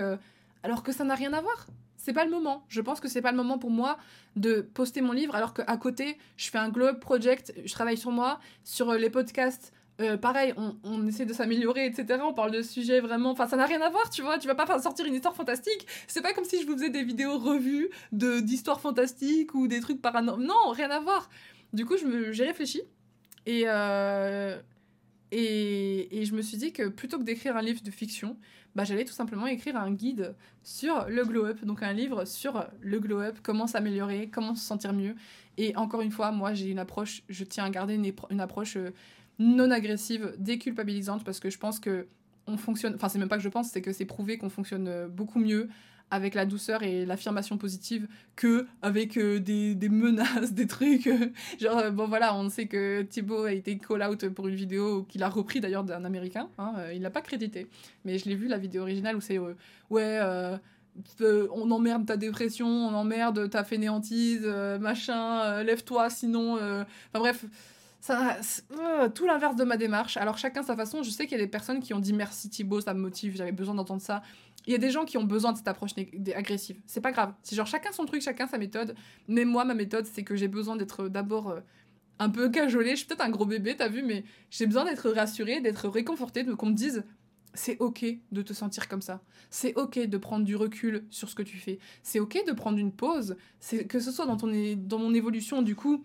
alors 0.62 0.83
que 0.83 0.92
ça 0.92 1.04
n'a 1.04 1.14
rien 1.14 1.33
à 1.33 1.40
voir 1.40 1.66
c'est 2.05 2.12
pas 2.12 2.27
le 2.27 2.31
moment. 2.31 2.67
Je 2.69 2.83
pense 2.83 3.01
que 3.01 3.09
c'est 3.09 3.23
pas 3.23 3.31
le 3.31 3.37
moment 3.38 3.59
pour 3.59 3.71
moi 3.71 3.97
de 4.37 4.61
poster 4.61 5.01
mon 5.01 5.12
livre 5.12 5.35
alors 5.35 5.55
qu'à 5.55 5.77
côté, 5.79 6.19
je 6.37 6.51
fais 6.51 6.59
un 6.59 6.69
Globe 6.69 7.01
Project, 7.01 7.55
je 7.64 7.73
travaille 7.73 7.97
sur 7.97 8.11
moi, 8.11 8.40
sur 8.62 8.90
euh, 8.90 8.99
les 8.99 9.09
podcasts. 9.09 9.73
Euh, 10.03 10.19
pareil, 10.19 10.53
on, 10.83 11.07
essaie 11.07 11.25
de 11.25 11.33
s'améliorer, 11.33 11.87
etc. 11.87 12.21
On 12.23 12.35
parle 12.35 12.51
de 12.51 12.61
sujets 12.61 13.01
vraiment. 13.01 13.31
Enfin, 13.31 13.47
ça 13.47 13.57
n'a 13.57 13.64
rien 13.64 13.81
à 13.81 13.88
voir, 13.88 14.11
tu 14.11 14.21
vois. 14.21 14.38
Tu 14.38 14.47
vas 14.47 14.55
pas 14.55 14.79
sortir 14.81 15.07
une 15.07 15.14
histoire 15.14 15.35
fantastique. 15.35 15.87
C'est 16.09 16.21
pas 16.21 16.35
comme 16.35 16.45
si 16.45 16.61
je 16.61 16.67
vous 16.67 16.75
faisais 16.75 16.90
des 16.90 17.05
vidéos 17.05 17.38
revues 17.38 17.88
d'histoires 18.12 18.81
fantastiques 18.81 19.55
ou 19.55 19.67
des 19.67 19.81
trucs 19.81 20.03
paranormaux. 20.03 20.45
Non, 20.45 20.73
rien 20.73 20.90
à 20.90 21.01
voir. 21.01 21.31
Du 21.73 21.87
coup, 21.87 21.95
j'ai 22.33 22.45
réfléchi. 22.45 22.83
Et, 23.47 23.62
euh, 23.67 24.61
et, 25.37 26.25
je 26.25 26.35
me 26.35 26.42
suis 26.42 26.57
dit 26.57 26.73
que 26.73 26.88
plutôt 26.88 27.18
que 27.18 27.25
d'écrire 27.25 27.57
un 27.57 27.62
livre 27.62 27.83
de 27.83 27.90
fiction, 27.90 28.37
bah, 28.75 28.85
j'allais 28.85 29.05
tout 29.05 29.12
simplement 29.12 29.47
écrire 29.47 29.77
un 29.77 29.90
guide 29.90 30.35
sur 30.62 31.07
le 31.09 31.25
glow 31.25 31.47
up, 31.47 31.64
donc 31.64 31.83
un 31.83 31.92
livre 31.92 32.25
sur 32.25 32.66
le 32.81 33.01
glow 33.01 33.20
up, 33.20 33.38
comment 33.42 33.66
s'améliorer, 33.66 34.29
comment 34.29 34.55
se 34.55 34.64
sentir 34.64 34.92
mieux. 34.92 35.14
Et 35.57 35.77
encore 35.77 36.03
une 36.03 36.11
fois, 36.11 36.31
moi 36.31 36.55
j'ai 36.55 36.70
une 36.70 36.79
approche, 36.79 37.23
je 37.29 37.44
tiens 37.44 37.64
à 37.64 37.70
garder 37.70 37.94
une, 37.94 38.12
une 38.31 38.40
approche 38.40 38.77
euh, 38.77 38.90
non 39.38 39.70
agressive, 39.70 40.35
déculpabilisante, 40.38 41.25
parce 41.25 41.40
que 41.40 41.51
je 41.51 41.59
pense 41.59 41.81
que 41.81 42.07
on 42.47 42.57
fonctionne, 42.57 42.94
enfin 42.94 43.09
c'est 43.09 43.18
même 43.18 43.29
pas 43.29 43.37
que 43.37 43.42
je 43.42 43.49
pense, 43.49 43.70
c'est 43.70 43.83
que 43.83 43.92
c'est 43.92 44.05
prouvé 44.05 44.38
qu'on 44.38 44.51
fonctionne 44.51 44.87
euh, 44.87 45.09
beaucoup 45.09 45.40
mieux 45.40 45.68
avec 46.14 46.35
la 46.35 46.46
douceur 46.46 46.85
et 46.85 47.05
l'affirmation 47.05 47.59
positive 47.59 48.07
que 48.37 48.66
avec 48.83 49.16
euh, 49.16 49.40
des, 49.40 49.88
menaces, 49.88 50.53
des 50.55 50.68
trucs. 50.68 51.09
Euh, 51.09 51.31
genre, 51.61 51.79
euh, 51.79 51.90
bon 51.90 52.07
voilà, 52.07 52.37
on 52.37 52.48
sait 52.48 52.66
que 52.66 53.03
Thibaut 53.03 53.44
a 53.44 53.53
été 53.53 53.77
call-out 53.79 54.29
pour 54.29 54.46
une 54.46 54.55
vidéo 54.55 55.03
qu'il 55.09 55.24
a 55.24 55.29
repris 55.29 55.61
d'ailleurs 55.61 55.83
d'un 55.83 56.05
américain. 56.05 56.48
Hein, 56.59 56.74
il 56.94 57.03
l'a 57.03 57.11
pas 57.11 57.20
crédité. 57.20 57.66
Mais 58.05 58.18
je 58.18 58.27
l'ai 58.27 58.37
vu 58.37 58.46
la 58.46 58.59
vidéo 58.59 58.83
originale 58.83 59.16
où 59.16 59.20
c'est 59.20 59.38
ouais. 59.38 60.20
on 61.20 61.70
emmerde 61.70 62.07
ta 62.07 62.16
dépression, 62.16 62.68
on 62.68 62.94
emmerde 62.94 63.50
ta 63.50 63.64
fainéantise, 63.64 64.46
machin, 64.81 65.64
lève-toi 65.64 66.11
sinon. 66.11 66.55
Enfin 66.55 66.87
bref, 67.18 67.44
ça, 68.00 68.38
tout 69.14 69.27
l'inverse 69.27 69.57
de 69.57 69.64
ma 69.64 69.77
démarche. 69.77 70.16
Alors 70.16 70.38
chacun 70.38 70.62
sa 70.62 70.77
façon. 70.77 71.03
Je 71.03 71.11
sais 71.11 71.27
qu'il 71.27 71.37
y 71.38 71.40
a 71.40 71.44
des 71.44 71.50
personnes 71.50 71.81
qui 71.81 71.92
ont 71.92 71.98
dit 71.98 72.12
merci 72.12 72.48
Thibaut, 72.50 72.81
ça 72.81 72.94
me 72.94 73.00
motive, 73.00 73.35
j'avais 73.37 73.53
besoin 73.53 73.74
d'entendre 73.74 74.03
ça. 74.03 74.22
Il 74.66 74.72
y 74.72 74.74
a 74.74 74.79
des 74.79 74.90
gens 74.90 75.05
qui 75.05 75.18
ont 75.18 75.24
besoin 75.24 75.53
de 75.53 75.59
cette 75.59 75.68
approche 75.68 75.92
agressive. 76.35 76.81
C'est 76.87 77.00
pas 77.00 77.12
grave. 77.12 77.35
C'est 77.42 77.55
genre 77.55 77.66
chacun 77.66 77.92
son 77.92 78.07
truc, 78.07 78.22
chacun 78.22 78.46
sa 78.46 78.59
méthode. 78.59 78.94
Mais 79.29 79.44
moi, 79.44 79.64
ma 79.64 79.74
méthode, 79.74 80.07
c'est 80.07 80.22
que 80.22 80.37
j'ai 80.37 80.48
besoin 80.48 80.77
d'être 80.77 81.09
d'abord 81.09 81.50
euh, 81.50 81.61
un 82.18 82.31
peu 82.31 82.48
cajolée. 82.48 82.90
Je 82.90 82.96
suis 82.96 83.07
peut-être 83.07 83.24
un 83.24 83.31
gros 83.31 83.46
bébé, 83.46 83.77
t'as 83.77 83.88
vu, 83.88 84.03
mais 84.03 84.24
j'ai 84.50 84.66
besoin 84.66 84.85
d'être 84.85 85.11
rassurée, 85.11 85.61
d'être 85.61 85.88
réconfortée, 85.88 86.44
de 86.44 86.55
qu'on 86.55 86.66
me 86.66 86.74
dise 86.74 87.05
c'est 87.55 87.79
ok 87.79 88.05
de 88.33 88.42
te 88.42 88.53
sentir 88.53 88.88
comme 88.88 89.03
ça. 89.03 89.22
C'est 89.50 89.74
ok 89.77 90.07
de 90.07 90.18
prendre 90.18 90.44
du 90.44 90.57
recul 90.57 91.07
sur 91.11 91.29
ce 91.29 91.35
que 91.35 91.42
tu 91.42 91.57
fais. 91.57 91.79
C'est 92.03 92.18
ok 92.18 92.44
de 92.46 92.53
prendre 92.53 92.79
une 92.79 92.92
pause. 92.92 93.37
C'est 93.61 93.87
que 93.87 94.00
ce 94.00 94.11
soit 94.11 94.27
dans 94.27 94.37
ton 94.37 94.48
dans 94.77 94.98
mon 94.98 95.14
évolution 95.14 95.62
du 95.62 95.77
coup 95.77 96.05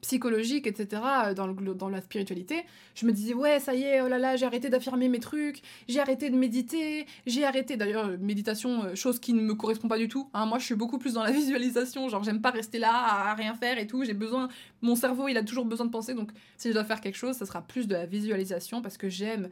psychologique, 0.00 0.66
etc., 0.66 1.02
euh, 1.26 1.34
dans, 1.34 1.46
le, 1.46 1.74
dans 1.74 1.88
la 1.88 2.00
spiritualité, 2.00 2.64
je 2.94 3.06
me 3.06 3.12
disais, 3.12 3.34
ouais, 3.34 3.60
ça 3.60 3.74
y 3.74 3.82
est, 3.82 4.00
oh 4.00 4.08
là 4.08 4.18
là, 4.18 4.36
j'ai 4.36 4.46
arrêté 4.46 4.68
d'affirmer 4.68 5.08
mes 5.08 5.20
trucs, 5.20 5.62
j'ai 5.88 6.00
arrêté 6.00 6.30
de 6.30 6.36
méditer, 6.36 7.06
j'ai 7.26 7.44
arrêté, 7.44 7.76
d'ailleurs, 7.76 8.06
euh, 8.06 8.16
méditation, 8.18 8.84
euh, 8.84 8.94
chose 8.94 9.18
qui 9.18 9.32
ne 9.32 9.40
me 9.40 9.54
correspond 9.54 9.88
pas 9.88 9.98
du 9.98 10.08
tout. 10.08 10.28
Hein. 10.34 10.46
moi, 10.46 10.58
je 10.58 10.64
suis 10.64 10.74
beaucoup 10.74 10.98
plus 10.98 11.14
dans 11.14 11.22
la 11.22 11.30
visualisation, 11.40 12.08
genre, 12.08 12.24
j'aime 12.24 12.40
pas 12.40 12.50
rester 12.50 12.78
là 12.78 12.92
à 12.92 13.34
rien 13.34 13.54
faire 13.54 13.78
et 13.78 13.86
tout, 13.86 14.04
j'ai 14.04 14.14
besoin, 14.14 14.48
mon 14.82 14.96
cerveau, 14.96 15.28
il 15.28 15.36
a 15.36 15.42
toujours 15.42 15.64
besoin 15.64 15.86
de 15.86 15.90
penser, 15.90 16.14
donc 16.14 16.30
si 16.56 16.68
je 16.68 16.74
dois 16.74 16.84
faire 16.84 17.00
quelque 17.00 17.16
chose, 17.16 17.36
ça 17.36 17.46
sera 17.46 17.62
plus 17.62 17.86
de 17.86 17.94
la 17.94 18.06
visualisation, 18.06 18.82
parce 18.82 18.96
que 18.96 19.08
j'aime 19.08 19.48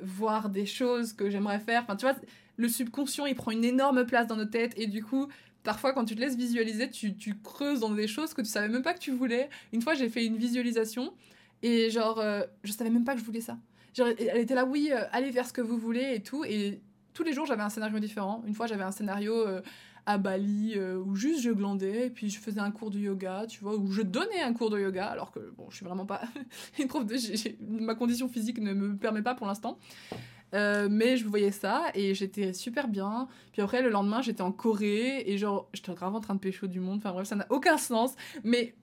voir 0.00 0.48
des 0.48 0.64
choses 0.64 1.12
que 1.12 1.28
j'aimerais 1.28 1.58
faire. 1.58 1.82
Enfin, 1.82 1.94
tu 1.94 2.06
vois, 2.06 2.16
le 2.56 2.68
subconscient, 2.68 3.26
il 3.26 3.34
prend 3.34 3.50
une 3.50 3.66
énorme 3.66 4.06
place 4.06 4.26
dans 4.26 4.36
nos 4.36 4.46
têtes, 4.46 4.72
et 4.78 4.86
du 4.86 5.04
coup, 5.04 5.28
parfois 5.68 5.92
quand 5.92 6.06
tu 6.06 6.14
te 6.14 6.20
laisses 6.20 6.34
visualiser, 6.34 6.88
tu, 6.88 7.14
creuses 7.44 7.80
dans 7.80 7.90
des 7.90 8.06
choses 8.08 8.32
que 8.32 8.40
tu 8.40 8.48
savais 8.48 8.70
même 8.70 8.80
pas 8.80 8.94
que 8.94 9.00
tu 9.00 9.10
voulais. 9.10 9.50
Une 9.74 9.82
fois, 9.82 9.92
j'ai 9.92 10.08
fait 10.08 10.24
une 10.24 10.38
visualisation 10.38 11.12
et 11.62 11.90
genre, 11.90 12.18
euh, 12.20 12.40
je 12.64 12.72
savais 12.72 12.88
même 12.88 13.04
pas 13.04 13.12
que 13.12 13.20
je 13.20 13.24
voulais 13.26 13.42
ça. 13.42 13.58
Elle 13.98 14.38
était 14.38 14.54
là, 14.54 14.64
oui, 14.64 14.88
euh, 14.90 15.02
allez 15.12 15.30
vers 15.30 15.46
ce 15.46 15.52
que 15.52 15.60
vous 15.60 15.76
voulez 15.76 16.14
et 16.14 16.22
tout. 16.22 16.42
Et 16.46 16.80
tous 17.12 17.22
les 17.22 17.34
jours, 17.34 17.44
j'avais 17.44 17.60
un 17.60 17.68
scénario 17.68 17.98
différent. 17.98 18.42
Une 18.46 18.54
fois, 18.54 18.66
j'avais 18.66 18.82
un 18.82 18.92
scénario 18.92 19.34
euh, 19.34 19.60
à 20.06 20.16
Bali 20.16 20.80
où 20.80 21.14
juste 21.14 21.42
je 21.42 21.50
glandais, 21.50 22.06
et 22.06 22.10
puis 22.10 22.30
je 22.30 22.38
faisais 22.38 22.60
un 22.60 22.70
cours 22.70 22.90
de 22.90 22.98
yoga, 22.98 23.44
tu 23.46 23.60
vois, 23.60 23.76
où 23.76 23.92
je 23.92 24.00
donnais 24.00 24.40
un 24.40 24.54
cours 24.54 24.70
de 24.70 24.80
yoga, 24.80 25.04
alors 25.04 25.32
que 25.32 25.52
bon, 25.54 25.66
je 25.68 25.76
suis 25.76 25.84
vraiment 25.84 26.06
pas 26.06 26.22
une 26.78 26.88
prof 26.88 27.04
de. 27.04 27.14
ma 27.84 27.94
condition 27.94 28.26
physique 28.26 28.58
ne 28.58 28.72
me 28.72 28.96
permet 28.96 29.20
pas 29.20 29.34
pour 29.34 29.46
l'instant. 29.46 29.78
Euh, 30.54 30.88
mais 30.90 31.16
je 31.16 31.26
voyais 31.26 31.50
ça 31.50 31.86
et 31.94 32.14
j'étais 32.14 32.52
super 32.52 32.88
bien. 32.88 33.28
Puis 33.52 33.62
après, 33.62 33.82
le 33.82 33.90
lendemain, 33.90 34.22
j'étais 34.22 34.42
en 34.42 34.52
Corée 34.52 35.22
et 35.26 35.38
genre, 35.38 35.68
j'étais 35.72 35.92
grave 35.94 36.14
en 36.14 36.20
train 36.20 36.34
de 36.34 36.40
pécho 36.40 36.66
du 36.66 36.80
monde. 36.80 36.98
Enfin 36.98 37.12
bref, 37.12 37.26
ça 37.26 37.36
n'a 37.36 37.46
aucun 37.50 37.76
sens. 37.76 38.14
Mais 38.44 38.74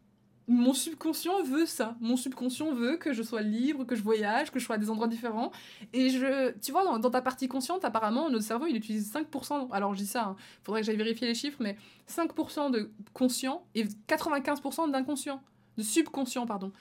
mon 0.48 0.74
subconscient 0.74 1.42
veut 1.44 1.66
ça. 1.66 1.96
Mon 2.02 2.18
subconscient 2.18 2.72
veut 2.72 2.98
que 2.98 3.14
je 3.14 3.24
sois 3.24 3.42
libre, 3.42 3.84
que 3.86 3.96
je 3.96 4.04
voyage, 4.04 4.52
que 4.52 4.60
je 4.60 4.66
sois 4.66 4.76
à 4.76 4.78
des 4.78 4.90
endroits 4.90 5.08
différents. 5.08 5.52
Et 5.94 6.10
je, 6.10 6.52
tu 6.60 6.72
vois, 6.72 7.00
dans, 7.00 7.10
ta 7.10 7.22
partie 7.22 7.48
consciente, 7.48 7.84
apparemment, 7.84 8.30
notre 8.30 8.44
cerveau, 8.44 8.68
il 8.68 8.76
utilise 8.76 9.12
5%. 9.12 9.72
Alors, 9.72 9.94
je 9.94 10.00
dis 10.00 10.08
ça, 10.08 10.26
hein, 10.26 10.36
faudrait 10.64 10.82
que 10.82 10.86
j'aille 10.86 10.98
vérifier 10.98 11.28
les 11.28 11.36
chiffres, 11.36 11.58
mais 11.60 11.78
5% 12.08 12.72
de 12.72 12.92
conscient 13.14 13.66
et 13.74 13.86
95% 14.08 14.92
d'inconscient. 14.92 15.42
De 15.78 15.84
subconscient, 15.84 16.46
pardon. 16.46 16.72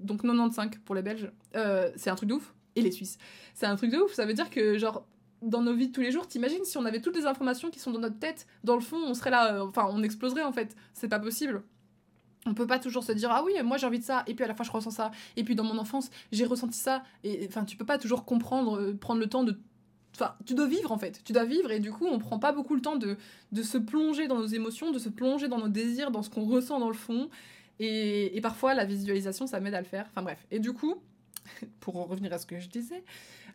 Donc 0.00 0.22
95 0.22 0.70
pour 0.84 0.94
les 0.94 1.02
Belges. 1.02 1.32
Euh, 1.56 1.90
c'est 1.96 2.10
un 2.10 2.14
truc 2.14 2.28
de 2.28 2.34
ouf 2.34 2.54
et 2.78 2.82
les 2.82 2.92
Suisses. 2.92 3.18
C'est 3.54 3.66
un 3.66 3.76
truc 3.76 3.90
de 3.90 3.98
ouf. 3.98 4.12
Ça 4.12 4.24
veut 4.24 4.34
dire 4.34 4.50
que, 4.50 4.78
genre, 4.78 5.04
dans 5.42 5.62
nos 5.62 5.74
vies 5.74 5.88
de 5.88 5.92
tous 5.92 6.00
les 6.00 6.12
jours, 6.12 6.26
t'imagines 6.26 6.64
si 6.64 6.78
on 6.78 6.84
avait 6.84 7.00
toutes 7.00 7.16
les 7.16 7.26
informations 7.26 7.70
qui 7.70 7.78
sont 7.78 7.90
dans 7.90 8.00
notre 8.00 8.18
tête, 8.18 8.46
dans 8.64 8.74
le 8.74 8.80
fond, 8.80 8.98
on 9.04 9.14
serait 9.14 9.30
là, 9.30 9.54
euh, 9.54 9.66
enfin, 9.66 9.88
on 9.90 10.02
exploserait 10.02 10.42
en 10.42 10.52
fait. 10.52 10.74
C'est 10.94 11.08
pas 11.08 11.18
possible. 11.18 11.62
On 12.46 12.54
peut 12.54 12.66
pas 12.66 12.78
toujours 12.78 13.04
se 13.04 13.12
dire 13.12 13.30
ah 13.30 13.42
oui 13.44 13.52
moi 13.62 13.76
j'ai 13.76 13.86
envie 13.86 13.98
de 13.98 14.04
ça 14.04 14.22
et 14.26 14.34
puis 14.34 14.44
à 14.44 14.48
la 14.48 14.54
fois 14.54 14.64
je 14.64 14.70
ressens 14.70 14.92
ça 14.92 15.10
et 15.36 15.44
puis 15.44 15.54
dans 15.54 15.64
mon 15.64 15.76
enfance 15.76 16.08
j'ai 16.32 16.46
ressenti 16.46 16.78
ça 16.78 17.02
et 17.24 17.46
enfin 17.46 17.64
tu 17.64 17.76
peux 17.76 17.84
pas 17.84 17.98
toujours 17.98 18.24
comprendre 18.24 18.78
euh, 18.78 18.96
prendre 18.96 19.20
le 19.20 19.26
temps 19.26 19.44
de 19.44 19.58
enfin 20.14 20.34
tu 20.46 20.54
dois 20.54 20.66
vivre 20.66 20.92
en 20.92 20.98
fait 20.98 21.20
tu 21.24 21.32
dois 21.32 21.44
vivre 21.44 21.70
et 21.72 21.80
du 21.80 21.90
coup 21.90 22.06
on 22.06 22.18
prend 22.18 22.38
pas 22.38 22.52
beaucoup 22.52 22.74
le 22.74 22.80
temps 22.80 22.96
de, 22.96 23.16
de 23.52 23.62
se 23.62 23.76
plonger 23.76 24.28
dans 24.28 24.38
nos 24.38 24.46
émotions 24.46 24.92
de 24.92 24.98
se 24.98 25.08
plonger 25.08 25.48
dans 25.48 25.58
nos 25.58 25.68
désirs 25.68 26.10
dans 26.10 26.22
ce 26.22 26.30
qu'on 26.30 26.46
ressent 26.46 26.78
dans 26.78 26.88
le 26.88 26.94
fond 26.94 27.28
et, 27.80 28.34
et 28.36 28.40
parfois 28.40 28.72
la 28.72 28.84
visualisation 28.84 29.46
ça 29.46 29.60
m'aide 29.60 29.74
à 29.74 29.80
le 29.80 29.86
faire 29.86 30.06
enfin 30.08 30.22
bref 30.22 30.46
et 30.50 30.60
du 30.60 30.72
coup 30.72 30.94
pour 31.80 31.96
en 31.96 32.04
revenir 32.04 32.32
à 32.32 32.38
ce 32.38 32.46
que 32.46 32.58
je 32.58 32.68
disais, 32.68 33.02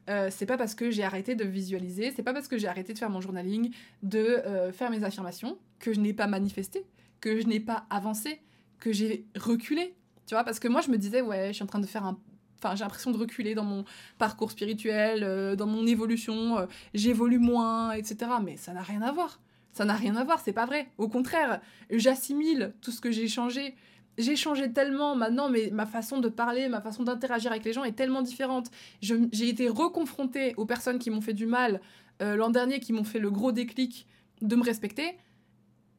euh, 0.09 0.29
c'est 0.31 0.45
pas 0.45 0.57
parce 0.57 0.75
que 0.75 0.91
j'ai 0.91 1.03
arrêté 1.03 1.35
de 1.35 1.45
visualiser, 1.45 2.11
c'est 2.15 2.23
pas 2.23 2.33
parce 2.33 2.47
que 2.47 2.57
j'ai 2.57 2.67
arrêté 2.67 2.93
de 2.93 2.99
faire 2.99 3.09
mon 3.09 3.21
journaling, 3.21 3.71
de 4.01 4.19
euh, 4.19 4.71
faire 4.71 4.89
mes 4.89 5.03
affirmations, 5.03 5.57
que 5.79 5.93
je 5.93 5.99
n'ai 5.99 6.13
pas 6.13 6.27
manifesté, 6.27 6.85
que 7.21 7.39
je 7.39 7.47
n'ai 7.47 7.59
pas 7.59 7.85
avancé, 7.89 8.41
que 8.79 8.91
j'ai 8.91 9.25
reculé. 9.35 9.95
Tu 10.25 10.35
vois, 10.35 10.43
parce 10.43 10.59
que 10.59 10.67
moi 10.67 10.81
je 10.81 10.89
me 10.89 10.97
disais, 10.97 11.21
ouais, 11.21 11.47
je 11.49 11.53
suis 11.53 11.63
en 11.63 11.67
train 11.67 11.79
de 11.79 11.85
faire 11.85 12.05
un. 12.05 12.19
Enfin, 12.59 12.75
j'ai 12.75 12.83
l'impression 12.83 13.11
de 13.11 13.17
reculer 13.17 13.55
dans 13.55 13.65
mon 13.65 13.83
parcours 14.17 14.51
spirituel, 14.51 15.23
euh, 15.23 15.55
dans 15.55 15.67
mon 15.67 15.85
évolution, 15.85 16.65
j'évolue 16.93 17.39
moins, 17.39 17.91
etc. 17.91 18.31
Mais 18.41 18.55
ça 18.55 18.73
n'a 18.73 18.81
rien 18.81 19.01
à 19.01 19.11
voir. 19.11 19.41
Ça 19.73 19.85
n'a 19.85 19.95
rien 19.95 20.15
à 20.15 20.23
voir, 20.23 20.39
c'est 20.39 20.53
pas 20.53 20.65
vrai. 20.65 20.87
Au 20.97 21.09
contraire, 21.09 21.59
j'assimile 21.89 22.73
tout 22.81 22.91
ce 22.91 23.01
que 23.01 23.11
j'ai 23.11 23.27
changé 23.27 23.75
j'ai 24.17 24.35
changé 24.35 24.71
tellement 24.71 25.15
maintenant, 25.15 25.49
mais 25.49 25.69
ma 25.71 25.85
façon 25.85 26.19
de 26.19 26.29
parler, 26.29 26.69
ma 26.69 26.81
façon 26.81 27.03
d'interagir 27.03 27.51
avec 27.51 27.65
les 27.65 27.73
gens 27.73 27.83
est 27.83 27.93
tellement 27.93 28.21
différente. 28.21 28.69
J'ai 29.01 29.49
été 29.49 29.67
reconfrontée 29.67 30.53
aux 30.57 30.65
personnes 30.65 30.99
qui 30.99 31.09
m'ont 31.09 31.21
fait 31.21 31.33
du 31.33 31.45
mal 31.45 31.81
euh, 32.21 32.35
l'an 32.35 32.49
dernier, 32.49 32.79
qui 32.79 32.93
m'ont 32.93 33.03
fait 33.03 33.19
le 33.19 33.31
gros 33.31 33.51
déclic 33.51 34.07
de 34.41 34.55
me 34.55 34.63
respecter, 34.63 35.17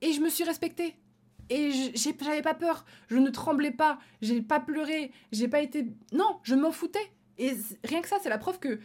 et 0.00 0.12
je 0.12 0.20
me 0.20 0.29
suis 0.29 0.44
respectée. 0.44 0.94
Et 1.50 1.70
j'avais 1.94 2.42
pas 2.42 2.55
peur, 2.55 2.85
je 3.09 3.16
ne 3.16 3.29
tremblais 3.31 3.70
pas, 3.70 3.98
j'ai 4.22 4.40
pas 4.40 4.61
pleuré, 4.61 5.12
j'ai 5.33 5.48
pas 5.48 5.61
été. 5.61 5.87
Non, 6.12 6.38
je 6.42 6.55
m'en 6.55 6.72
foutais. 6.72 7.11
Et 7.37 7.53
rien 7.85 8.00
que 8.00 8.09
ça, 8.09 8.16
c'est 8.22 8.29
la 8.29 8.38
preuve 8.38 8.59
que 8.61 8.79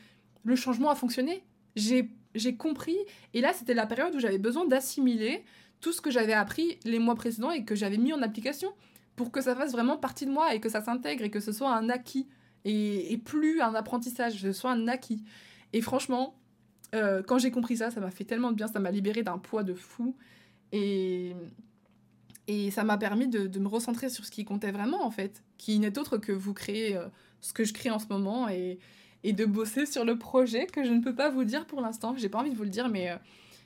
le 0.44 0.56
changement 0.56 0.89
a 0.89 0.96
fonctionné. 0.96 1.44
J'ai 1.76 2.58
compris, 2.58 2.98
et 3.34 3.42
là, 3.42 3.54
c'était 3.54 3.74
la 3.74 3.86
période 3.86 4.15
où 4.15 4.20
j'avais 4.20 4.38
besoin 4.39 4.65
d'assimiler 4.65 5.44
tout 5.82 5.94
ce 5.94 6.02
que 6.02 6.12
j'avais 6.12 6.34
appris 6.34 6.78
les 6.84 7.00
mois 7.00 7.15
précédents 7.15 7.52
et 7.52 7.63
que 7.63 7.76
j'avais 7.76 7.98
mis 7.98 8.12
en 8.12 8.22
application 8.22 8.74
pour 9.19 9.34
que 9.34 9.41
ça 9.41 9.53
fasse 9.53 9.73
vraiment 9.73 9.97
partie 9.97 10.25
de 10.25 10.32
moi 10.32 10.55
et 10.55 10.62
que 10.62 10.69
ça 10.69 10.79
s'intègre 10.79 11.25
et 11.25 11.29
que 11.29 11.41
ce 11.41 11.51
soit 11.51 11.75
un 11.75 11.89
acquis 11.89 12.29
et, 12.63 13.17
plus 13.25 13.60
un 13.60 13.75
apprentissage, 13.75 14.39
ce 14.39 14.53
soit 14.53 14.71
un 14.71 14.88
acquis. 14.88 15.25
Et 15.73 15.82
franchement, 15.82 16.39
euh, 16.95 17.21
quand 17.21 17.38
j'ai 17.38 17.51
compris 17.51 17.75
ça, 17.75 17.91
ça 17.91 17.99
m'a 17.99 18.12
fait 18.12 18.23
tellement 18.23 18.49
de 18.51 18.55
bien, 18.55 18.67
ça 18.67 18.79
m'a 18.79 18.91
libéré 18.91 19.21
d'un 19.21 19.38
poids 19.38 19.63
de 19.63 19.73
fou 19.73 20.15
et, 20.71 21.36
et 22.47 22.71
ça 22.71 22.86
m'a 22.86 22.97
permis 22.97 23.27
de, 23.27 23.60
me 23.60 23.67
recentrer 23.67 24.08
sur 24.08 24.23
ce 24.23 24.32
qui 24.32 24.45
comptait 24.45 24.71
vraiment 24.71 25.05
en 25.05 25.12
fait, 25.12 25.43
qui 25.58 25.79
n'est 25.79 25.99
autre 25.99 26.17
que 26.17 26.32
vous 26.32 26.53
créer 26.53 26.95
euh, 26.95 27.10
ce 27.41 27.51
que 27.51 27.65
je 27.65 27.73
crée 27.73 27.91
en 27.91 27.99
ce 27.99 28.08
moment 28.08 28.47
et, 28.47 28.79
et, 29.25 29.34
de 29.34 29.43
bosser 29.43 29.86
sur 29.86 30.05
le 30.05 30.17
projet 30.17 30.65
que 30.65 30.86
je 30.86 30.93
ne 30.93 31.01
peux 31.01 31.13
pas 31.13 31.29
vous 31.29 31.43
dire 31.43 31.65
pour 31.65 31.82
l'instant. 31.82 32.15
J'ai 32.15 32.29
pas 32.29 32.39
envie 32.39 32.51
de 32.51 32.55
vous 32.55 32.63
le 32.63 32.69
dire, 32.69 32.88
mais 32.88 33.12
euh, 33.12 33.17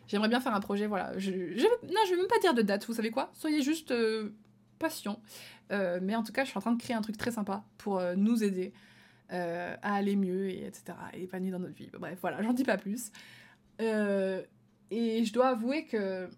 j'aimerais 0.08 0.30
bien 0.30 0.40
faire 0.40 0.56
un 0.56 0.62
projet. 0.62 0.88
Voilà, 0.88 1.16
je, 1.20 1.30
je, 1.30 1.68
non, 1.94 2.02
je 2.08 2.10
vais 2.10 2.18
même 2.18 2.28
pas 2.28 2.40
dire 2.40 2.56
de 2.56 2.64
date. 2.64 2.88
Vous 2.88 2.96
savez 2.96 3.12
quoi? 3.12 3.30
Soyez 3.36 3.62
juste 3.62 3.94
Euh, 5.72 6.00
mais 6.02 6.16
en 6.16 6.24
tout 6.24 6.32
cas, 6.34 6.44
je 6.44 6.50
suis 6.50 6.58
en 6.58 6.62
train 6.62 6.74
de 6.74 6.82
créer 6.82 6.96
un 6.96 7.02
truc 7.02 7.18
très 7.18 7.32
sympa 7.32 7.64
pour 7.78 8.00
euh, 8.00 8.16
nous 8.16 8.44
aider 8.44 8.74
euh, 9.32 9.76
à 9.82 9.96
aller 9.96 10.16
mieux, 10.16 10.50
et 10.50 10.66
etc. 10.66 10.98
Et 11.14 11.24
épanouir 11.24 11.54
dans 11.54 11.60
notre 11.60 11.76
vie. 11.76 11.90
Bref, 11.98 12.18
voilà, 12.22 12.42
j'en 12.42 12.54
dis 12.54 12.64
pas 12.64 12.78
plus. 12.78 13.12
et 13.80 13.86
je 14.92 15.34
dois 15.34 15.50
avouer 15.50 15.86
que 15.86 16.30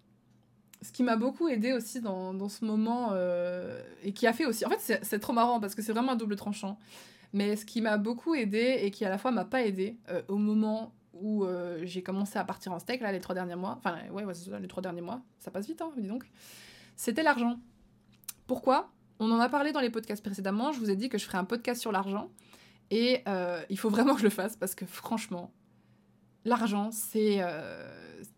ce 0.81 0.91
qui 0.91 1.03
m'a 1.03 1.15
beaucoup 1.15 1.47
aidé 1.47 1.73
aussi 1.73 2.01
dans, 2.01 2.49
ce 2.49 2.63
moment, 2.63 3.13
et 4.03 4.13
qui 4.13 4.27
a 4.27 4.34
fait 4.34 4.45
aussi. 4.45 4.65
En 4.65 4.69
fait, 4.69 4.99
c'est 5.01 5.19
trop 5.19 5.34
marrant 5.34 5.60
parce 5.60 5.75
que 5.75 5.81
c'est 5.81 5.93
vraiment 5.93 6.13
un 6.13 6.17
double 6.17 6.36
tranchant. 6.36 6.77
Mais 7.34 7.58
ce 7.58 7.65
qui 7.65 7.81
m'a 7.81 7.97
beaucoup 7.97 8.34
aidé 8.34 8.79
et 8.81 8.91
qui 8.91 9.03
à 9.03 9.10
la 9.10 9.17
fois 9.17 9.31
m'a 9.31 9.43
pas 9.43 9.63
aidé 9.63 9.97
au 10.27 10.38
moment 10.38 10.93
où 11.13 11.45
j'ai 11.84 12.03
commencé 12.03 12.38
à 12.38 12.45
partir 12.45 12.71
en 12.71 12.79
steak, 12.79 13.01
là, 13.01 13.12
les 13.12 13.19
trois 13.19 13.36
derniers 13.36 13.55
mois, 13.55 13.75
enfin, 13.77 13.97
ouais, 14.12 14.23
ouais 14.23 14.34
les 14.62 14.67
trois 14.67 14.84
derniers 14.84 15.01
mois, 15.01 15.21
ça 15.39 15.51
passe 15.51 15.65
vite, 15.65 15.81
hein, 15.81 15.91
dis 15.97 16.08
donc, 16.08 16.23
c'était 16.95 17.23
l'argent. 17.23 17.60
Pourquoi? 18.47 18.91
On 19.19 19.31
en 19.31 19.39
a 19.39 19.49
parlé 19.49 19.71
dans 19.71 19.79
les 19.79 19.89
podcasts 19.89 20.23
précédemment, 20.23 20.71
je 20.71 20.79
vous 20.79 20.89
ai 20.89 20.95
dit 20.95 21.10
que 21.10 21.17
je 21.17 21.25
ferais 21.25 21.38
un 21.38 21.45
podcast 21.45 21.81
sur 21.81 21.91
l'argent, 21.91 22.29
et 22.91 23.21
euh, 23.27 23.63
il 23.69 23.77
faut 23.77 23.89
vraiment 23.89 24.13
que 24.13 24.19
je 24.19 24.25
le 24.25 24.29
fasse, 24.29 24.55
parce 24.55 24.75
que 24.75 24.86
franchement, 24.86 25.51
l'argent, 26.43 26.89
c'est... 26.91 27.38
Euh, 27.39 27.91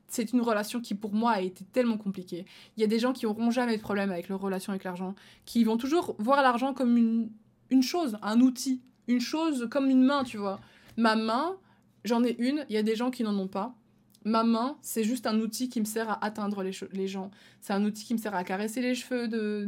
c'est 0.09 0.31
une 0.31 0.41
relation 0.41 0.79
qui 0.79 0.95
pour 0.95 1.13
moi 1.13 1.31
a 1.31 1.41
été 1.41 1.65
tellement 1.65 1.97
compliquée. 1.97 2.45
Il 2.77 2.81
y 2.81 2.83
a 2.83 2.87
des 2.87 2.97
gens 2.97 3.11
qui 3.11 3.25
n'auront 3.25 3.51
jamais 3.51 3.75
de 3.75 3.81
problème 3.81 4.09
avec 4.09 4.29
leur 4.29 4.39
relation 4.39 4.71
avec 4.71 4.85
l'argent, 4.85 5.15
qui 5.45 5.65
vont 5.65 5.75
toujours 5.75 6.15
voir 6.17 6.41
l'argent 6.41 6.73
comme 6.73 6.95
une, 6.95 7.29
une 7.69 7.83
chose, 7.83 8.17
un 8.21 8.39
outil, 8.39 8.81
une 9.07 9.19
chose 9.19 9.67
comme 9.69 9.89
une 9.89 10.03
main, 10.03 10.23
tu 10.23 10.37
vois. 10.37 10.59
Ma 10.95 11.17
main, 11.17 11.57
j'en 12.05 12.23
ai 12.23 12.35
une, 12.39 12.65
il 12.69 12.75
y 12.75 12.77
a 12.77 12.83
des 12.83 12.95
gens 12.95 13.11
qui 13.11 13.23
n'en 13.23 13.37
ont 13.37 13.49
pas 13.49 13.75
ma 14.27 14.43
main, 14.43 14.77
c'est 14.81 15.03
juste 15.03 15.25
un 15.25 15.39
outil 15.39 15.69
qui 15.69 15.79
me 15.79 15.85
sert 15.85 16.09
à 16.09 16.23
atteindre 16.23 16.61
les, 16.61 17.07
gens. 17.07 17.31
C'est 17.61 17.73
un 17.73 17.83
outil 17.85 18.03
qui 18.03 18.13
me 18.13 18.19
sert 18.19 18.35
à 18.35 18.43
caresser 18.43 18.81
les 18.81 18.93
cheveux 18.93 19.27
de, 19.27 19.67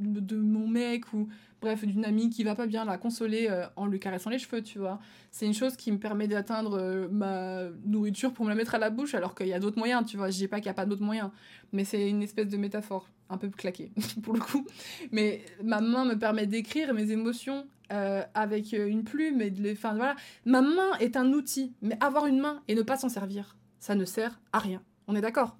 de, 0.00 0.36
mon 0.36 0.66
mec 0.66 1.12
ou 1.12 1.28
bref, 1.60 1.84
d'une 1.84 2.04
amie 2.04 2.28
qui 2.28 2.42
va 2.42 2.56
pas 2.56 2.66
bien, 2.66 2.84
la 2.84 2.98
consoler 2.98 3.46
euh, 3.48 3.64
en 3.76 3.86
lui 3.86 4.00
caressant 4.00 4.28
les 4.30 4.38
cheveux, 4.38 4.60
tu 4.60 4.78
vois. 4.78 4.98
C'est 5.30 5.46
une 5.46 5.54
chose 5.54 5.76
qui 5.76 5.92
me 5.92 5.98
permet 5.98 6.26
d'atteindre 6.26 6.78
euh, 6.78 7.08
ma 7.10 7.68
nourriture 7.84 8.32
pour 8.32 8.44
me 8.44 8.50
la 8.50 8.56
mettre 8.56 8.74
à 8.74 8.78
la 8.78 8.90
bouche 8.90 9.14
alors 9.14 9.34
qu'il 9.34 9.46
y 9.46 9.54
a 9.54 9.60
d'autres 9.60 9.78
moyens, 9.78 10.04
tu 10.04 10.16
vois. 10.16 10.30
Je 10.30 10.36
dis 10.36 10.48
pas 10.48 10.56
qu'il 10.56 10.66
n'y 10.66 10.70
a 10.70 10.74
pas 10.74 10.86
d'autres 10.86 11.04
moyens, 11.04 11.30
mais 11.72 11.84
c'est 11.84 12.08
une 12.08 12.24
espèce 12.24 12.48
de 12.48 12.56
métaphore, 12.56 13.08
un 13.30 13.38
peu 13.38 13.48
claquée 13.48 13.92
pour 14.22 14.34
le 14.34 14.40
coup. 14.40 14.66
Mais 15.12 15.44
ma 15.62 15.80
main 15.80 16.04
me 16.04 16.18
permet 16.18 16.46
d'écrire 16.46 16.92
mes 16.92 17.12
émotions 17.12 17.66
euh, 17.92 18.24
avec 18.34 18.72
une 18.72 19.04
plume 19.04 19.40
et 19.40 19.50
de 19.50 19.62
les. 19.62 19.72
Enfin 19.72 19.94
voilà. 19.94 20.16
Ma 20.44 20.60
main 20.60 20.92
est 20.98 21.16
un 21.16 21.32
outil, 21.32 21.72
mais 21.82 21.96
avoir 22.00 22.26
une 22.26 22.40
main 22.40 22.62
et 22.66 22.74
ne 22.74 22.82
pas 22.82 22.96
s'en 22.96 23.08
servir 23.08 23.56
ça 23.78 23.94
ne 23.94 24.04
sert 24.04 24.40
à 24.52 24.58
rien. 24.58 24.82
On 25.06 25.14
est 25.14 25.20
d'accord? 25.20 25.56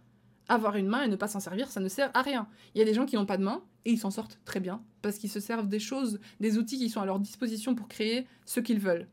Avoir 0.48 0.76
une 0.76 0.86
main 0.86 1.02
et 1.02 1.08
ne 1.08 1.16
pas 1.16 1.28
s'en 1.28 1.40
servir, 1.40 1.70
ça 1.70 1.80
ne 1.80 1.88
sert 1.88 2.10
à 2.14 2.22
rien. 2.22 2.48
Il 2.74 2.78
y 2.78 2.82
a 2.82 2.84
des 2.84 2.94
gens 2.94 3.06
qui 3.06 3.16
n'ont 3.16 3.26
pas 3.26 3.36
de 3.36 3.42
main 3.44 3.62
et 3.84 3.92
ils 3.92 3.98
s'en 3.98 4.10
sortent 4.10 4.38
très 4.44 4.60
bien 4.60 4.82
parce 5.02 5.18
qu'ils 5.18 5.30
se 5.30 5.40
servent 5.40 5.68
des 5.68 5.80
choses, 5.80 6.20
des 6.40 6.58
outils 6.58 6.78
qui 6.78 6.88
sont 6.88 7.00
à 7.00 7.06
leur 7.06 7.18
disposition 7.18 7.74
pour 7.74 7.88
créer 7.88 8.26
ce 8.44 8.60
qu'ils 8.60 8.78
veulent. 8.80 9.08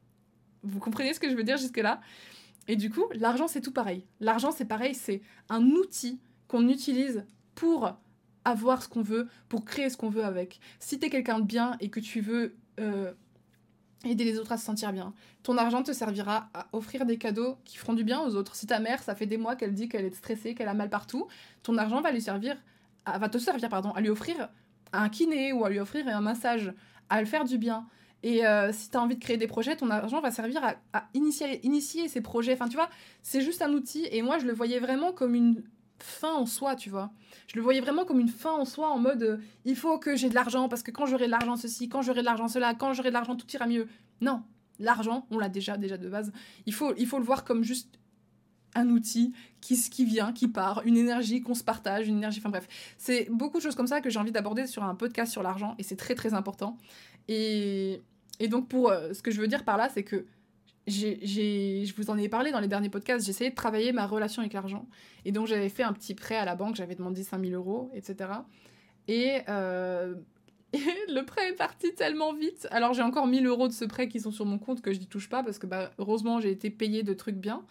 Vous 0.63 0.79
comprenez 0.79 1.13
ce 1.13 1.19
que 1.19 1.29
je 1.29 1.35
veux 1.35 1.43
dire 1.43 1.57
jusque-là? 1.57 2.01
Et 2.67 2.75
du 2.75 2.89
coup, 2.89 3.05
l'argent, 3.13 3.47
c'est 3.47 3.61
tout 3.61 3.73
pareil. 3.73 4.05
L'argent, 4.19 4.51
c'est 4.51 4.65
pareil, 4.65 4.95
c'est 4.95 5.21
un 5.49 5.63
outil 5.63 6.19
qu'on 6.47 6.67
utilise 6.69 7.25
pour 7.55 7.97
avoir 8.45 8.83
ce 8.83 8.87
qu'on 8.87 9.01
veut, 9.01 9.27
pour 9.49 9.65
créer 9.65 9.89
ce 9.89 9.97
qu'on 9.97 10.09
veut 10.09 10.23
avec. 10.23 10.59
Si 10.79 10.99
t'es 10.99 11.09
quelqu'un 11.09 11.39
de 11.39 11.45
bien 11.45 11.75
et 11.79 11.89
que 11.89 11.99
tu 11.99 12.21
veux 12.21 12.55
euh, 12.79 13.13
aider 14.03 14.23
les 14.23 14.39
autres 14.39 14.51
à 14.51 14.57
se 14.57 14.65
sentir 14.65 14.91
bien, 14.91 15.13
ton 15.43 15.57
argent 15.57 15.83
te 15.83 15.91
servira 15.91 16.49
à 16.53 16.67
offrir 16.73 17.05
des 17.05 17.17
cadeaux 17.17 17.57
qui 17.65 17.77
feront 17.77 17.93
du 17.93 18.03
bien 18.03 18.21
aux 18.21 18.35
autres. 18.35 18.55
Si 18.55 18.67
ta 18.67 18.79
mère, 18.79 19.01
ça 19.01 19.15
fait 19.15 19.25
des 19.25 19.37
mois 19.37 19.55
qu'elle 19.55 19.73
dit 19.73 19.89
qu'elle 19.89 20.05
est 20.05 20.15
stressée, 20.15 20.55
qu'elle 20.55 20.67
a 20.67 20.73
mal 20.73 20.89
partout, 20.89 21.27
ton 21.63 21.77
argent 21.77 22.01
va 22.01 22.11
lui 22.11 22.21
servir, 22.21 22.57
va 23.05 23.29
te 23.29 23.37
servir 23.37 23.69
pardon, 23.69 23.91
à 23.91 24.01
lui 24.01 24.09
offrir 24.09 24.49
un 24.93 25.09
kiné 25.09 25.53
ou 25.53 25.65
à 25.65 25.69
lui 25.69 25.79
offrir 25.79 26.07
un 26.07 26.21
massage, 26.21 26.73
à 27.09 27.19
le 27.19 27.25
faire 27.27 27.45
du 27.45 27.57
bien. 27.57 27.87
Et 28.23 28.45
euh, 28.45 28.71
si 28.71 28.89
tu 28.89 28.97
as 28.97 29.01
envie 29.01 29.15
de 29.15 29.21
créer 29.21 29.37
des 29.37 29.47
projets, 29.47 29.75
ton 29.75 29.89
argent 29.89 30.21
va 30.21 30.31
servir 30.31 30.63
à, 30.93 31.07
initier, 31.13 31.65
initier 31.65 32.07
ces 32.07 32.21
projets. 32.21 32.53
Enfin, 32.53 32.69
tu 32.69 32.75
vois, 32.75 32.89
c'est 33.21 33.41
juste 33.41 33.61
un 33.61 33.73
outil. 33.73 34.07
Et 34.11 34.21
moi, 34.21 34.39
je 34.39 34.45
le 34.45 34.53
voyais 34.53 34.79
vraiment 34.79 35.11
comme 35.11 35.35
une 35.35 35.63
fin 36.03 36.33
en 36.33 36.45
soi, 36.45 36.75
tu 36.75 36.89
vois. 36.89 37.11
Je 37.47 37.55
le 37.55 37.61
voyais 37.61 37.81
vraiment 37.81 38.05
comme 38.05 38.19
une 38.19 38.29
fin 38.29 38.51
en 38.51 38.65
soi, 38.65 38.89
en 38.89 38.99
mode 38.99 39.23
euh, 39.23 39.37
il 39.65 39.75
faut 39.75 39.97
que 39.97 40.15
j'ai 40.15 40.29
de 40.29 40.35
l'argent, 40.35 40.69
parce 40.69 40.83
que 40.83 40.91
quand 40.91 41.05
j'aurai 41.05 41.25
de 41.25 41.31
l'argent 41.31 41.55
ceci, 41.55 41.89
quand 41.89 42.01
j'aurai 42.01 42.21
de 42.21 42.25
l'argent 42.25 42.47
cela, 42.47 42.73
quand 42.73 42.93
j'aurai 42.93 43.09
de 43.09 43.13
l'argent, 43.13 43.35
tout 43.35 43.47
ira 43.53 43.67
mieux. 43.67 43.87
Non, 44.21 44.43
l'argent, 44.79 45.25
on 45.31 45.37
l'a 45.37 45.49
déjà, 45.49 45.77
déjà 45.77 45.97
de 45.97 46.09
base. 46.09 46.31
Il 46.65 46.73
faut, 46.73 46.93
il 46.97 47.07
faut 47.07 47.19
le 47.19 47.25
voir 47.25 47.43
comme 47.43 47.63
juste 47.63 47.99
un 48.75 48.89
outil 48.89 49.33
qui, 49.61 49.77
qui 49.89 50.03
vient, 50.03 50.33
qui 50.33 50.47
part, 50.47 50.81
une 50.85 50.97
énergie 50.97 51.41
qu'on 51.41 51.53
se 51.53 51.63
partage, 51.63 52.07
une 52.07 52.17
énergie. 52.17 52.39
Enfin 52.39 52.49
bref, 52.49 52.67
c'est 52.97 53.27
beaucoup 53.31 53.57
de 53.57 53.63
choses 53.63 53.75
comme 53.75 53.87
ça 53.87 54.01
que 54.01 54.09
j'ai 54.09 54.19
envie 54.19 54.31
d'aborder 54.31 54.67
sur 54.67 54.83
un 54.83 54.95
podcast 54.95 55.31
sur 55.31 55.43
l'argent, 55.43 55.75
et 55.77 55.83
c'est 55.83 55.95
très 55.95 56.15
très 56.15 56.33
important. 56.33 56.77
Et, 57.27 58.01
et 58.39 58.47
donc, 58.47 58.67
pour 58.67 58.89
euh, 58.89 59.13
ce 59.13 59.21
que 59.21 59.31
je 59.31 59.39
veux 59.39 59.47
dire 59.47 59.63
par 59.63 59.77
là, 59.77 59.89
c'est 59.89 60.03
que 60.03 60.25
je 60.87 61.93
vous 61.95 62.09
en 62.09 62.17
ai 62.17 62.29
parlé 62.29 62.51
dans 62.51 62.59
les 62.59 62.67
derniers 62.67 62.89
podcasts, 62.89 63.27
essayé 63.27 63.49
de 63.49 63.55
travailler 63.55 63.91
ma 63.91 64.05
relation 64.05 64.41
avec 64.41 64.53
l'argent. 64.53 64.87
Et 65.25 65.31
donc, 65.31 65.47
j'avais 65.47 65.69
fait 65.69 65.83
un 65.83 65.93
petit 65.93 66.13
prêt 66.13 66.35
à 66.35 66.45
la 66.45 66.55
banque, 66.55 66.75
j'avais 66.75 66.95
demandé 66.95 67.23
5000 67.23 67.53
euros, 67.53 67.89
etc. 67.93 68.29
Et, 69.07 69.39
euh, 69.49 70.15
le 70.73 71.21
prêt 71.21 71.49
est 71.49 71.55
parti 71.55 71.93
tellement 71.93 72.33
vite. 72.33 72.67
Alors, 72.71 72.93
j'ai 72.93 73.03
encore 73.03 73.27
1000 73.27 73.45
euros 73.45 73.67
de 73.67 73.73
ce 73.73 73.85
prêt 73.85 74.07
qui 74.07 74.19
sont 74.19 74.31
sur 74.31 74.45
mon 74.45 74.57
compte 74.57 74.81
que 74.81 74.93
je 74.93 74.99
n'y 74.99 75.07
touche 75.07 75.29
pas 75.29 75.43
parce 75.43 75.59
que, 75.59 75.67
bah, 75.67 75.91
heureusement, 75.99 76.39
j'ai 76.39 76.51
été 76.51 76.69
payée 76.69 77.03
de 77.03 77.13
trucs 77.13 77.37
bien. 77.37 77.63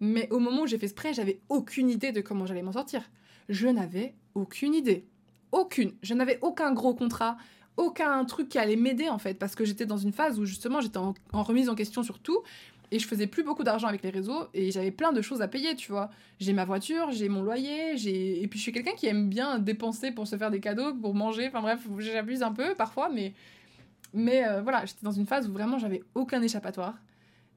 Mais 0.00 0.28
au 0.30 0.38
moment 0.38 0.62
où 0.62 0.66
j'ai 0.66 0.78
fait 0.78 0.88
ce 0.88 0.94
prêt, 0.94 1.14
j'avais 1.14 1.40
aucune 1.48 1.88
idée 1.88 2.12
de 2.12 2.20
comment 2.20 2.44
j'allais 2.46 2.62
m'en 2.62 2.72
sortir. 2.72 3.08
Je 3.48 3.68
n'avais 3.68 4.14
aucune 4.34 4.74
idée. 4.74 5.06
Aucune. 5.52 5.92
Je 6.02 6.14
n'avais 6.14 6.38
aucun 6.42 6.72
gros 6.72 6.94
contrat 6.94 7.36
aucun 7.76 8.24
truc 8.24 8.48
qui 8.48 8.58
allait 8.58 8.76
m'aider 8.76 9.08
en 9.08 9.18
fait, 9.18 9.34
parce 9.34 9.54
que 9.54 9.64
j'étais 9.64 9.86
dans 9.86 9.96
une 9.96 10.12
phase 10.12 10.38
où 10.38 10.44
justement 10.44 10.80
j'étais 10.80 10.98
en, 10.98 11.14
remise 11.32 11.68
en 11.68 11.74
question 11.74 12.02
sur 12.02 12.18
tout, 12.18 12.42
et 12.90 12.98
je 12.98 13.06
faisais 13.06 13.26
plus 13.26 13.42
beaucoup 13.42 13.64
d'argent 13.64 13.88
avec 13.88 14.02
les 14.02 14.10
réseaux, 14.10 14.48
et 14.52 14.70
j'avais 14.70 14.90
plein 14.90 15.12
de 15.12 15.22
choses 15.22 15.40
à 15.40 15.48
payer, 15.48 15.74
tu 15.74 15.90
vois. 15.90 16.10
J'ai 16.40 16.52
ma 16.52 16.66
voiture, 16.66 17.10
j'ai 17.10 17.30
mon 17.30 17.42
loyer, 17.42 17.96
j'ai... 17.96 18.42
Et 18.42 18.46
puis 18.48 18.58
je 18.58 18.64
suis 18.64 18.72
quelqu'un 18.72 18.92
qui 18.92 19.06
aime 19.06 19.30
bien 19.30 19.58
dépenser 19.58 20.10
pour 20.10 20.26
se 20.26 20.36
faire 20.36 20.50
des 20.50 20.60
cadeaux, 20.60 20.92
pour 20.94 21.14
manger, 21.14 21.48
enfin 21.48 21.62
bref, 21.62 21.80
j'abuse 21.98 22.42
un 22.42 22.52
peu 22.52 22.74
parfois, 22.74 23.08
mais... 23.08 23.32
Mais 24.14 24.46
euh, 24.46 24.60
voilà, 24.60 24.84
j'étais 24.84 25.04
dans 25.04 25.12
une 25.12 25.24
phase 25.24 25.48
où 25.48 25.52
vraiment 25.52 25.78
j'avais 25.78 26.02
aucun 26.14 26.42
échappatoire. 26.42 26.98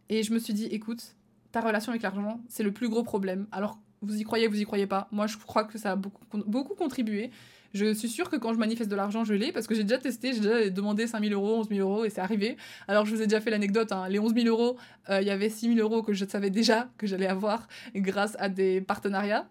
Et 0.08 0.24
je 0.24 0.34
me 0.34 0.40
suis 0.40 0.54
dit, 0.54 0.68
écoute, 0.68 1.16
ta 1.52 1.60
relation 1.60 1.92
avec 1.92 2.02
l'argent, 2.02 2.40
c'est 2.48 2.64
le 2.64 2.72
plus 2.72 2.88
gros 2.88 3.04
problème. 3.04 3.48
Alors, 3.52 3.78
vous 4.02 4.20
y 4.20 4.24
croyez, 4.24 4.48
vous 4.48 4.60
y 4.60 4.64
croyez 4.64 4.88
pas. 4.88 5.08
Moi, 5.12 5.28
je 5.28 5.38
crois 5.38 5.64
que 5.64 5.78
ça 5.78 5.92
a 5.92 5.96
beaucoup, 5.96 6.24
beaucoup 6.46 6.76
contribué. 6.76 7.32
Je 7.76 7.94
suis 7.94 8.08
sûre 8.08 8.30
que 8.30 8.38
quand 8.38 8.54
je 8.54 8.58
manifeste 8.58 8.90
de 8.90 8.96
l'argent, 8.96 9.26
je 9.26 9.34
l'ai 9.34 9.52
parce 9.52 9.68
que 9.68 9.76
j'ai 9.76 9.84
déjà 9.84 9.98
testé, 9.98 10.32
j'ai 10.32 10.40
déjà 10.40 10.70
demandé 10.70 11.08
5000 11.08 11.34
euros, 11.34 11.58
11 11.58 11.68
000 11.68 11.82
euros 11.82 12.06
et 12.06 12.10
c'est 12.10 12.22
arrivé. 12.22 12.56
Alors 12.88 13.06
je 13.06 13.14
vous 13.14 13.22
ai 13.22 13.28
déjà 13.28 13.42
fait 13.42 13.50
l'anecdote, 13.50 13.92
hein. 13.92 14.08
les 14.08 14.18
11 14.18 14.34
000 14.34 14.48
euros, 14.48 14.78
euh, 15.10 15.22
il 15.22 15.28
y 15.28 15.30
avait 15.30 15.50
6 15.50 15.76
000 15.76 15.80
euros 15.80 16.02
que 16.02 16.14
je 16.14 16.24
savais 16.24 16.50
déjà 16.50 16.88
que 16.98 17.06
j'allais 17.06 17.28
avoir 17.28 17.68
grâce 17.94 18.38
à 18.40 18.48
des 18.48 18.80
partenariats. 18.80 19.50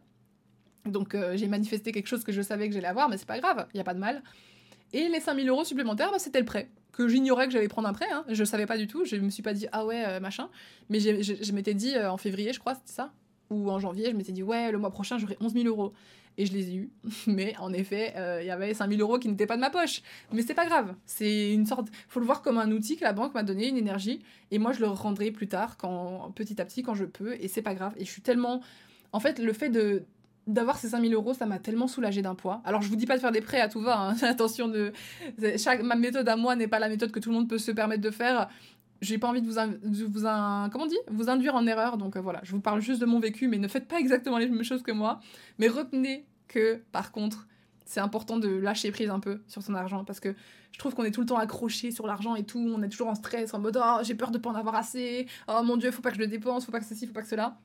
Donc 0.86 1.14
euh, 1.14 1.36
j'ai 1.36 1.48
manifesté 1.48 1.92
quelque 1.92 2.06
chose 2.06 2.24
que 2.24 2.32
je 2.32 2.40
savais 2.40 2.66
que 2.66 2.74
j'allais 2.74 2.88
avoir, 2.88 3.10
mais 3.10 3.18
c'est 3.18 3.28
pas 3.28 3.38
grave, 3.38 3.66
il 3.74 3.76
n'y 3.76 3.82
a 3.82 3.84
pas 3.84 3.92
de 3.92 4.00
mal. 4.00 4.22
Et 4.94 5.06
les 5.08 5.20
5000 5.20 5.46
euros 5.50 5.64
supplémentaires, 5.64 6.10
bah, 6.10 6.18
c'était 6.18 6.40
le 6.40 6.46
prêt. 6.46 6.70
Que 6.92 7.08
j'ignorais 7.08 7.46
que 7.46 7.52
j'allais 7.52 7.68
prendre 7.68 7.88
un 7.88 7.92
prêt, 7.92 8.10
hein. 8.10 8.24
je 8.30 8.42
savais 8.44 8.64
pas 8.64 8.78
du 8.78 8.86
tout, 8.86 9.04
je 9.04 9.16
me 9.16 9.28
suis 9.28 9.42
pas 9.42 9.52
dit 9.52 9.66
ah 9.70 9.84
ouais, 9.84 10.02
euh, 10.06 10.18
machin. 10.18 10.48
Mais 10.88 10.98
je 10.98 11.52
m'étais 11.52 11.74
dit 11.74 11.94
en 11.98 12.16
février, 12.16 12.54
je 12.54 12.58
crois, 12.58 12.74
c'était 12.74 12.92
ça 12.92 13.12
Ou 13.50 13.70
en 13.70 13.78
janvier, 13.78 14.12
je 14.12 14.16
m'étais 14.16 14.32
dit 14.32 14.42
ouais, 14.42 14.72
le 14.72 14.78
mois 14.78 14.90
prochain 14.90 15.18
j'aurai 15.18 15.36
11 15.42 15.52
000 15.52 15.66
euros 15.66 15.92
et 16.36 16.46
je 16.46 16.52
les 16.52 16.70
ai 16.70 16.74
eus. 16.74 16.90
Mais 17.26 17.54
en 17.58 17.72
effet, 17.72 18.14
euh, 18.16 18.40
il 18.42 18.46
y 18.46 18.50
avait 18.50 18.74
5000 18.74 19.00
euros 19.00 19.18
qui 19.18 19.28
n'étaient 19.28 19.46
pas 19.46 19.56
de 19.56 19.60
ma 19.60 19.70
poche. 19.70 20.02
Mais 20.32 20.42
c'est 20.42 20.54
pas 20.54 20.66
grave. 20.66 20.94
C'est 21.06 21.52
une 21.52 21.66
sorte. 21.66 21.88
faut 22.08 22.20
le 22.20 22.26
voir 22.26 22.42
comme 22.42 22.58
un 22.58 22.70
outil 22.70 22.96
que 22.96 23.04
la 23.04 23.12
banque 23.12 23.34
m'a 23.34 23.42
donné, 23.42 23.68
une 23.68 23.76
énergie. 23.76 24.20
Et 24.50 24.58
moi, 24.58 24.72
je 24.72 24.80
le 24.80 24.88
rendrai 24.88 25.30
plus 25.30 25.48
tard, 25.48 25.76
quand, 25.76 26.32
petit 26.34 26.60
à 26.60 26.64
petit, 26.64 26.82
quand 26.82 26.94
je 26.94 27.04
peux. 27.04 27.34
Et 27.40 27.48
c'est 27.48 27.62
pas 27.62 27.74
grave. 27.74 27.94
Et 27.96 28.04
je 28.04 28.10
suis 28.10 28.22
tellement. 28.22 28.60
En 29.12 29.20
fait, 29.20 29.38
le 29.38 29.52
fait 29.52 29.68
de 29.68 30.04
d'avoir 30.46 30.76
ces 30.76 30.90
5000 30.90 31.14
euros, 31.14 31.32
ça 31.32 31.46
m'a 31.46 31.58
tellement 31.58 31.86
soulagé 31.86 32.20
d'un 32.20 32.34
poids. 32.34 32.60
Alors, 32.66 32.82
je 32.82 32.88
vous 32.90 32.96
dis 32.96 33.06
pas 33.06 33.16
de 33.16 33.20
faire 33.22 33.32
des 33.32 33.40
prêts 33.40 33.60
à 33.60 33.68
tout 33.68 33.80
va. 33.80 33.98
Hein. 33.98 34.16
Attention. 34.22 34.70
Chaque... 35.56 35.82
ma 35.82 35.94
méthode 35.94 36.28
à 36.28 36.36
moi 36.36 36.54
n'est 36.54 36.68
pas 36.68 36.78
la 36.78 36.90
méthode 36.90 37.10
que 37.10 37.18
tout 37.18 37.30
le 37.30 37.36
monde 37.36 37.48
peut 37.48 37.56
se 37.56 37.70
permettre 37.70 38.02
de 38.02 38.10
faire 38.10 38.48
j'ai 39.04 39.18
pas 39.18 39.28
envie 39.28 39.42
de 39.42 39.46
vous, 39.46 39.56
vous 41.10 41.30
induire 41.30 41.54
en 41.54 41.66
erreur 41.66 41.96
donc 41.96 42.16
euh, 42.16 42.20
voilà. 42.20 42.40
Je 42.42 42.52
vous 42.52 42.60
parle 42.60 42.80
juste 42.80 43.00
de 43.00 43.06
mon 43.06 43.20
vécu 43.20 43.48
mais 43.48 43.58
ne 43.58 43.68
faites 43.68 43.86
pas 43.86 43.98
exactement 43.98 44.38
les 44.38 44.48
mêmes 44.48 44.64
choses 44.64 44.82
que 44.82 44.92
moi. 44.92 45.20
Mais 45.58 45.68
retenez 45.68 46.26
que 46.48 46.82
par 46.92 47.12
contre 47.12 47.46
c'est 47.84 48.00
important 48.00 48.38
de 48.38 48.48
lâcher 48.48 48.90
prise 48.90 49.10
un 49.10 49.20
peu 49.20 49.42
sur 49.46 49.62
son 49.62 49.74
argent 49.74 50.04
parce 50.04 50.20
que 50.20 50.34
je 50.72 50.78
trouve 50.78 50.94
qu'on 50.94 51.04
est 51.04 51.10
tout 51.10 51.20
le 51.20 51.26
temps 51.26 51.38
accroché 51.38 51.90
sur 51.90 52.06
l'argent 52.06 52.34
et 52.34 52.44
tout. 52.44 52.58
On 52.58 52.82
est 52.82 52.88
toujours 52.88 53.08
en 53.08 53.14
stress 53.14 53.54
en 53.54 53.60
mode 53.60 53.78
oh 53.80 53.98
j'ai 54.02 54.14
peur 54.14 54.30
de 54.30 54.38
pas 54.38 54.50
en 54.50 54.54
avoir 54.54 54.74
assez. 54.74 55.26
Oh 55.48 55.60
mon 55.62 55.76
dieu 55.76 55.90
faut 55.90 56.02
pas 56.02 56.10
que 56.10 56.16
je 56.16 56.22
le 56.22 56.26
dépense 56.26 56.64
faut 56.64 56.72
pas 56.72 56.80
que 56.80 56.86
ceci 56.86 57.06
faut 57.06 57.12
pas 57.12 57.22
que 57.22 57.28
cela 57.28 57.58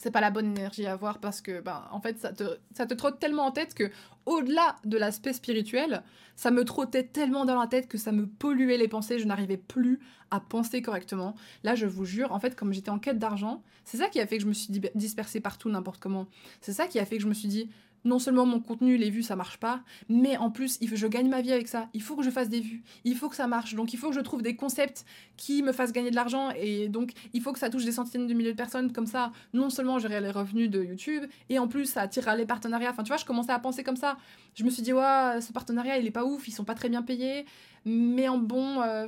c'est 0.00 0.10
pas 0.10 0.22
la 0.22 0.30
bonne 0.30 0.46
énergie 0.56 0.86
à 0.86 0.92
avoir 0.92 1.18
parce 1.18 1.42
que 1.42 1.60
ben 1.60 1.86
en 1.90 2.00
fait 2.00 2.18
ça 2.18 2.32
te 2.32 2.58
ça 2.74 2.86
te 2.86 2.94
trotte 2.94 3.20
tellement 3.20 3.44
en 3.44 3.50
tête 3.50 3.74
que 3.74 3.90
au-delà 4.24 4.76
de 4.84 4.96
l'aspect 4.96 5.34
spirituel, 5.34 6.02
ça 6.36 6.50
me 6.50 6.64
trottait 6.64 7.04
tellement 7.04 7.44
dans 7.44 7.60
la 7.60 7.66
tête 7.66 7.86
que 7.86 7.98
ça 7.98 8.12
me 8.12 8.26
polluait 8.26 8.78
les 8.78 8.88
pensées, 8.88 9.18
je 9.18 9.26
n'arrivais 9.26 9.58
plus 9.58 10.00
à 10.30 10.40
penser 10.40 10.80
correctement. 10.80 11.34
Là, 11.64 11.74
je 11.74 11.86
vous 11.86 12.04
jure, 12.04 12.32
en 12.32 12.38
fait, 12.38 12.54
comme 12.54 12.72
j'étais 12.72 12.90
en 12.90 12.98
quête 12.98 13.18
d'argent, 13.18 13.62
c'est 13.84 13.96
ça 13.96 14.08
qui 14.08 14.20
a 14.20 14.26
fait 14.26 14.36
que 14.36 14.44
je 14.44 14.48
me 14.48 14.52
suis 14.52 14.72
dispersée 14.94 15.40
partout 15.40 15.68
n'importe 15.68 16.00
comment. 16.00 16.28
C'est 16.60 16.72
ça 16.72 16.86
qui 16.86 16.98
a 16.98 17.04
fait 17.04 17.16
que 17.16 17.22
je 17.22 17.28
me 17.28 17.34
suis 17.34 17.48
dit 17.48 17.70
non 18.04 18.18
seulement 18.18 18.46
mon 18.46 18.60
contenu, 18.60 18.96
les 18.96 19.10
vues, 19.10 19.22
ça 19.22 19.36
marche 19.36 19.58
pas, 19.58 19.82
mais 20.08 20.36
en 20.36 20.50
plus, 20.50 20.78
je 20.80 21.06
gagne 21.06 21.28
ma 21.28 21.40
vie 21.40 21.52
avec 21.52 21.68
ça. 21.68 21.88
Il 21.92 22.02
faut 22.02 22.16
que 22.16 22.22
je 22.22 22.30
fasse 22.30 22.48
des 22.48 22.60
vues. 22.60 22.82
Il 23.04 23.16
faut 23.16 23.28
que 23.28 23.36
ça 23.36 23.46
marche. 23.46 23.74
Donc, 23.74 23.92
il 23.92 23.98
faut 23.98 24.08
que 24.08 24.14
je 24.14 24.20
trouve 24.20 24.42
des 24.42 24.56
concepts 24.56 25.04
qui 25.36 25.62
me 25.62 25.72
fassent 25.72 25.92
gagner 25.92 26.10
de 26.10 26.16
l'argent. 26.16 26.50
Et 26.58 26.88
donc, 26.88 27.12
il 27.32 27.42
faut 27.42 27.52
que 27.52 27.58
ça 27.58 27.70
touche 27.70 27.84
des 27.84 27.92
centaines 27.92 28.26
de 28.26 28.34
milliers 28.34 28.52
de 28.52 28.56
personnes. 28.56 28.92
Comme 28.92 29.06
ça, 29.06 29.32
non 29.52 29.70
seulement 29.70 29.98
j'aurai 29.98 30.20
les 30.20 30.30
revenus 30.30 30.70
de 30.70 30.82
YouTube, 30.82 31.24
et 31.48 31.58
en 31.58 31.68
plus, 31.68 31.86
ça 31.86 32.02
attirera 32.02 32.36
les 32.36 32.46
partenariats. 32.46 32.90
Enfin, 32.90 33.02
tu 33.02 33.08
vois, 33.08 33.18
je 33.18 33.24
commençais 33.24 33.52
à 33.52 33.58
penser 33.58 33.84
comme 33.84 33.96
ça. 33.96 34.16
Je 34.54 34.64
me 34.64 34.70
suis 34.70 34.82
dit, 34.82 34.92
ouais, 34.92 35.40
ce 35.40 35.52
partenariat, 35.52 35.98
il 35.98 36.06
est 36.06 36.10
pas 36.10 36.24
ouf. 36.24 36.48
Ils 36.48 36.52
sont 36.52 36.64
pas 36.64 36.74
très 36.74 36.88
bien 36.88 37.02
payés. 37.02 37.44
Mais 37.84 38.28
en 38.28 38.38
bon. 38.38 38.80
Euh, 38.82 39.06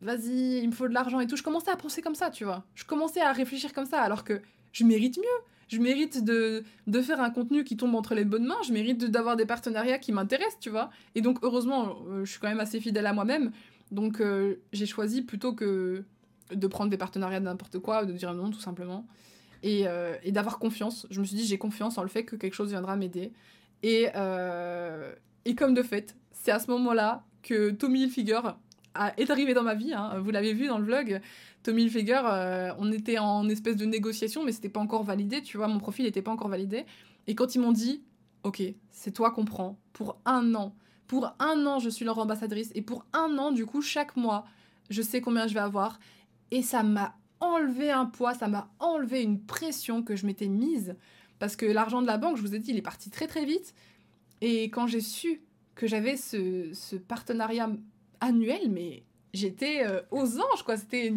vas-y, 0.00 0.60
il 0.62 0.68
me 0.68 0.72
faut 0.72 0.88
de 0.88 0.94
l'argent 0.94 1.20
et 1.20 1.26
tout. 1.26 1.36
Je 1.36 1.42
commençais 1.42 1.70
à 1.70 1.76
penser 1.76 2.02
comme 2.02 2.14
ça, 2.14 2.30
tu 2.30 2.44
vois. 2.44 2.64
Je 2.74 2.84
commençais 2.84 3.20
à 3.20 3.32
réfléchir 3.32 3.72
comme 3.72 3.86
ça, 3.86 4.00
alors 4.00 4.24
que 4.24 4.40
je 4.72 4.84
mérite 4.84 5.18
mieux 5.18 5.24
je 5.68 5.78
mérite 5.78 6.24
de, 6.24 6.64
faire 7.02 7.20
un 7.20 7.30
contenu 7.30 7.64
qui 7.64 7.76
tombe 7.76 7.94
entre 7.94 8.14
les 8.14 8.24
bonnes 8.24 8.46
mains, 8.46 8.56
je 8.66 8.72
mérite 8.72 9.04
d'avoir 9.04 9.36
des 9.36 9.46
partenariats 9.46 9.98
qui 9.98 10.12
m'intéressent, 10.12 10.58
tu 10.60 10.70
vois. 10.70 10.90
Et 11.14 11.20
donc, 11.20 11.38
heureusement, 11.42 11.98
euh, 12.08 12.24
je 12.24 12.30
suis 12.30 12.40
quand 12.40 12.48
même 12.48 12.60
assez 12.60 12.80
fidèle 12.80 13.06
à 13.06 13.12
moi-même. 13.12 13.52
Donc, 13.90 14.20
euh, 14.20 14.56
j'ai 14.72 14.86
choisi 14.86 15.22
plutôt 15.22 15.52
que 15.52 16.04
de 16.52 16.66
prendre 16.66 16.90
des 16.90 16.96
partenariats 16.96 17.40
de 17.40 17.44
n'importe 17.44 17.78
quoi, 17.78 18.06
de 18.06 18.12
dire 18.12 18.32
non, 18.34 18.50
tout 18.50 18.60
simplement. 18.60 19.06
Et, 19.62 19.86
euh, 19.86 20.16
et 20.22 20.32
d'avoir 20.32 20.58
confiance. 20.58 21.06
Je 21.10 21.20
me 21.20 21.24
suis 21.24 21.36
dit, 21.36 21.44
j'ai 21.44 21.58
confiance 21.58 21.98
en 21.98 22.02
le 22.02 22.08
fait 22.08 22.24
que 22.24 22.36
quelque 22.36 22.54
chose 22.54 22.70
viendra 22.70 22.96
m'aider. 22.96 23.32
Et, 23.82 24.06
et 25.44 25.54
comme 25.54 25.74
de 25.74 25.82
fait, 25.82 26.16
c'est 26.32 26.50
à 26.50 26.58
ce 26.58 26.70
moment-là 26.70 27.24
que 27.42 27.70
Tommy 27.70 28.02
Hilfiger 28.02 28.40
est 29.16 29.30
arrivé 29.30 29.54
dans 29.54 29.62
ma 29.62 29.74
vie. 29.74 29.92
Hein. 29.92 30.18
Vous 30.20 30.30
l'avez 30.30 30.52
vu 30.52 30.66
dans 30.66 30.78
le 30.78 30.84
vlog. 30.84 31.20
Tommy 31.62 31.84
Hilfiger, 31.84 32.20
euh, 32.24 32.72
on 32.78 32.92
était 32.92 33.18
en 33.18 33.48
espèce 33.48 33.76
de 33.76 33.84
négociation, 33.84 34.44
mais 34.44 34.52
c'était 34.52 34.68
pas 34.68 34.80
encore 34.80 35.02
validé, 35.02 35.42
tu 35.42 35.56
vois, 35.56 35.68
mon 35.68 35.78
profil 35.78 36.04
n'était 36.04 36.22
pas 36.22 36.30
encore 36.30 36.48
validé. 36.48 36.86
Et 37.26 37.34
quand 37.34 37.54
ils 37.54 37.60
m'ont 37.60 37.72
dit, 37.72 38.02
ok, 38.42 38.62
c'est 38.90 39.12
toi 39.12 39.30
qu'on 39.30 39.44
prend 39.44 39.78
pour 39.92 40.18
un 40.24 40.54
an. 40.54 40.74
Pour 41.06 41.34
un 41.38 41.66
an, 41.66 41.78
je 41.78 41.88
suis 41.88 42.04
leur 42.04 42.18
ambassadrice. 42.18 42.70
Et 42.74 42.82
pour 42.82 43.04
un 43.12 43.38
an, 43.38 43.50
du 43.50 43.66
coup, 43.66 43.82
chaque 43.82 44.16
mois, 44.16 44.44
je 44.90 45.02
sais 45.02 45.20
combien 45.20 45.46
je 45.46 45.54
vais 45.54 45.60
avoir. 45.60 45.98
Et 46.50 46.62
ça 46.62 46.82
m'a 46.82 47.14
enlevé 47.40 47.90
un 47.90 48.06
poids, 48.06 48.34
ça 48.34 48.48
m'a 48.48 48.70
enlevé 48.78 49.22
une 49.22 49.40
pression 49.40 50.02
que 50.02 50.16
je 50.16 50.26
m'étais 50.26 50.48
mise. 50.48 50.96
Parce 51.38 51.56
que 51.56 51.66
l'argent 51.66 52.02
de 52.02 52.06
la 52.06 52.18
banque, 52.18 52.36
je 52.36 52.42
vous 52.42 52.54
ai 52.54 52.58
dit, 52.58 52.70
il 52.70 52.76
est 52.76 52.82
parti 52.82 53.10
très 53.10 53.26
très 53.26 53.44
vite. 53.44 53.74
Et 54.40 54.64
quand 54.64 54.86
j'ai 54.86 55.00
su 55.00 55.42
que 55.74 55.86
j'avais 55.86 56.16
ce, 56.16 56.70
ce 56.72 56.96
partenariat 56.96 57.70
annuel, 58.20 58.70
mais 58.70 59.04
j'étais 59.34 59.86
euh, 59.86 60.00
aux 60.10 60.38
anges, 60.38 60.62
quoi. 60.64 60.76
C'était 60.76 61.12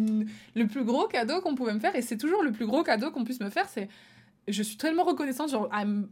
le 0.54 0.66
plus 0.66 0.84
gros 0.84 1.06
cadeau 1.06 1.40
qu'on 1.40 1.54
pouvait 1.54 1.74
me 1.74 1.80
faire. 1.80 1.94
Et 1.96 2.02
c'est 2.02 2.16
toujours 2.16 2.42
le 2.42 2.52
plus 2.52 2.66
gros 2.66 2.82
cadeau 2.82 3.10
qu'on 3.10 3.24
puisse 3.24 3.40
me 3.40 3.50
faire. 3.50 3.68
C'est, 3.68 3.88
je 4.48 4.62
suis 4.62 4.76
tellement 4.76 5.04
reconnaissante, 5.04 5.50
genre, 5.50 5.68
I'm 5.72 6.08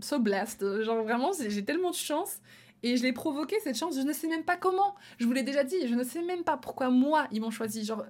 so 0.00 0.18
blessed. 0.18 0.82
Genre, 0.82 1.02
vraiment, 1.02 1.30
j'ai 1.38 1.64
tellement 1.64 1.90
de 1.90 1.96
chance. 1.96 2.40
Et 2.82 2.96
je 2.96 3.02
l'ai 3.02 3.12
provoqué 3.12 3.56
cette 3.62 3.76
chance, 3.76 3.94
je 3.94 4.00
ne 4.00 4.12
sais 4.12 4.26
même 4.26 4.44
pas 4.44 4.56
comment. 4.56 4.94
Je 5.18 5.26
vous 5.26 5.32
l'ai 5.32 5.42
déjà 5.42 5.64
dit, 5.64 5.86
je 5.86 5.94
ne 5.94 6.02
sais 6.02 6.22
même 6.22 6.44
pas 6.44 6.56
pourquoi 6.56 6.88
moi 6.88 7.26
ils 7.30 7.40
m'ont 7.40 7.50
choisi. 7.50 7.84
Genre, 7.84 8.04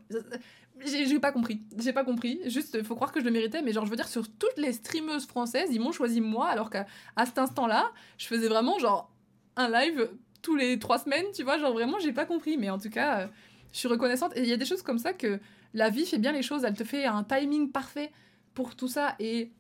j'ai 0.85 1.19
pas 1.19 1.33
compris. 1.33 1.62
J'ai 1.77 1.93
pas 1.93 2.05
compris. 2.05 2.40
Juste, 2.47 2.83
faut 2.85 2.95
croire 2.95 3.11
que 3.11 3.21
je 3.21 3.25
le 3.25 3.33
méritais, 3.33 3.62
mais 3.62 3.73
genre, 3.73 3.85
je 3.85 3.90
veux 3.90 3.97
dire, 3.97 4.09
sur 4.09 4.29
toutes 4.29 4.57
les 4.57 4.73
streameuses 4.73 5.27
françaises, 5.27 5.71
ils 5.73 5.81
m'ont 5.81 5.92
choisi 5.92 6.21
moi, 6.21 6.48
alors 6.48 6.71
qu'à 6.71 6.87
cet 7.25 7.38
instant-là, 7.38 7.90
je 8.17 8.27
faisais 8.27 8.48
vraiment 8.48 8.79
genre 8.79 9.11
un 9.57 9.69
live 9.69 10.09
tous 10.43 10.57
les 10.57 10.79
trois 10.79 10.99
semaines, 10.99 11.27
tu 11.35 11.43
vois. 11.43 11.59
Genre, 11.59 11.73
vraiment, 11.73 11.99
j'ai 12.01 12.13
pas 12.13 12.25
compris. 12.25 12.57
Mais 12.57 12.71
en 12.71 12.79
tout 12.79 12.91
cas, 12.91 13.21
euh, 13.21 13.27
je 13.73 13.79
suis 13.79 13.88
reconnaissante. 13.88 14.37
Et 14.37 14.41
il 14.41 14.49
y 14.49 14.53
a 14.53 14.57
des 14.57 14.65
choses 14.65 14.83
comme 14.83 14.99
ça 14.99 15.13
que 15.13 15.38
la 15.75 15.91
vie 15.91 16.07
fait 16.07 16.19
bien 16.19 16.33
les 16.33 16.43
choses. 16.43 16.65
Elle 16.65 16.75
te 16.75 16.85
fait 16.85 17.05
un 17.05 17.25
timing 17.25 17.71
parfait 17.71 18.11
pour 18.55 18.77
tout 18.77 18.88
ça. 18.88 19.15
Et 19.19 19.51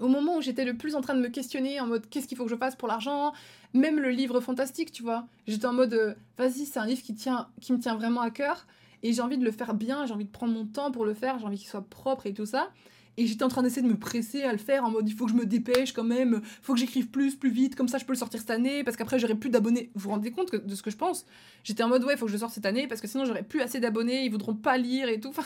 au 0.00 0.08
moment 0.08 0.36
où 0.36 0.42
j'étais 0.42 0.64
le 0.64 0.76
plus 0.76 0.94
en 0.94 1.00
train 1.00 1.14
de 1.14 1.20
me 1.20 1.28
questionner 1.28 1.80
en 1.80 1.86
mode 1.86 2.08
qu'est-ce 2.08 2.28
qu'il 2.28 2.36
faut 2.36 2.44
que 2.44 2.50
je 2.50 2.56
fasse 2.56 2.76
pour 2.76 2.88
l'argent, 2.88 3.32
même 3.74 3.98
le 3.98 4.10
livre 4.10 4.40
fantastique, 4.40 4.92
tu 4.92 5.02
vois, 5.02 5.26
j'étais 5.46 5.66
en 5.66 5.72
mode 5.72 5.94
euh, 5.94 6.14
vas-y, 6.36 6.66
c'est 6.66 6.78
un 6.78 6.86
livre 6.86 7.02
qui, 7.02 7.14
tient, 7.14 7.48
qui 7.60 7.72
me 7.72 7.78
tient 7.78 7.96
vraiment 7.96 8.20
à 8.20 8.30
cœur 8.30 8.66
et 9.02 9.12
j'ai 9.12 9.22
envie 9.22 9.38
de 9.38 9.44
le 9.44 9.50
faire 9.50 9.74
bien, 9.74 10.06
j'ai 10.06 10.14
envie 10.14 10.24
de 10.24 10.30
prendre 10.30 10.52
mon 10.52 10.66
temps 10.66 10.90
pour 10.90 11.04
le 11.04 11.14
faire, 11.14 11.38
j'ai 11.38 11.46
envie 11.46 11.58
qu'il 11.58 11.68
soit 11.68 11.88
propre 11.88 12.26
et 12.26 12.34
tout 12.34 12.46
ça. 12.46 12.70
Et 13.18 13.26
j'étais 13.26 13.42
en 13.42 13.48
train 13.48 13.64
d'essayer 13.64 13.82
de 13.82 13.88
me 13.88 13.98
presser 13.98 14.44
à 14.44 14.52
le 14.52 14.58
faire 14.58 14.84
en 14.84 14.92
mode 14.92 15.08
il 15.08 15.12
faut 15.12 15.26
que 15.26 15.32
je 15.32 15.36
me 15.36 15.44
dépêche 15.44 15.92
quand 15.92 16.04
même, 16.04 16.40
faut 16.62 16.74
que 16.74 16.78
j'écrive 16.78 17.08
plus, 17.08 17.34
plus 17.34 17.50
vite, 17.50 17.74
comme 17.74 17.88
ça 17.88 17.98
je 17.98 18.04
peux 18.04 18.12
le 18.12 18.18
sortir 18.18 18.38
cette 18.38 18.50
année 18.50 18.84
parce 18.84 18.96
qu'après 18.96 19.18
j'aurai 19.18 19.34
plus 19.34 19.50
d'abonnés. 19.50 19.90
Vous 19.94 20.02
vous 20.02 20.10
rendez 20.10 20.30
compte 20.30 20.54
de 20.54 20.74
ce 20.76 20.82
que 20.84 20.90
je 20.92 20.96
pense? 20.96 21.26
J'étais 21.64 21.82
en 21.82 21.88
mode 21.88 22.04
ouais, 22.04 22.14
il 22.14 22.16
faut 22.16 22.26
que 22.26 22.32
je 22.32 22.36
sorte 22.36 22.54
cette 22.54 22.64
année 22.64 22.86
parce 22.86 23.00
que 23.00 23.08
sinon 23.08 23.24
j'aurai 23.24 23.42
plus 23.42 23.60
assez 23.60 23.80
d'abonnés, 23.80 24.24
ils 24.24 24.30
voudront 24.30 24.54
pas 24.54 24.78
lire 24.78 25.08
et 25.08 25.20
tout. 25.20 25.30
Enfin, 25.38 25.42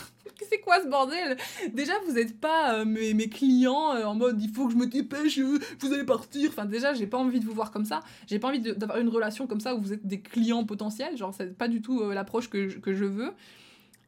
c'est 0.48 0.60
quoi 0.60 0.82
ce 0.82 0.88
bordel? 0.88 1.36
Déjà, 1.72 1.92
vous 2.06 2.12
n'êtes 2.12 2.38
pas 2.38 2.74
euh, 2.74 2.84
mes, 2.84 3.14
mes, 3.14 3.28
clients 3.28 3.94
euh, 3.94 4.04
en 4.04 4.14
mode 4.14 4.40
il 4.42 4.50
faut 4.50 4.66
que 4.66 4.72
je 4.72 4.78
me 4.78 4.86
dépêche, 4.86 5.38
euh, 5.38 5.58
vous 5.80 5.92
allez 5.92 6.04
partir. 6.04 6.50
Enfin, 6.50 6.64
déjà, 6.64 6.94
j'ai 6.94 7.06
pas 7.06 7.18
envie 7.18 7.40
de 7.40 7.44
vous 7.44 7.52
voir 7.52 7.70
comme 7.70 7.84
ça. 7.84 8.00
J'ai 8.26 8.38
pas 8.38 8.48
envie 8.48 8.60
d'avoir 8.60 8.98
une 8.98 9.08
relation 9.08 9.46
comme 9.46 9.60
ça 9.60 9.74
où 9.74 9.80
vous 9.80 9.92
êtes 9.92 10.06
des 10.06 10.20
clients 10.20 10.64
potentiels. 10.64 11.16
Genre, 11.16 11.34
c'est 11.34 11.56
pas 11.56 11.68
du 11.68 11.80
tout 11.80 12.10
l'approche 12.10 12.48
que, 12.48 12.78
que 12.78 12.92
je 12.92 13.04
veux. 13.04 13.32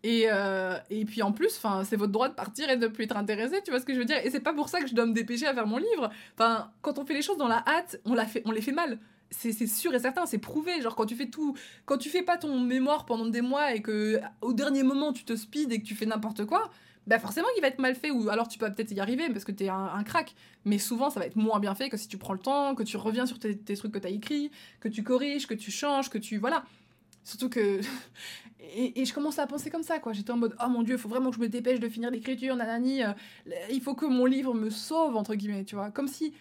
Et, 0.05 0.27
euh, 0.31 0.77
et 0.91 1.07
puis 1.07 1.23
en 1.23 1.33
plus, 1.33 1.59
c'est 1.85 1.97
votre 1.97 2.13
droit 2.13 2.29
de 2.29 2.35
partir 2.35 2.69
et 2.69 2.77
de 2.77 2.83
ne 2.83 2.89
plus 2.89 3.05
être 3.05 3.17
intéressé, 3.17 3.63
tu 3.65 3.71
vois 3.71 3.81
ce 3.81 3.87
que 3.87 3.95
je 3.95 3.99
veux 3.99 4.05
dire? 4.05 4.19
Et 4.23 4.31
c'est 4.31 4.39
pas 4.39 4.53
pour 4.53 4.69
ça 4.69 4.83
que 4.83 4.87
je 4.87 4.95
dois 4.95 5.07
me 5.07 5.15
dépêcher 5.15 5.47
à 5.47 5.55
faire 5.55 5.67
mon 5.67 5.79
livre. 5.79 6.11
Enfin, 6.35 6.71
quand 6.83 6.99
on 6.99 7.07
fait 7.07 7.15
les 7.15 7.23
choses 7.23 7.39
dans 7.39 7.49
la 7.49 7.65
hâte, 7.67 7.99
on, 8.05 8.13
les 8.13 8.61
fait 8.61 8.73
mal. 8.73 8.99
C'est 9.31 9.67
sûr 9.67 9.95
et 9.95 9.99
certain, 9.99 10.27
c'est 10.27 10.39
prouvé. 10.39 10.83
Genre 10.83 10.95
quand 10.95 11.07
tu 11.07 11.17
fais 11.17 11.31
tout, 11.31 11.57
quand 11.87 11.97
tu 11.97 12.11
fais 12.11 12.23
pas 12.23 12.37
ton 12.37 12.61
mémoire 12.61 13.07
pendant 13.07 13.25
des 13.25 13.41
mois 13.41 13.75
et 13.75 13.81
que 13.81 14.21
au 14.43 14.53
dernier 14.53 14.83
moment 14.83 15.15
tu 15.15 15.25
te 15.25 15.35
speed 15.35 15.73
et 15.73 15.81
que 15.81 15.87
tu 15.87 15.95
fais 15.95 16.07
n'importe 16.07 16.45
quoi, 16.45 16.71
bah 17.07 17.19
forcément 17.19 17.49
il 17.57 17.63
va 17.63 17.69
être 17.69 17.79
mal 17.79 17.95
fait 17.95 18.11
ou 18.11 18.29
alors 18.29 18.47
tu 18.47 18.59
peux 18.59 18.71
peut-être 18.71 18.93
y 18.93 19.01
arriver 19.01 19.29
parce 19.31 19.45
que 19.45 19.53
t'es 19.53 19.71
un, 19.71 19.87
un 19.87 20.05
crack. 20.05 20.35
Mais 20.67 20.77
souvent 20.77 21.09
ça 21.09 21.19
va 21.19 21.27
être 21.27 21.37
moins 21.37 21.61
bien 21.61 21.75
fait 21.75 21.89
que 21.89 21.97
si 21.97 22.09
tu 22.09 22.19
prends 22.19 22.35
le 22.35 22.39
temps, 22.39 22.75
que 22.75 22.83
tu 22.83 22.99
reviens 22.99 23.25
sur 23.25 23.39
tes, 23.39 23.57
tes 23.57 23.75
trucs 23.75 23.93
que 23.93 23.99
t'as 23.99 24.11
écrits, 24.11 24.51
que 24.81 24.89
tu 24.89 25.03
corriges, 25.03 25.47
que 25.47 25.55
tu 25.55 25.71
changes, 25.71 26.11
que 26.11 26.19
tu 26.19 26.37
voilà. 26.37 26.65
Surtout 27.25 27.49
que. 27.49 27.81
Et, 28.77 29.05
je 29.05 29.13
commençais 29.13 29.43
à 29.43 29.47
penser 29.47 29.71
comme 29.71 29.83
ça, 29.83 29.99
quoi. 29.99 30.13
J'étais 30.13 30.31
en 30.31 30.39
mode, 30.39 30.57
oh 30.65 30.69
mon 30.69 30.83
dieu, 30.83 30.95
il 30.95 31.01
faut 31.01 31.09
vraiment 31.09 31.29
que 31.31 31.37
je 31.37 31.41
me 31.41 31.49
dépêche 31.49 31.81
de 31.81 31.89
finir 31.89 32.11
l'écriture, 32.11 32.57
nanani. 32.57 33.03
Euh, 33.03 33.13
il 33.71 33.83
faut 33.83 33.95
que 33.95 34.07
mon 34.07 34.25
livre 34.25 34.55
me 34.55 34.71
sauve, 34.71 35.17
entre 35.17 35.35
guillemets, 35.35 35.65
tu 35.65 35.75
vois. 35.75 35.91
Comme 35.91 36.09
si 36.09 36.33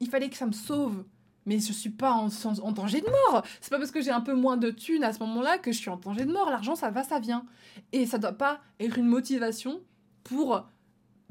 il 0.00 0.08
fallait 0.08 0.28
que 0.28 0.36
ça 0.36 0.46
me 0.46 0.52
sauve. 0.52 1.04
Mais 1.44 1.58
je 1.58 1.72
suis 1.72 1.90
pas 1.90 2.12
en, 2.12 2.28
en 2.28 2.72
danger 2.72 3.00
de 3.00 3.06
mort. 3.06 3.44
C'est 3.60 3.70
pas 3.70 3.78
parce 3.78 3.90
que 3.90 4.00
j'ai 4.00 4.12
un 4.12 4.20
peu 4.20 4.32
moins 4.32 4.56
de 4.56 4.70
thunes 4.70 5.02
à 5.02 5.12
ce 5.12 5.18
moment-là 5.20 5.58
que 5.58 5.72
je 5.72 5.78
suis 5.78 5.90
en 5.90 5.96
danger 5.96 6.24
de 6.24 6.32
mort. 6.32 6.48
L'argent, 6.48 6.76
ça 6.76 6.90
va, 6.90 7.02
ça 7.02 7.18
vient. 7.18 7.44
Et 7.90 8.06
ça 8.06 8.18
doit 8.18 8.32
pas 8.32 8.60
être 8.78 8.96
une 8.96 9.08
motivation 9.08 9.80
pour, 10.22 10.64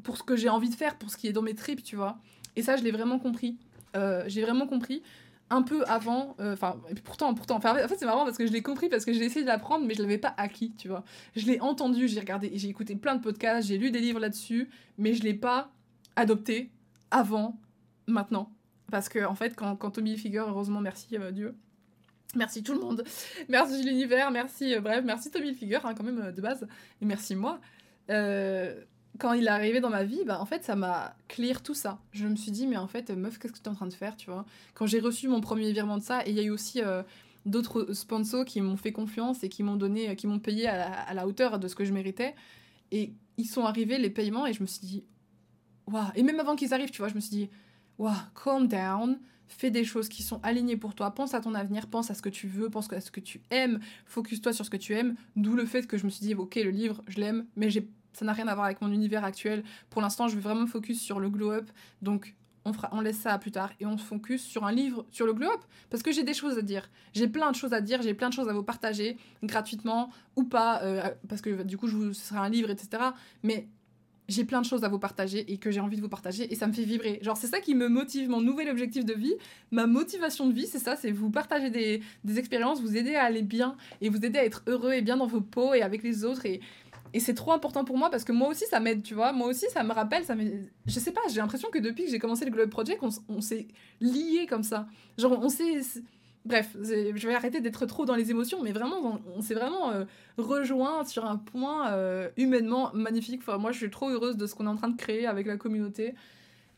pour 0.03 0.17
ce 0.17 0.23
que 0.23 0.35
j'ai 0.35 0.49
envie 0.49 0.69
de 0.69 0.75
faire, 0.75 0.97
pour 0.97 1.09
ce 1.09 1.15
qui 1.15 1.27
est 1.27 1.31
dans 1.31 1.41
mes 1.41 1.55
tripes, 1.55 1.81
tu 1.81 1.95
vois. 1.95 2.17
Et 2.57 2.61
ça, 2.61 2.75
je 2.75 2.83
l'ai 2.83 2.91
vraiment 2.91 3.19
compris. 3.19 3.57
Euh, 3.95 4.23
j'ai 4.27 4.41
vraiment 4.41 4.67
compris 4.67 5.01
un 5.51 5.61
peu 5.63 5.83
avant, 5.85 6.35
euh, 6.39 6.53
enfin, 6.53 6.81
pourtant, 7.03 7.33
pourtant, 7.33 7.57
en 7.57 7.59
fait, 7.61 7.97
c'est 7.99 8.05
marrant 8.05 8.23
parce 8.23 8.37
que 8.37 8.47
je 8.47 8.53
l'ai 8.53 8.63
compris, 8.63 8.87
parce 8.87 9.03
que 9.03 9.11
j'ai 9.11 9.25
essayé 9.25 9.41
de 9.41 9.47
l'apprendre, 9.47 9.85
mais 9.85 9.93
je 9.93 10.01
l'avais 10.01 10.17
pas 10.17 10.33
acquis, 10.37 10.73
tu 10.77 10.87
vois. 10.87 11.03
Je 11.35 11.45
l'ai 11.45 11.59
entendu, 11.59 12.07
j'ai 12.07 12.21
regardé, 12.21 12.51
j'ai 12.55 12.69
écouté 12.69 12.95
plein 12.95 13.15
de 13.15 13.21
podcasts, 13.21 13.67
j'ai 13.67 13.77
lu 13.77 13.91
des 13.91 13.99
livres 13.99 14.19
là-dessus, 14.19 14.69
mais 14.97 15.13
je 15.13 15.23
l'ai 15.23 15.33
pas 15.33 15.71
adopté 16.15 16.71
avant, 17.11 17.59
maintenant. 18.07 18.53
Parce 18.89 19.09
que, 19.09 19.25
en 19.25 19.35
fait, 19.35 19.55
quand, 19.55 19.75
Tommy 19.75 20.17
Figure, 20.17 20.47
heureusement, 20.47 20.79
merci 20.79 21.17
euh, 21.17 21.31
Dieu, 21.31 21.53
merci 22.33 22.63
tout 22.63 22.73
le 22.73 22.79
monde, 22.79 23.03
merci 23.49 23.83
l'univers, 23.83 24.31
merci, 24.31 24.73
euh, 24.73 24.79
bref, 24.79 25.03
merci 25.03 25.31
Tommy 25.31 25.53
Figure, 25.53 25.85
hein, 25.85 25.93
quand 25.93 26.03
même, 26.03 26.31
de 26.31 26.41
base, 26.41 26.65
et 27.01 27.05
merci 27.05 27.35
moi 27.35 27.59
quand 29.19 29.33
il 29.33 29.45
est 29.45 29.49
arrivé 29.49 29.79
dans 29.79 29.89
ma 29.89 30.03
vie, 30.03 30.23
bah, 30.25 30.39
en 30.39 30.45
fait, 30.45 30.63
ça 30.63 30.75
m'a 30.75 31.15
clear 31.27 31.61
tout 31.61 31.73
ça. 31.73 31.99
Je 32.11 32.27
me 32.27 32.35
suis 32.35 32.51
dit, 32.51 32.67
mais 32.67 32.77
en 32.77 32.87
fait, 32.87 33.09
meuf, 33.11 33.37
qu'est-ce 33.37 33.53
que 33.53 33.57
tu 33.59 33.65
es 33.65 33.69
en 33.69 33.75
train 33.75 33.87
de 33.87 33.93
faire, 33.93 34.15
tu 34.15 34.29
vois? 34.29 34.45
Quand 34.73 34.85
j'ai 34.85 34.99
reçu 34.99 35.27
mon 35.27 35.41
premier 35.41 35.71
virement 35.71 35.97
de 35.97 36.03
ça, 36.03 36.25
et 36.25 36.29
il 36.29 36.35
y 36.35 36.39
a 36.39 36.43
eu 36.43 36.49
aussi 36.49 36.81
euh, 36.81 37.03
d'autres 37.45 37.93
sponsors 37.93 38.45
qui 38.45 38.61
m'ont 38.61 38.77
fait 38.77 38.91
confiance 38.91 39.43
et 39.43 39.49
qui 39.49 39.63
m'ont 39.63 39.75
donné, 39.75 40.15
qui 40.15 40.27
m'ont 40.27 40.39
payé 40.39 40.67
à 40.67 41.13
la, 41.13 41.27
hauteur 41.27 41.59
de 41.59 41.67
ce 41.67 41.75
que 41.75 41.85
je 41.85 41.93
méritais. 41.93 42.35
Et 42.91 43.13
ils 43.37 43.45
sont 43.45 43.65
arrivés, 43.65 43.97
les 43.97 44.09
paiements, 44.09 44.47
et 44.47 44.53
je 44.53 44.61
me 44.61 44.67
suis 44.67 44.85
dit, 44.85 45.03
waouh. 45.87 46.07
Et 46.15 46.23
même 46.23 46.39
avant 46.39 46.55
qu'ils 46.55 46.73
arrivent, 46.73 46.91
tu 46.91 46.99
vois, 46.99 47.09
je 47.09 47.15
me 47.15 47.19
suis 47.19 47.35
dit, 47.35 47.49
waouh, 47.97 48.15
calm 48.43 48.67
down, 48.67 49.19
fais 49.47 49.71
des 49.71 49.83
choses 49.83 50.07
qui 50.07 50.23
sont 50.23 50.39
alignées 50.43 50.77
pour 50.77 50.95
toi, 50.95 51.11
pense 51.11 51.33
à 51.33 51.41
ton 51.41 51.53
avenir, 51.53 51.87
pense 51.87 52.09
à 52.09 52.13
ce 52.13 52.21
que 52.21 52.29
tu 52.29 52.47
veux, 52.47 52.69
pense 52.69 52.91
à 52.93 53.01
ce 53.01 53.11
que 53.11 53.19
tu 53.19 53.41
aimes, 53.49 53.79
focus-toi 54.05 54.53
sur 54.53 54.65
ce 54.65 54.69
que 54.69 54.77
tu 54.77 54.93
aimes. 54.93 55.15
D'où 55.35 55.55
le 55.55 55.65
fait 55.65 55.85
que 55.87 55.97
je 55.97 56.05
me 56.05 56.09
suis 56.09 56.25
dit, 56.25 56.33
ok, 56.33 56.55
le 56.55 56.71
livre, 56.71 57.03
je 57.07 57.19
l'aime, 57.19 57.45
mais 57.55 57.69
j'ai 57.69 57.87
ça 58.13 58.25
n'a 58.25 58.33
rien 58.33 58.47
à 58.47 58.55
voir 58.55 58.65
avec 58.65 58.81
mon 58.81 58.91
univers 58.91 59.23
actuel. 59.23 59.63
Pour 59.89 60.01
l'instant, 60.01 60.27
je 60.27 60.35
veux 60.35 60.41
vraiment 60.41 60.61
me 60.61 60.67
focus 60.67 61.01
sur 61.01 61.19
le 61.19 61.29
glow 61.29 61.51
up. 61.51 61.69
Donc, 62.01 62.35
on, 62.65 62.73
fera, 62.73 62.89
on 62.91 63.01
laisse 63.01 63.17
ça 63.17 63.33
à 63.33 63.39
plus 63.39 63.51
tard 63.51 63.71
et 63.79 63.85
on 63.85 63.97
se 63.97 64.03
focus 64.03 64.43
sur 64.43 64.65
un 64.65 64.71
livre 64.71 65.05
sur 65.11 65.25
le 65.25 65.33
glow 65.33 65.47
up. 65.47 65.61
Parce 65.89 66.03
que 66.03 66.11
j'ai 66.11 66.23
des 66.23 66.33
choses 66.33 66.57
à 66.57 66.61
dire. 66.61 66.89
J'ai 67.13 67.27
plein 67.27 67.51
de 67.51 67.55
choses 67.55 67.73
à 67.73 67.81
dire, 67.81 68.01
j'ai 68.01 68.13
plein 68.13 68.29
de 68.29 68.33
choses 68.33 68.49
à 68.49 68.53
vous 68.53 68.63
partager, 68.63 69.17
gratuitement 69.43 70.11
ou 70.35 70.43
pas, 70.43 70.81
euh, 70.83 71.09
parce 71.27 71.41
que 71.41 71.63
du 71.63 71.77
coup, 71.77 71.87
ce 71.87 72.13
sera 72.13 72.41
un 72.41 72.49
livre, 72.49 72.69
etc. 72.69 73.03
Mais 73.43 73.67
j'ai 74.31 74.45
plein 74.45 74.61
de 74.61 74.65
choses 74.65 74.83
à 74.83 74.87
vous 74.87 74.99
partager 74.99 75.51
et 75.51 75.57
que 75.57 75.71
j'ai 75.71 75.81
envie 75.81 75.97
de 75.97 76.01
vous 76.01 76.09
partager 76.09 76.51
et 76.51 76.55
ça 76.55 76.67
me 76.67 76.73
fait 76.73 76.83
vibrer. 76.83 77.19
Genre, 77.21 77.35
c'est 77.35 77.47
ça 77.47 77.59
qui 77.59 77.75
me 77.75 77.89
motive, 77.89 78.29
mon 78.29 78.41
nouvel 78.41 78.69
objectif 78.69 79.05
de 79.05 79.13
vie. 79.13 79.33
Ma 79.71 79.87
motivation 79.87 80.47
de 80.47 80.53
vie, 80.53 80.67
c'est 80.67 80.79
ça, 80.79 80.95
c'est 80.95 81.11
vous 81.11 81.29
partager 81.29 81.69
des, 81.69 82.01
des 82.23 82.39
expériences, 82.39 82.81
vous 82.81 82.95
aider 82.95 83.15
à 83.15 83.23
aller 83.23 83.41
bien 83.41 83.75
et 83.99 84.09
vous 84.09 84.23
aider 84.25 84.39
à 84.39 84.45
être 84.45 84.63
heureux 84.67 84.93
et 84.93 85.01
bien 85.01 85.17
dans 85.17 85.27
vos 85.27 85.41
peaux 85.41 85.73
et 85.73 85.81
avec 85.81 86.01
les 86.03 86.23
autres. 86.23 86.45
Et, 86.45 86.61
et 87.13 87.19
c'est 87.19 87.33
trop 87.33 87.51
important 87.51 87.83
pour 87.83 87.97
moi 87.97 88.09
parce 88.09 88.23
que 88.23 88.31
moi 88.31 88.49
aussi 88.49 88.65
ça 88.65 88.79
m'aide, 88.79 89.03
tu 89.03 89.13
vois. 89.13 89.33
Moi 89.33 89.47
aussi 89.47 89.65
ça 89.69 89.83
me 89.83 89.91
rappelle, 89.91 90.23
ça 90.23 90.35
je 90.85 90.99
sais 90.99 91.11
pas, 91.11 91.21
j'ai 91.29 91.41
l'impression 91.41 91.69
que 91.69 91.79
depuis 91.79 92.05
que 92.05 92.11
j'ai 92.11 92.19
commencé 92.19 92.45
le 92.45 92.51
Globe 92.51 92.69
Project, 92.69 93.03
on, 93.27 93.41
s'est 93.41 93.67
liés 93.99 94.45
comme 94.49 94.63
ça. 94.63 94.87
Genre 95.17 95.37
on 95.41 95.49
s'est. 95.49 95.81
Bref, 96.43 96.75
je 96.81 97.27
vais 97.27 97.35
arrêter 97.35 97.61
d'être 97.61 97.85
trop 97.85 98.05
dans 98.05 98.15
les 98.15 98.31
émotions, 98.31 98.63
mais 98.63 98.71
vraiment, 98.71 99.21
on, 99.35 99.41
s'est 99.41 99.53
vraiment 99.53 99.91
euh, 99.91 100.05
rejoint 100.39 101.05
sur 101.05 101.23
un 101.25 101.37
point 101.37 101.91
euh, 101.91 102.29
humainement 102.35 102.89
magnifique. 102.95 103.41
Enfin, 103.41 103.59
moi, 103.59 103.71
je 103.71 103.77
suis 103.77 103.91
trop 103.91 104.09
heureuse 104.09 104.37
de 104.37 104.47
ce 104.47 104.55
qu'on 104.55 104.65
est 104.65 104.69
en 104.69 104.75
train 104.75 104.87
de 104.87 104.97
créer 104.97 105.27
avec 105.27 105.45
la 105.45 105.57
communauté. 105.57 106.15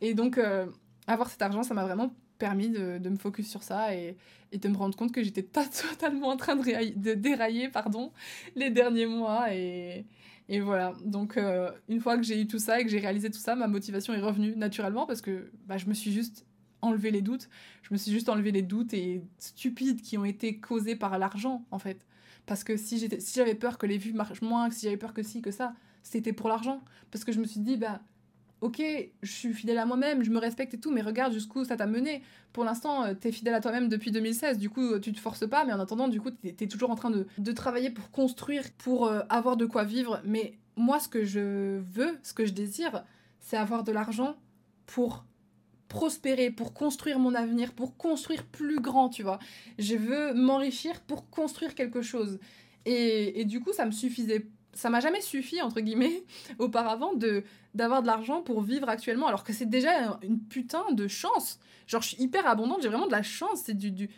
Et 0.02 0.16
donc, 0.16 0.38
euh, 0.38 0.66
avoir 1.08 1.30
cet 1.30 1.42
argent, 1.42 1.64
ça 1.64 1.74
m'a 1.74 1.86
vraiment 1.86 2.14
permis 2.38 2.70
de, 2.70 2.98
de, 2.98 3.10
me 3.10 3.18
focus 3.18 3.50
sur 3.50 3.64
ça 3.64 3.96
et, 3.96 4.16
et 4.52 4.58
de 4.58 4.68
me 4.68 4.76
rendre 4.76 4.96
compte 4.96 5.12
que 5.12 5.24
j'étais 5.24 5.44
pas 5.44 5.66
totalement 5.90 6.30
en 6.30 6.38
train 6.38 6.56
de, 6.56 6.94
de 6.96 7.14
dérailler 7.14 7.70
pardon, 7.70 8.12
les 8.56 8.70
derniers 8.70 9.06
mois. 9.06 9.54
Et, 9.54 10.06
et 10.50 10.60
voilà, 10.60 10.94
donc 11.06 11.38
euh, 11.38 11.72
une 11.88 12.02
fois 12.02 12.18
que 12.18 12.24
j'ai 12.24 12.40
eu 12.40 12.48
tout 12.48 12.60
ça 12.60 12.80
et 12.80 12.84
que 12.84 12.90
j'ai 12.90 13.00
réalisé 13.00 13.30
tout 13.32 13.40
ça, 13.40 13.56
ma 13.56 13.68
motivation 13.68 14.14
est 14.14 14.22
revenue 14.22 14.56
naturellement 14.56 15.06
parce 15.06 15.22
que 15.22 15.52
bah, 15.66 15.78
je 15.78 15.86
me 15.88 15.94
suis 15.94 16.12
juste 16.12 16.46
enlevé 16.82 17.12
les 17.12 17.22
doutes. 17.22 17.50
Je 17.82 17.94
me 17.94 17.98
suis 17.98 18.12
juste 18.12 18.30
enlevé 18.30 18.52
les 18.52 18.62
doutes 18.62 18.94
et 18.94 19.24
stupides 19.40 20.02
qui 20.02 20.18
ont 20.18 20.26
été 20.26 20.60
causés 20.60 20.96
par 20.96 21.18
l'argent 21.18 21.66
en 21.72 21.80
fait. 21.80 22.06
Parce 22.46 22.64
que 22.64 22.76
si 22.76 23.00
j'avais 23.00 23.20
si 23.22 23.56
peur 23.56 23.78
que 23.78 23.86
les 23.86 23.98
vues 23.98 24.14
marchent 24.14 24.42
moins, 24.42 24.70
si 24.70 24.86
j'avais 24.86 24.98
peur 24.98 25.14
que 25.14 25.24
si, 25.24 25.42
que 25.42 25.52
ça, 25.52 25.74
c'était 26.02 26.34
pour 26.34 26.50
l'argent. 26.50 26.84
Parce 27.10 27.24
que 27.24 27.32
je 27.32 27.40
me 27.40 27.46
suis 27.46 27.62
dit, 27.62 27.78
bah 27.78 28.02
ok, 28.64 28.82
je 29.22 29.32
suis 29.32 29.54
fidèle 29.54 29.78
à 29.78 29.86
moi-même, 29.86 30.24
je 30.24 30.30
me 30.30 30.40
respecte 30.40 30.74
et 30.74 30.80
tout, 30.80 30.90
mais 30.90 31.02
regarde 31.02 31.34
jusqu'où 31.34 31.66
ça 31.66 31.76
t'a 31.76 31.86
mené. 31.86 32.24
Pour 32.54 32.64
l'instant, 32.64 33.04
euh, 33.04 33.14
t'es 33.14 33.34
fidèle 33.34 33.54
à 33.54 33.60
toi-même 33.60 33.90
depuis 33.90 34.10
2016, 34.12 34.58
du 34.58 34.70
coup, 34.70 34.98
tu 35.00 35.12
te 35.12 35.20
forces 35.20 35.48
pas, 35.48 35.66
mais 35.66 35.74
en 35.74 35.82
attendant, 35.82 36.08
du 36.08 36.22
coup, 36.22 36.32
t'es 36.32 36.56
es 36.62 36.68
toujours 36.68 36.90
en 36.90 36.96
train 36.96 37.10
de, 37.10 37.28
de, 37.38 37.52
travailler 37.52 37.90
pour 37.90 38.10
construire, 38.10 38.64
pour 38.78 39.08
euh, 39.08 39.20
avoir 39.28 39.58
de 39.58 39.66
quoi 39.66 39.84
vivre. 39.84 40.22
Mais 40.24 40.54
moi, 40.78 41.02
ce 41.02 41.10
que 41.10 41.26
je 41.26 41.80
veux, 41.80 42.18
ce 42.24 42.34
que 42.34 42.46
je 42.46 42.54
désire, 42.54 43.04
c'est 43.42 43.58
avoir 43.58 43.84
de 43.84 43.92
l'argent 43.92 44.38
pour 44.86 45.26
prospérer, 45.90 46.50
pour 46.50 46.74
construire 46.74 47.20
mon 47.20 47.36
avenir, 47.36 47.74
pour 47.74 47.98
construire 47.98 48.46
plus 48.46 48.80
grand, 48.80 49.10
tu 49.10 49.24
vois. 49.24 49.40
Je 49.78 49.96
veux 49.96 50.34
m'enrichir 50.34 51.02
pour 51.02 51.30
construire 51.30 51.76
quelque 51.76 52.02
chose. 52.02 52.40
Et, 52.86 53.42
et, 53.42 53.46
du 53.46 53.60
coup, 53.60 53.74
ça 53.74 53.86
me 53.86 53.92
suffisait 53.92 54.48
ça 54.74 54.90
m'a 54.90 55.00
jamais 55.00 55.22
suffi 55.22 55.62
entre 55.62 55.82
guillemets 55.82 56.24
auparavant 56.60 57.14
de 57.14 57.44
d'avoir 57.74 58.02
de 58.02 58.08
l'argent 58.08 58.42
pour 58.42 58.62
vivre 58.62 58.90
actuellement 58.90 59.28
alors 59.28 59.44
que 59.44 59.54
c'est 59.54 59.70
déjà 59.70 60.20
une 60.22 60.40
putain 60.40 60.84
de 60.92 61.08
chance 61.08 61.60
genre 61.88 62.02
je 62.02 62.10
suis 62.10 62.22
hyper 62.22 62.48
abondante 62.48 62.82
j'ai 62.82 62.90
vraiment 62.90 63.08
de 63.08 63.12
la 63.12 63.24
chance 63.24 63.62
c'est 63.66 63.74
du, 63.74 63.92
du... 63.92 64.10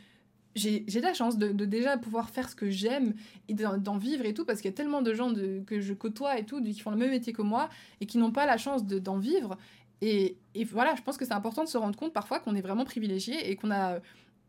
j'ai 0.56 0.82
de 0.82 1.02
la 1.02 1.14
chance 1.14 1.38
de, 1.38 1.66
déjà 1.66 1.98
pouvoir 1.98 2.30
faire 2.30 2.50
ce 2.50 2.56
que 2.56 2.70
j'aime 2.70 3.14
et 3.48 3.54
d'en 3.54 3.98
vivre 3.98 4.26
et 4.26 4.34
tout 4.34 4.46
parce 4.46 4.62
qu'il 4.62 4.70
y 4.70 4.74
a 4.74 4.78
tellement 4.78 5.02
de 5.02 5.14
gens 5.14 5.34
que 5.66 5.80
je 5.80 5.94
côtoie 5.94 6.40
et 6.40 6.46
tout 6.46 6.62
qui 6.62 6.80
font 6.80 6.92
le 6.92 6.98
même 6.98 7.12
métier 7.12 7.34
que 7.34 7.42
moi 7.42 7.70
et 8.02 8.06
qui 8.06 8.18
n'ont 8.18 8.32
pas 8.32 8.46
la 8.46 8.58
chance 8.58 8.86
d'en 8.86 9.18
vivre 9.18 9.58
et, 10.02 10.36
et, 10.56 10.66
voilà 10.66 10.94
je 10.96 11.02
pense 11.02 11.18
que 11.18 11.26
c'est 11.26 11.34
important 11.34 11.64
de 11.64 11.70
se 11.70 11.78
rendre 11.78 11.98
compte 11.98 12.12
parfois 12.12 12.40
qu'on 12.40 12.56
est 12.56 12.62
vraiment 12.62 12.84
privilégié 12.84 13.50
et 13.50 13.56
qu'on 13.56 13.72
a 13.72 14.00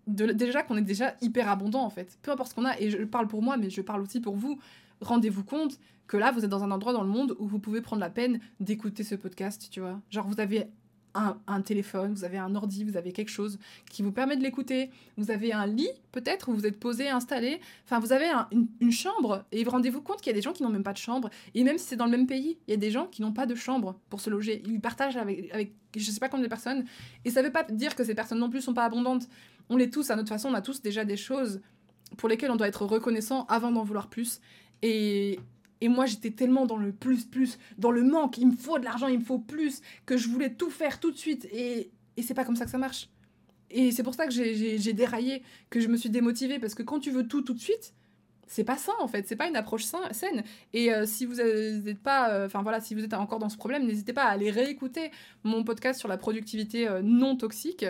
déjà 0.06 0.62
qu'on 0.62 0.76
est 0.76 0.82
déjà 0.82 1.14
hyper 1.20 1.48
abondant 1.48 1.82
en 1.82 1.90
fait. 1.90 2.18
Peu 2.22 2.30
importe 2.30 2.50
ce 2.50 2.54
qu'on 2.54 2.64
a, 2.64 2.78
et 2.78 2.90
je 2.90 2.98
parle 3.04 3.26
pour 3.26 3.42
moi, 3.42 3.56
mais 3.56 3.70
je 3.70 3.80
parle 3.80 4.02
aussi 4.02 4.20
pour 4.20 4.36
vous. 4.36 4.58
Rendez-vous 5.00 5.44
compte 5.44 5.78
que 6.06 6.16
là, 6.16 6.32
vous 6.32 6.44
êtes 6.44 6.50
dans 6.50 6.64
un 6.64 6.70
endroit 6.70 6.92
dans 6.92 7.02
le 7.02 7.08
monde 7.08 7.36
où 7.38 7.46
vous 7.46 7.58
pouvez 7.58 7.80
prendre 7.80 8.00
la 8.00 8.10
peine 8.10 8.40
d'écouter 8.60 9.04
ce 9.04 9.14
podcast, 9.14 9.68
tu 9.70 9.80
vois. 9.80 10.00
Genre, 10.10 10.26
vous 10.26 10.40
avez 10.40 10.68
un, 11.46 11.62
téléphone, 11.62 12.12
vous 12.12 12.24
avez 12.24 12.38
un 12.38 12.54
ordi, 12.54 12.84
vous 12.84 12.96
avez 12.96 13.12
quelque 13.12 13.30
chose 13.30 13.58
qui 13.90 14.02
vous 14.02 14.12
permet 14.12 14.36
de 14.36 14.42
l'écouter. 14.42 14.90
Vous 15.16 15.30
avez 15.30 15.52
un 15.52 15.66
lit, 15.66 15.88
peut-être, 16.12 16.48
où 16.48 16.54
vous 16.54 16.66
êtes 16.66 16.78
posé, 16.78 17.08
installé. 17.08 17.60
Enfin, 17.84 17.98
vous 17.98 18.12
avez 18.12 18.30
une, 18.80 18.92
chambre. 18.92 19.44
Et 19.52 19.64
rendez-vous 19.64 20.02
compte 20.02 20.18
qu'il 20.18 20.28
y 20.28 20.34
a 20.34 20.34
des 20.34 20.42
gens 20.42 20.52
qui 20.52 20.62
n'ont 20.62 20.68
même 20.70 20.82
pas 20.82 20.92
de 20.92 20.98
chambre. 20.98 21.30
Et 21.54 21.64
même 21.64 21.78
si 21.78 21.86
c'est 21.86 21.96
dans 21.96 22.04
le 22.04 22.10
même 22.10 22.26
pays, 22.26 22.58
il 22.66 22.70
y 22.70 22.74
a 22.74 22.76
des 22.76 22.90
gens 22.90 23.06
qui 23.06 23.22
n'ont 23.22 23.32
pas 23.32 23.46
de 23.46 23.54
chambre 23.54 23.98
pour 24.10 24.20
se 24.20 24.30
loger. 24.30 24.62
Ils 24.66 24.80
partagent 24.80 25.16
avec, 25.16 25.50
avec 25.52 25.72
je 25.96 26.10
sais 26.10 26.20
pas 26.20 26.28
combien 26.28 26.44
de 26.44 26.50
personnes. 26.50 26.84
Et 27.24 27.30
ça 27.30 27.42
veut 27.42 27.52
pas 27.52 27.64
dire 27.64 27.96
que 27.96 28.04
ces 28.04 28.14
personnes 28.14 28.38
non 28.38 28.50
plus 28.50 28.60
sont 28.60 28.74
pas 28.74 28.84
abondantes. 28.84 29.28
On 29.70 29.76
les 29.76 29.90
tous, 29.90 30.10
à 30.10 30.16
notre 30.16 30.28
façon, 30.28 30.50
on 30.50 30.54
a 30.54 30.62
tous 30.62 30.82
déjà 30.82 31.04
des 31.04 31.16
choses 31.16 31.60
pour 32.16 32.28
lesquelles 32.28 32.50
on 32.50 32.56
doit 32.56 32.68
être 32.68 32.84
reconnaissant 32.84 33.46
avant 33.46 33.72
d'en 33.72 33.82
vouloir 33.82 34.08
plus. 34.08 34.40
Et, 34.82 35.40
et 35.80 35.88
moi, 35.88 36.06
j'étais 36.06 36.30
tellement 36.30 36.66
dans 36.66 36.76
le 36.76 36.92
plus, 36.92 37.24
plus, 37.24 37.58
dans 37.78 37.90
le 37.90 38.02
manque. 38.02 38.38
Il 38.38 38.48
me 38.48 38.56
faut 38.56 38.78
de 38.78 38.84
l'argent, 38.84 39.08
il 39.08 39.18
me 39.18 39.24
faut 39.24 39.38
plus, 39.38 39.82
que 40.06 40.16
je 40.16 40.28
voulais 40.28 40.54
tout 40.54 40.70
faire 40.70 41.00
tout 41.00 41.10
de 41.10 41.16
suite. 41.16 41.46
Et, 41.52 41.90
et 42.16 42.22
c'est 42.22 42.34
pas 42.34 42.44
comme 42.44 42.56
ça 42.56 42.64
que 42.64 42.70
ça 42.70 42.78
marche. 42.78 43.10
Et 43.70 43.90
c'est 43.90 44.02
pour 44.02 44.14
ça 44.14 44.26
que 44.26 44.32
j'ai 44.32 44.92
déraillé, 44.92 45.42
que 45.70 45.80
je 45.80 45.88
me 45.88 45.96
suis 45.96 46.10
démotivée. 46.10 46.58
Parce 46.58 46.74
que 46.74 46.82
quand 46.82 47.00
tu 47.00 47.10
veux 47.10 47.26
tout 47.26 47.42
tout 47.42 47.54
de 47.54 47.60
suite, 47.60 47.94
c'est 48.46 48.64
pas 48.64 48.76
ça 48.76 48.92
en 49.00 49.08
fait. 49.08 49.26
C'est 49.26 49.36
pas 49.36 49.48
une 49.48 49.56
approche 49.56 49.84
saine. 49.84 50.44
Et 50.72 50.92
euh, 50.92 51.04
si 51.06 51.26
vous 51.26 51.34
n'êtes 51.34 51.98
pas. 51.98 52.30
Euh, 52.30 52.46
enfin 52.46 52.62
voilà, 52.62 52.80
si 52.80 52.94
vous 52.94 53.04
êtes 53.04 53.14
encore 53.14 53.38
dans 53.38 53.48
ce 53.48 53.56
problème, 53.56 53.86
n'hésitez 53.86 54.12
pas 54.12 54.24
à 54.24 54.30
aller 54.30 54.50
réécouter 54.50 55.10
mon 55.42 55.64
podcast 55.64 55.98
sur 55.98 56.08
la 56.08 56.16
productivité 56.16 56.88
euh, 56.88 57.02
non 57.02 57.36
toxique. 57.36 57.84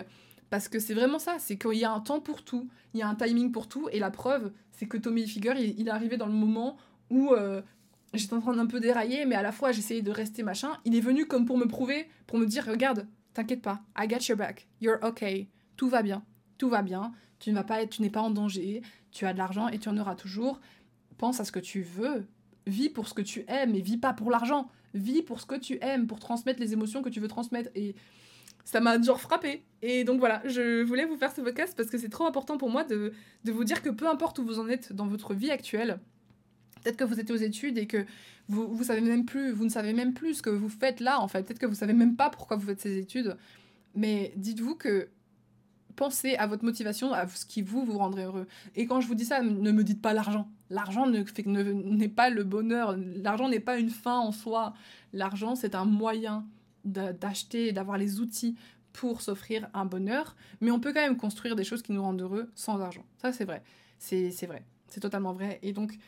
Parce 0.49 0.68
que 0.68 0.78
c'est 0.78 0.95
vraiment 0.95 1.18
ça, 1.18 1.37
c'est 1.39 1.57
qu'il 1.57 1.74
y 1.74 1.84
a 1.84 1.91
un 1.91 2.01
temps 2.01 2.20
pour 2.20 2.45
tout, 2.45 2.68
il 2.95 3.01
y 3.01 3.03
a 3.03 3.09
un 3.09 3.16
timing 3.16 3.51
pour 3.51 3.68
tout, 3.68 3.89
et 3.91 3.99
la 3.99 4.12
preuve, 4.12 4.53
c'est 4.70 4.87
que 4.87 4.97
Tommy 4.97 5.26
Figure, 5.26 5.57
il, 5.57 5.89
est 5.89 5.91
arrivé 5.91 6.16
dans 6.16 6.26
le 6.26 6.32
moment 6.32 6.76
où 7.11 7.34
j'étais 8.16 8.34
en 8.34 8.40
train 8.40 8.54
d'un 8.54 8.66
peu 8.66 8.80
dérailler, 8.80 9.24
mais 9.26 9.34
à 9.34 9.42
la 9.42 9.52
fois 9.52 9.72
j'essayais 9.72 10.02
de 10.02 10.10
rester 10.10 10.42
machin. 10.42 10.78
Il 10.84 10.94
est 10.94 11.00
venu 11.00 11.26
comme 11.26 11.46
pour 11.46 11.58
me 11.58 11.66
prouver, 11.66 12.08
pour 12.26 12.38
me 12.38 12.46
dire 12.46 12.66
regarde, 12.66 13.06
t'inquiète 13.34 13.62
pas, 13.62 13.82
I 13.98 14.08
got 14.08 14.18
your 14.28 14.36
back, 14.36 14.66
you're 14.80 14.98
okay, 15.02 15.48
tout 15.76 15.88
va 15.88 16.02
bien, 16.02 16.24
tout 16.58 16.68
va 16.68 16.82
bien, 16.82 17.12
tu 17.38 17.50
ne 17.50 17.54
vas 17.54 17.64
pas 17.64 17.86
tu 17.86 18.02
n'es 18.02 18.10
pas 18.10 18.20
en 18.20 18.30
danger, 18.30 18.82
tu 19.10 19.26
as 19.26 19.32
de 19.32 19.38
l'argent 19.38 19.68
et 19.68 19.78
tu 19.78 19.88
en 19.88 19.96
auras 19.98 20.14
toujours. 20.14 20.60
Pense 21.18 21.40
à 21.40 21.44
ce 21.44 21.52
que 21.52 21.60
tu 21.60 21.82
veux, 21.82 22.26
vis 22.66 22.90
pour 22.90 23.08
ce 23.08 23.14
que 23.14 23.22
tu 23.22 23.44
aimes 23.48 23.74
et 23.74 23.80
vis 23.80 23.96
pas 23.98 24.12
pour 24.12 24.30
l'argent, 24.30 24.68
vis 24.94 25.22
pour 25.22 25.40
ce 25.40 25.46
que 25.46 25.54
tu 25.54 25.78
aimes, 25.80 26.06
pour 26.06 26.18
transmettre 26.18 26.60
les 26.60 26.72
émotions 26.72 27.02
que 27.02 27.08
tu 27.08 27.20
veux 27.20 27.28
transmettre. 27.28 27.70
Et 27.74 27.94
ça 28.64 28.80
m'a 28.80 29.00
genre 29.00 29.20
frappé. 29.20 29.64
Et 29.82 30.04
donc 30.04 30.18
voilà, 30.18 30.42
je 30.44 30.82
voulais 30.82 31.04
vous 31.04 31.16
faire 31.16 31.32
ce 31.32 31.40
podcast 31.40 31.74
parce 31.76 31.88
que 31.88 31.98
c'est 31.98 32.08
trop 32.08 32.26
important 32.26 32.58
pour 32.58 32.70
moi 32.70 32.84
de 32.84 33.12
vous 33.44 33.64
dire 33.64 33.82
que 33.82 33.90
peu 33.90 34.08
importe 34.08 34.38
où 34.38 34.44
vous 34.44 34.58
en 34.58 34.68
êtes 34.68 34.92
dans 34.92 35.06
votre 35.06 35.34
vie 35.34 35.50
actuelle, 35.50 36.00
Peut-être 36.87 36.99
que 36.99 37.05
vous 37.05 37.18
êtes 37.18 37.32
aux 37.32 37.37
études 37.37 37.78
et 37.78 37.89
que 37.89 38.07
vous, 38.49 38.72
vous 38.72 38.84
savez 38.84 39.01
même 39.01 39.24
plus, 39.24 39.51
vous 39.51 39.64
ne 39.64 39.70
savez 39.70 39.93
même 39.93 40.14
plus 40.14 40.34
ce 40.34 40.43
que 40.43 40.51
vous 40.51 40.68
faites 40.68 41.01
là, 41.01 41.20
en 41.20 41.26
fait. 41.26 41.43
Peut-être 41.43 41.59
que 41.59 41.66
vous 41.66 41.74
savez 41.74 41.95
même 41.95 42.14
pas 42.14 42.30
pourquoi 42.30 42.57
vous 42.57 42.64
faites 42.68 42.80
ces 42.80 42.97
études. 42.97 43.37
Mais 43.97 44.32
dites-vous 44.37 44.76
que 44.76 45.09
pensez 45.97 46.37
à 46.37 46.47
votre 46.47 46.64
motivation, 46.64 47.12
à 47.12 47.26
ce 47.26 47.45
qui 47.45 47.61
vous 47.61 47.84
vous 47.84 47.99
rendrait 47.99 48.22
heureux. 48.22 48.47
Et 48.76 48.87
quand 48.87 49.01
je 49.01 49.09
vous 49.09 49.16
dis 49.16 49.24
ça, 49.24 49.43
ne 49.43 49.72
me 49.72 49.82
dites 49.82 50.01
pas 50.01 50.12
l'argent. 50.14 50.49
L'argent 50.70 51.09
n'est 51.09 51.24
ne, 51.47 52.07
pas 52.07 52.30
le 52.30 52.45
bonheur. 52.45 52.97
L'argent 52.97 53.49
n'est 53.49 53.59
pas 53.59 53.78
une 53.78 53.91
fin 53.91 54.20
en 54.20 54.30
soi. 54.30 54.72
L'argent, 55.12 55.57
c'est 55.57 55.74
un 55.74 55.87
moyen 55.87 56.47
d'acheter, 56.84 57.72
d'avoir 57.72 57.99
les 57.99 58.20
outils 58.20 58.55
pour 58.93 59.22
s'offrir 59.22 59.68
un 59.74 59.87
bonheur. 59.87 60.37
Mais 60.61 60.70
on 60.70 60.78
peut 60.78 60.93
quand 60.93 61.01
même 61.01 61.16
construire 61.16 61.57
des 61.57 61.64
choses 61.64 61.82
qui 61.82 61.91
nous 61.91 62.03
rendent 62.03 62.22
heureux 62.22 62.49
sans 62.55 62.80
argent. 62.80 63.05
Ça, 63.20 63.32
c'est 63.32 63.45
vrai. 63.45 63.64
C'est 63.99 64.47
vrai. 64.47 64.64
C'est 64.87 65.01
totalement 65.01 65.32
vrai. 65.32 65.59
Et 65.62 65.72
donc, 65.72 65.99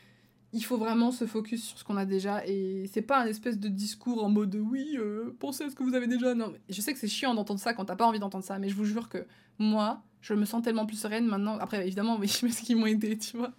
il 0.53 0.64
faut 0.64 0.78
vraiment 0.78 1.11
se 1.11 1.26
focus 1.26 1.62
sur 1.62 1.78
ce 1.78 1.84
qu'on 1.84 1.96
a 1.96 2.07
déjà 2.07 2.46
et 2.46 2.88
c'est 2.92 3.03
pas 3.03 3.20
un 3.20 3.26
espèce 3.26 3.59
de 3.59 3.68
discours 3.68 4.24
en 4.24 4.30
mode 4.30 4.55
oui, 4.55 4.96
euh, 4.96 5.36
pensez 5.38 5.64
à 5.64 5.70
ce 5.70 5.74
que 5.74 5.82
vous 5.82 5.94
avez 5.94 6.07
déjà. 6.07 6.34
Non, 6.34 6.51
mais 6.53 6.61
je 6.70 6.80
sais 6.80 6.92
que 6.92 6.99
c'est 6.99 7.09
chiant 7.09 7.34
d'entendre 7.34 7.61
ça 7.61 7.74
quand 7.74 7.84
t'as 7.84 7.96
pas 7.96 8.07
envie 8.07 8.18
d'entendre 8.18 8.44
ça, 8.44 8.59
mais 8.59 8.68
je 8.68 8.74
vous 8.74 8.84
jure 8.84 9.09
que 9.09 9.26
moi, 9.59 10.03
je 10.22 10.34
me 10.34 10.44
sens 10.44 10.62
tellement 10.62 10.86
plus 10.86 10.99
sereine 10.99 11.26
maintenant. 11.26 11.59
Après, 11.59 11.86
évidemment, 11.86 12.18
je 12.22 12.26
sais 12.26 12.49
ce 12.49 12.62
qu'ils 12.62 12.76
m'ont 12.76 12.86
aidé, 12.86 13.18
tu 13.18 13.36
vois. 13.36 13.53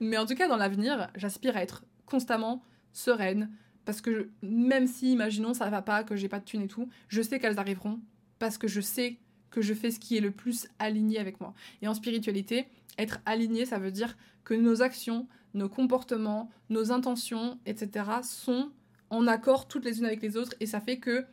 Mais 0.00 0.18
en 0.18 0.26
tout 0.26 0.34
cas, 0.34 0.48
dans 0.48 0.56
l'avenir, 0.56 1.08
j'aspire 1.14 1.56
à 1.56 1.62
être 1.62 1.84
constamment 2.06 2.62
sereine 2.92 3.50
parce 3.84 4.00
que 4.00 4.30
même 4.42 4.86
si, 4.86 5.12
imaginons, 5.12 5.54
ça 5.54 5.68
va 5.70 5.82
pas, 5.82 6.04
que 6.04 6.16
j'ai 6.16 6.28
pas 6.28 6.40
de 6.40 6.44
thunes 6.44 6.62
et 6.62 6.68
tout, 6.68 6.88
je 7.08 7.22
sais 7.22 7.38
qu'elles 7.38 7.58
arriveront 7.58 8.00
parce 8.38 8.58
que 8.58 8.68
je 8.68 8.80
sais 8.80 9.18
que 9.50 9.62
je 9.62 9.72
fais 9.72 9.90
ce 9.90 10.00
qui 10.00 10.16
est 10.16 10.20
le 10.20 10.30
plus 10.30 10.66
aligné 10.78 11.18
avec 11.18 11.40
moi. 11.40 11.54
Et 11.80 11.88
en 11.88 11.94
spiritualité, 11.94 12.66
être 12.98 13.20
aligné, 13.26 13.64
ça 13.66 13.78
veut 13.78 13.90
dire 13.90 14.16
que 14.44 14.54
nos 14.54 14.82
actions, 14.82 15.26
nos 15.54 15.68
comportements, 15.68 16.50
nos 16.70 16.92
intentions, 16.92 17.58
etc. 17.66 18.06
sont 18.22 18.70
en 19.10 19.26
accord 19.26 19.68
toutes 19.68 19.84
les 19.84 19.98
unes 19.98 20.06
avec 20.06 20.22
les 20.22 20.36
autres 20.36 20.54
et 20.60 20.66
ça 20.66 20.80
fait 20.80 20.98
que 20.98 21.24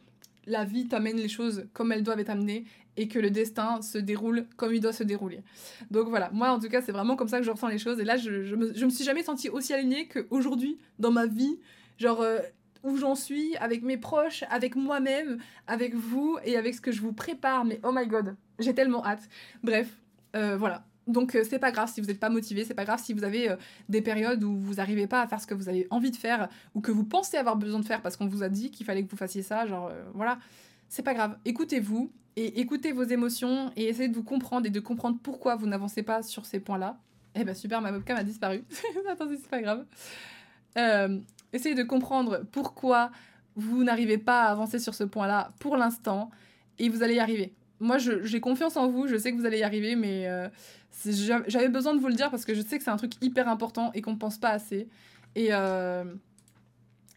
la 0.46 0.66
vie 0.66 0.88
t'amène 0.88 1.18
les 1.18 1.28
choses 1.28 1.66
comme 1.74 1.92
elles 1.92 2.04
doivent 2.04 2.20
être 2.20 2.30
amenées 2.30 2.66
et 2.98 3.08
que 3.08 3.20
le 3.20 3.30
destin 3.30 3.82
se 3.82 3.98
déroule 3.98 4.46
comme 4.58 4.74
il 4.74 4.82
doit 4.82 4.94
se 4.94 5.04
dérouler. 5.04 5.42
Donc 5.92 6.08
voilà, 6.10 6.30
moi 6.34 6.52
en 6.52 6.60
tout 6.60 6.70
cas 6.70 6.82
c'est 6.82 6.92
vraiment 6.92 7.16
comme 7.16 7.28
ça 7.28 7.40
que 7.40 7.46
je 7.46 7.52
ressens 7.52 7.68
les 7.68 7.78
choses 7.78 8.00
et 8.00 8.04
là 8.04 8.18
je, 8.18 8.44
je, 8.44 8.56
me, 8.56 8.90
suis 8.90 9.04
jamais 9.04 9.24
sentie 9.24 9.50
aussi 9.50 9.74
alignée 9.74 10.08
qu'aujourd'hui 10.08 10.78
dans 11.00 11.12
ma 11.12 11.26
vie, 11.26 11.60
genre 11.98 12.22
euh, 12.22 12.40
où 12.84 12.98
j'en 12.98 13.16
suis 13.16 13.56
avec 13.58 13.84
mes 13.84 13.98
proches, 13.98 14.44
avec 14.50 14.76
moi-même, 14.76 15.38
avec 15.68 15.96
vous 15.96 16.38
et 16.44 16.58
avec 16.58 16.76
ce 16.76 16.82
que 16.82 16.92
je 16.92 17.02
vous 17.02 17.14
prépare, 17.14 17.64
mais 17.64 17.80
oh 17.84 17.92
my 17.94 18.08
god, 18.08 18.36
j'ai 18.60 18.74
tellement 18.74 19.06
hâte. 19.06 19.30
Bref, 19.64 19.88
euh, 20.36 20.58
voilà, 20.58 20.84
donc 21.12 21.36
euh, 21.36 21.44
c'est 21.48 21.60
pas 21.60 21.72
grave 21.72 21.92
si 21.92 22.02
vous 22.02 22.08
n'êtes 22.08 22.20
pas 22.20 22.30
motivé, 22.30 22.66
c'est 22.66 22.74
pas 22.74 22.86
grave 22.86 23.02
si 23.04 23.14
vous 23.14 23.24
avez 23.24 23.52
euh, 23.52 23.56
des 23.90 24.02
périodes 24.02 24.44
où 24.44 24.58
vous 24.60 24.76
n'arrivez 24.76 25.08
pas 25.08 25.22
à 25.22 25.28
faire 25.28 25.40
ce 25.40 25.48
que 25.48 25.54
vous 25.54 25.70
avez 25.70 25.88
envie 25.90 26.12
de 26.12 26.16
faire 26.16 26.50
ou 26.76 26.82
que 26.82 26.92
vous 26.92 27.04
pensez 27.04 27.38
avoir 27.38 27.56
besoin 27.56 27.80
de 27.80 27.86
faire 27.86 28.02
parce 28.02 28.18
qu'on 28.18 28.28
vous 28.28 28.44
a 28.44 28.50
dit 28.50 28.72
qu'il 28.72 28.86
fallait 28.86 29.04
que 29.04 29.12
vous 29.12 29.18
fassiez 29.18 29.44
ça, 29.44 29.66
genre 29.66 29.88
euh, 29.88 30.04
voilà, 30.14 30.40
c'est 30.90 31.04
pas 31.04 31.14
grave. 31.14 31.38
Écoutez-vous 31.46 32.12
et 32.36 32.60
écoutez 32.60 32.92
vos 32.92 33.04
émotions 33.04 33.72
et 33.76 33.86
essayez 33.90 34.10
de 34.10 34.16
vous 34.16 34.24
comprendre 34.24 34.66
et 34.66 34.70
de 34.70 34.80
comprendre 34.80 35.20
pourquoi 35.22 35.56
vous 35.56 35.68
n'avancez 35.68 36.04
pas 36.04 36.24
sur 36.24 36.46
ces 36.46 36.60
points-là. 36.60 36.98
Eh 37.36 37.44
ben 37.44 37.56
super, 37.56 37.82
ma 37.82 37.92
webcam 37.92 38.18
a 38.18 38.24
disparu. 38.24 38.64
Attendez, 39.10 39.38
c'est 39.38 39.50
pas 39.50 39.62
grave. 39.62 39.86
essayez 41.54 41.76
de 41.76 41.84
comprendre 41.84 42.44
pourquoi 42.52 43.12
vous 43.56 43.84
n'arrivez 43.84 44.18
pas 44.18 44.44
à 44.44 44.52
avancer 44.52 44.80
sur 44.80 44.96
ce 44.96 45.04
point-là 45.04 45.52
pour 45.60 45.78
l'instant 45.78 46.30
et 46.80 46.90
vous 46.90 47.04
allez 47.04 47.16
y 47.16 47.20
arriver 47.20 47.54
moi, 47.82 47.98
j'ai 47.98 48.40
confiance 48.40 48.78
en 48.78 48.90
vous, 48.90 49.08
je 49.08 49.18
sais 49.18 49.32
que 49.32 49.38
vous 49.38 49.46
allez 49.46 49.60
y 49.60 49.64
arriver, 49.64 49.96
mais 49.96 50.28
euh, 50.28 50.48
j'avais 51.48 51.68
besoin 51.68 51.96
de 51.96 52.00
vous 52.00 52.08
le 52.08 52.14
dire 52.14 52.30
parce 52.30 52.46
que 52.46 52.54
je 52.54 52.62
sais 52.62 52.78
que 52.78 52.84
c'est 52.84 52.92
un 52.92 52.98
truc 52.98 53.14
hyper 53.22 53.50
important 53.50 53.92
et 53.94 54.02
qu'on 54.02 54.14
ne 54.14 54.20
pense 54.20 54.38
pas 54.38 54.50
assez. 54.50 54.88
Et, 55.36 55.48
euh, 55.52 56.06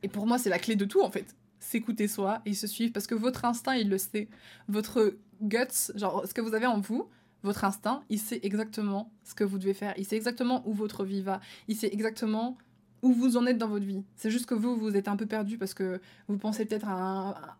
et 0.03 0.09
pour 0.09 0.27
moi, 0.27 0.39
c'est 0.39 0.49
la 0.49 0.59
clé 0.59 0.75
de 0.75 0.87
tout, 0.87 1.03
en 1.03 1.11
fait. 1.11 1.37
S'écouter 1.61 2.09
soi 2.09 2.41
et 2.47 2.55
se 2.55 2.67
suivre 2.67 2.93
parce 2.93 3.07
que 3.07 3.15
votre 3.15 3.45
instinct, 3.45 3.75
il 3.75 3.91
le 3.91 3.99
sait. 3.99 4.29
Votre 4.69 5.17
guts, 5.43 5.93
genre 5.95 6.27
ce 6.27 6.33
que 6.33 6.41
vous 6.41 6.55
avez 6.55 6.67
en 6.67 6.81
vous, 6.81 7.09
votre 7.43 7.65
instinct, 7.65 8.03
il 8.09 8.19
sait 8.19 8.41
exactement 8.43 9.13
ce 9.23 9.35
que 9.35 9.45
vous 9.45 9.59
devez 9.59 9.75
faire. 9.75 9.93
Il 9.99 10.07
sait 10.07 10.17
exactement 10.17 10.67
où 10.67 10.73
votre 10.73 11.05
vie 11.05 11.21
va. 11.21 11.41
Il 11.69 11.77
sait 11.77 11.93
exactement 11.93 12.57
où 13.03 13.13
vous 13.13 13.37
en 13.37 13.45
êtes 13.45 13.59
dans 13.59 13.69
votre 13.69 13.85
vie. 13.85 14.03
C'est 14.17 14.31
juste 14.31 14.47
que 14.47 14.55
vous, 14.55 14.77
vous 14.77 14.97
êtes 14.97 15.09
un 15.09 15.17
peu 15.17 15.27
perdu 15.27 15.59
parce 15.59 15.75
que 15.75 16.01
vous 16.27 16.39
pensez 16.39 16.65
peut-être 16.65 16.89
à 16.89 17.59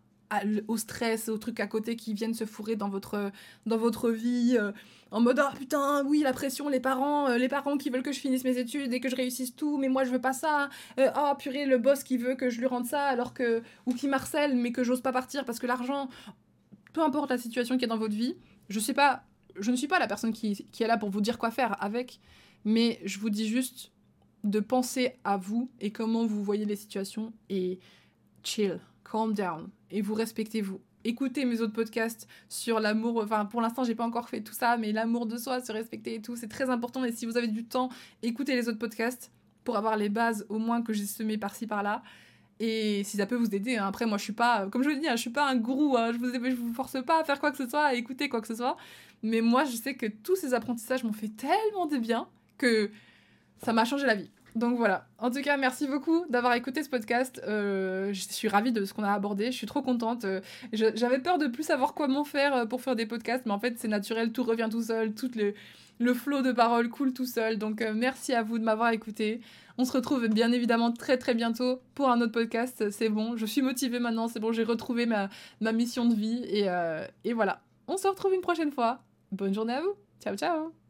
au 0.67 0.77
stress, 0.77 1.29
aux 1.29 1.37
trucs 1.37 1.59
à 1.59 1.67
côté 1.67 1.95
qui 1.95 2.13
viennent 2.13 2.33
se 2.33 2.45
fourrer 2.45 2.75
dans 2.75 2.89
votre, 2.89 3.31
dans 3.65 3.77
votre 3.77 4.09
vie, 4.09 4.55
euh, 4.59 4.71
en 5.11 5.21
mode 5.21 5.39
oh 5.41 5.55
putain, 5.55 6.03
oui, 6.05 6.21
la 6.21 6.33
pression, 6.33 6.67
les 6.67 6.79
parents, 6.79 7.29
euh, 7.29 7.37
les 7.37 7.47
parents 7.47 7.77
qui 7.77 7.89
veulent 7.89 8.03
que 8.03 8.11
je 8.11 8.19
finisse 8.19 8.43
mes 8.43 8.57
études 8.57 8.93
et 8.93 8.99
que 8.99 9.09
je 9.09 9.15
réussisse 9.15 9.55
tout, 9.55 9.77
mais 9.77 9.87
moi 9.87 10.03
je 10.03 10.11
veux 10.11 10.21
pas 10.21 10.33
ça. 10.33 10.69
Euh, 10.99 11.09
oh 11.17 11.33
purée, 11.37 11.65
le 11.65 11.77
boss 11.77 12.03
qui 12.03 12.17
veut 12.17 12.35
que 12.35 12.49
je 12.49 12.59
lui 12.59 12.65
rende 12.65 12.85
ça 12.85 13.03
alors 13.03 13.33
que. 13.33 13.61
ou 13.85 13.93
qui 13.93 14.07
marcelle, 14.07 14.55
mais 14.55 14.71
que 14.71 14.83
j'ose 14.83 15.01
pas 15.01 15.11
partir 15.11 15.45
parce 15.45 15.59
que 15.59 15.67
l'argent. 15.67 16.09
Peu 16.93 17.01
importe 17.01 17.29
la 17.29 17.37
situation 17.37 17.77
qui 17.77 17.85
est 17.85 17.89
dans 17.89 17.97
votre 17.97 18.15
vie, 18.15 18.35
je 18.69 18.79
sais 18.79 18.93
pas. 18.93 19.23
Je 19.57 19.71
ne 19.71 19.75
suis 19.75 19.87
pas 19.87 19.99
la 19.99 20.07
personne 20.07 20.33
qui, 20.33 20.65
qui 20.71 20.83
est 20.83 20.87
là 20.87 20.97
pour 20.97 21.09
vous 21.09 21.21
dire 21.21 21.37
quoi 21.37 21.51
faire 21.51 21.81
avec, 21.81 22.19
mais 22.65 22.99
je 23.05 23.19
vous 23.19 23.29
dis 23.29 23.47
juste 23.47 23.91
de 24.43 24.59
penser 24.59 25.15
à 25.23 25.37
vous 25.37 25.71
et 25.79 25.91
comment 25.91 26.25
vous 26.25 26.43
voyez 26.43 26.65
les 26.65 26.75
situations 26.75 27.33
et 27.49 27.79
chill, 28.43 28.79
calm 29.09 29.33
down 29.33 29.69
et 29.91 30.01
vous 30.01 30.13
respectez 30.13 30.61
vous. 30.61 30.81
Écoutez 31.03 31.45
mes 31.45 31.61
autres 31.61 31.73
podcasts 31.73 32.27
sur 32.49 32.79
l'amour, 32.79 33.21
enfin 33.23 33.45
pour 33.45 33.61
l'instant 33.61 33.83
j'ai 33.83 33.93
pas 33.93 34.05
encore 34.05 34.27
fait 34.27 34.41
tout 34.41 34.53
ça, 34.53 34.75
mais 34.77 34.91
l'amour 34.91 35.27
de 35.27 35.37
soi, 35.37 35.61
se 35.61 35.71
respecter 35.71 36.15
et 36.15 36.21
tout, 36.21 36.35
c'est 36.35 36.47
très 36.47 36.69
important. 36.69 37.03
Et 37.03 37.11
si 37.11 37.25
vous 37.25 37.37
avez 37.37 37.47
du 37.47 37.63
temps, 37.63 37.89
écoutez 38.23 38.55
les 38.55 38.67
autres 38.67 38.79
podcasts 38.79 39.31
pour 39.63 39.77
avoir 39.77 39.97
les 39.97 40.09
bases 40.09 40.45
au 40.49 40.57
moins 40.57 40.81
que 40.81 40.93
j'ai 40.93 41.05
semées 41.05 41.37
par-ci 41.37 41.67
par-là. 41.67 42.01
Et 42.59 43.03
si 43.03 43.17
ça 43.17 43.25
peut 43.25 43.35
vous 43.35 43.53
aider, 43.53 43.77
hein. 43.77 43.85
après 43.85 44.05
moi 44.05 44.17
je 44.17 44.23
suis 44.23 44.33
pas, 44.33 44.67
comme 44.69 44.81
je 44.81 44.89
vous 44.89 44.95
l'ai 44.95 45.01
dit, 45.01 45.07
hein, 45.07 45.15
je 45.15 45.21
suis 45.21 45.29
pas 45.29 45.47
un 45.47 45.57
gourou, 45.57 45.95
hein. 45.97 46.11
je, 46.11 46.17
vous, 46.17 46.33
je 46.33 46.55
vous 46.55 46.73
force 46.73 46.97
pas 47.05 47.21
à 47.21 47.23
faire 47.23 47.39
quoi 47.39 47.51
que 47.51 47.57
ce 47.57 47.67
soit, 47.67 47.83
à 47.83 47.93
écouter 47.93 48.29
quoi 48.29 48.41
que 48.41 48.47
ce 48.47 48.55
soit. 48.55 48.77
Mais 49.21 49.41
moi 49.41 49.65
je 49.65 49.75
sais 49.75 49.93
que 49.95 50.07
tous 50.07 50.35
ces 50.35 50.53
apprentissages 50.53 51.03
m'ont 51.03 51.13
fait 51.13 51.29
tellement 51.35 51.85
de 51.85 51.97
bien 51.97 52.27
que 52.57 52.89
ça 53.63 53.73
m'a 53.73 53.85
changé 53.85 54.07
la 54.07 54.15
vie. 54.15 54.31
Donc 54.55 54.77
voilà. 54.77 55.05
En 55.17 55.29
tout 55.29 55.41
cas, 55.41 55.57
merci 55.57 55.85
beaucoup 55.85 56.25
d'avoir 56.29 56.53
écouté 56.53 56.81
ce 56.81 56.89
podcast. 56.89 57.41
Euh, 57.45 58.13
je 58.13 58.21
suis 58.21 58.47
ravie 58.47 58.71
de 58.71 58.85
ce 58.85 58.93
qu'on 58.93 59.03
a 59.03 59.11
abordé. 59.11 59.51
Je 59.51 59.57
suis 59.57 59.67
trop 59.67 59.81
contente. 59.81 60.23
Euh, 60.23 60.39
j'avais 60.71 61.19
peur 61.19 61.37
de 61.37 61.47
plus 61.47 61.63
savoir 61.63 61.93
comment 61.93 62.23
faire 62.23 62.55
euh, 62.55 62.65
pour 62.65 62.81
faire 62.81 62.95
des 62.95 63.05
podcasts, 63.05 63.45
mais 63.45 63.51
en 63.51 63.59
fait, 63.59 63.77
c'est 63.77 63.89
naturel. 63.89 64.31
Tout 64.31 64.43
revient 64.43 64.69
tout 64.71 64.81
seul. 64.81 65.13
Tout 65.13 65.29
le, 65.35 65.53
le 65.99 66.13
flot 66.13 66.41
de 66.41 66.53
paroles 66.53 66.89
coule 66.89 67.13
tout 67.13 67.25
seul. 67.25 67.57
Donc 67.57 67.83
merci 67.93 68.33
à 68.33 68.43
vous 68.43 68.57
de 68.57 68.63
m'avoir 68.63 68.91
écouté. 68.91 69.41
On 69.77 69.83
se 69.83 69.91
retrouve 69.91 70.25
bien 70.29 70.53
évidemment 70.53 70.93
très 70.93 71.17
très 71.17 71.33
bientôt 71.33 71.81
pour 71.93 72.09
un 72.09 72.21
autre 72.21 72.31
podcast. 72.31 72.89
C'est 72.91 73.09
bon, 73.09 73.35
je 73.35 73.45
suis 73.45 73.61
motivée 73.61 73.99
maintenant. 73.99 74.29
C'est 74.29 74.39
bon, 74.39 74.53
j'ai 74.53 74.63
retrouvé 74.63 75.05
ma, 75.05 75.29
ma 75.59 75.73
mission 75.73 76.05
de 76.05 76.15
vie. 76.15 76.45
Et, 76.45 76.67
et 77.25 77.33
voilà. 77.33 77.61
On 77.87 77.97
se 77.97 78.07
retrouve 78.07 78.33
une 78.33 78.41
prochaine 78.41 78.71
fois. 78.71 79.01
Bonne 79.33 79.53
journée 79.53 79.73
à 79.73 79.81
vous. 79.81 79.95
Ciao, 80.23 80.35
ciao 80.37 80.84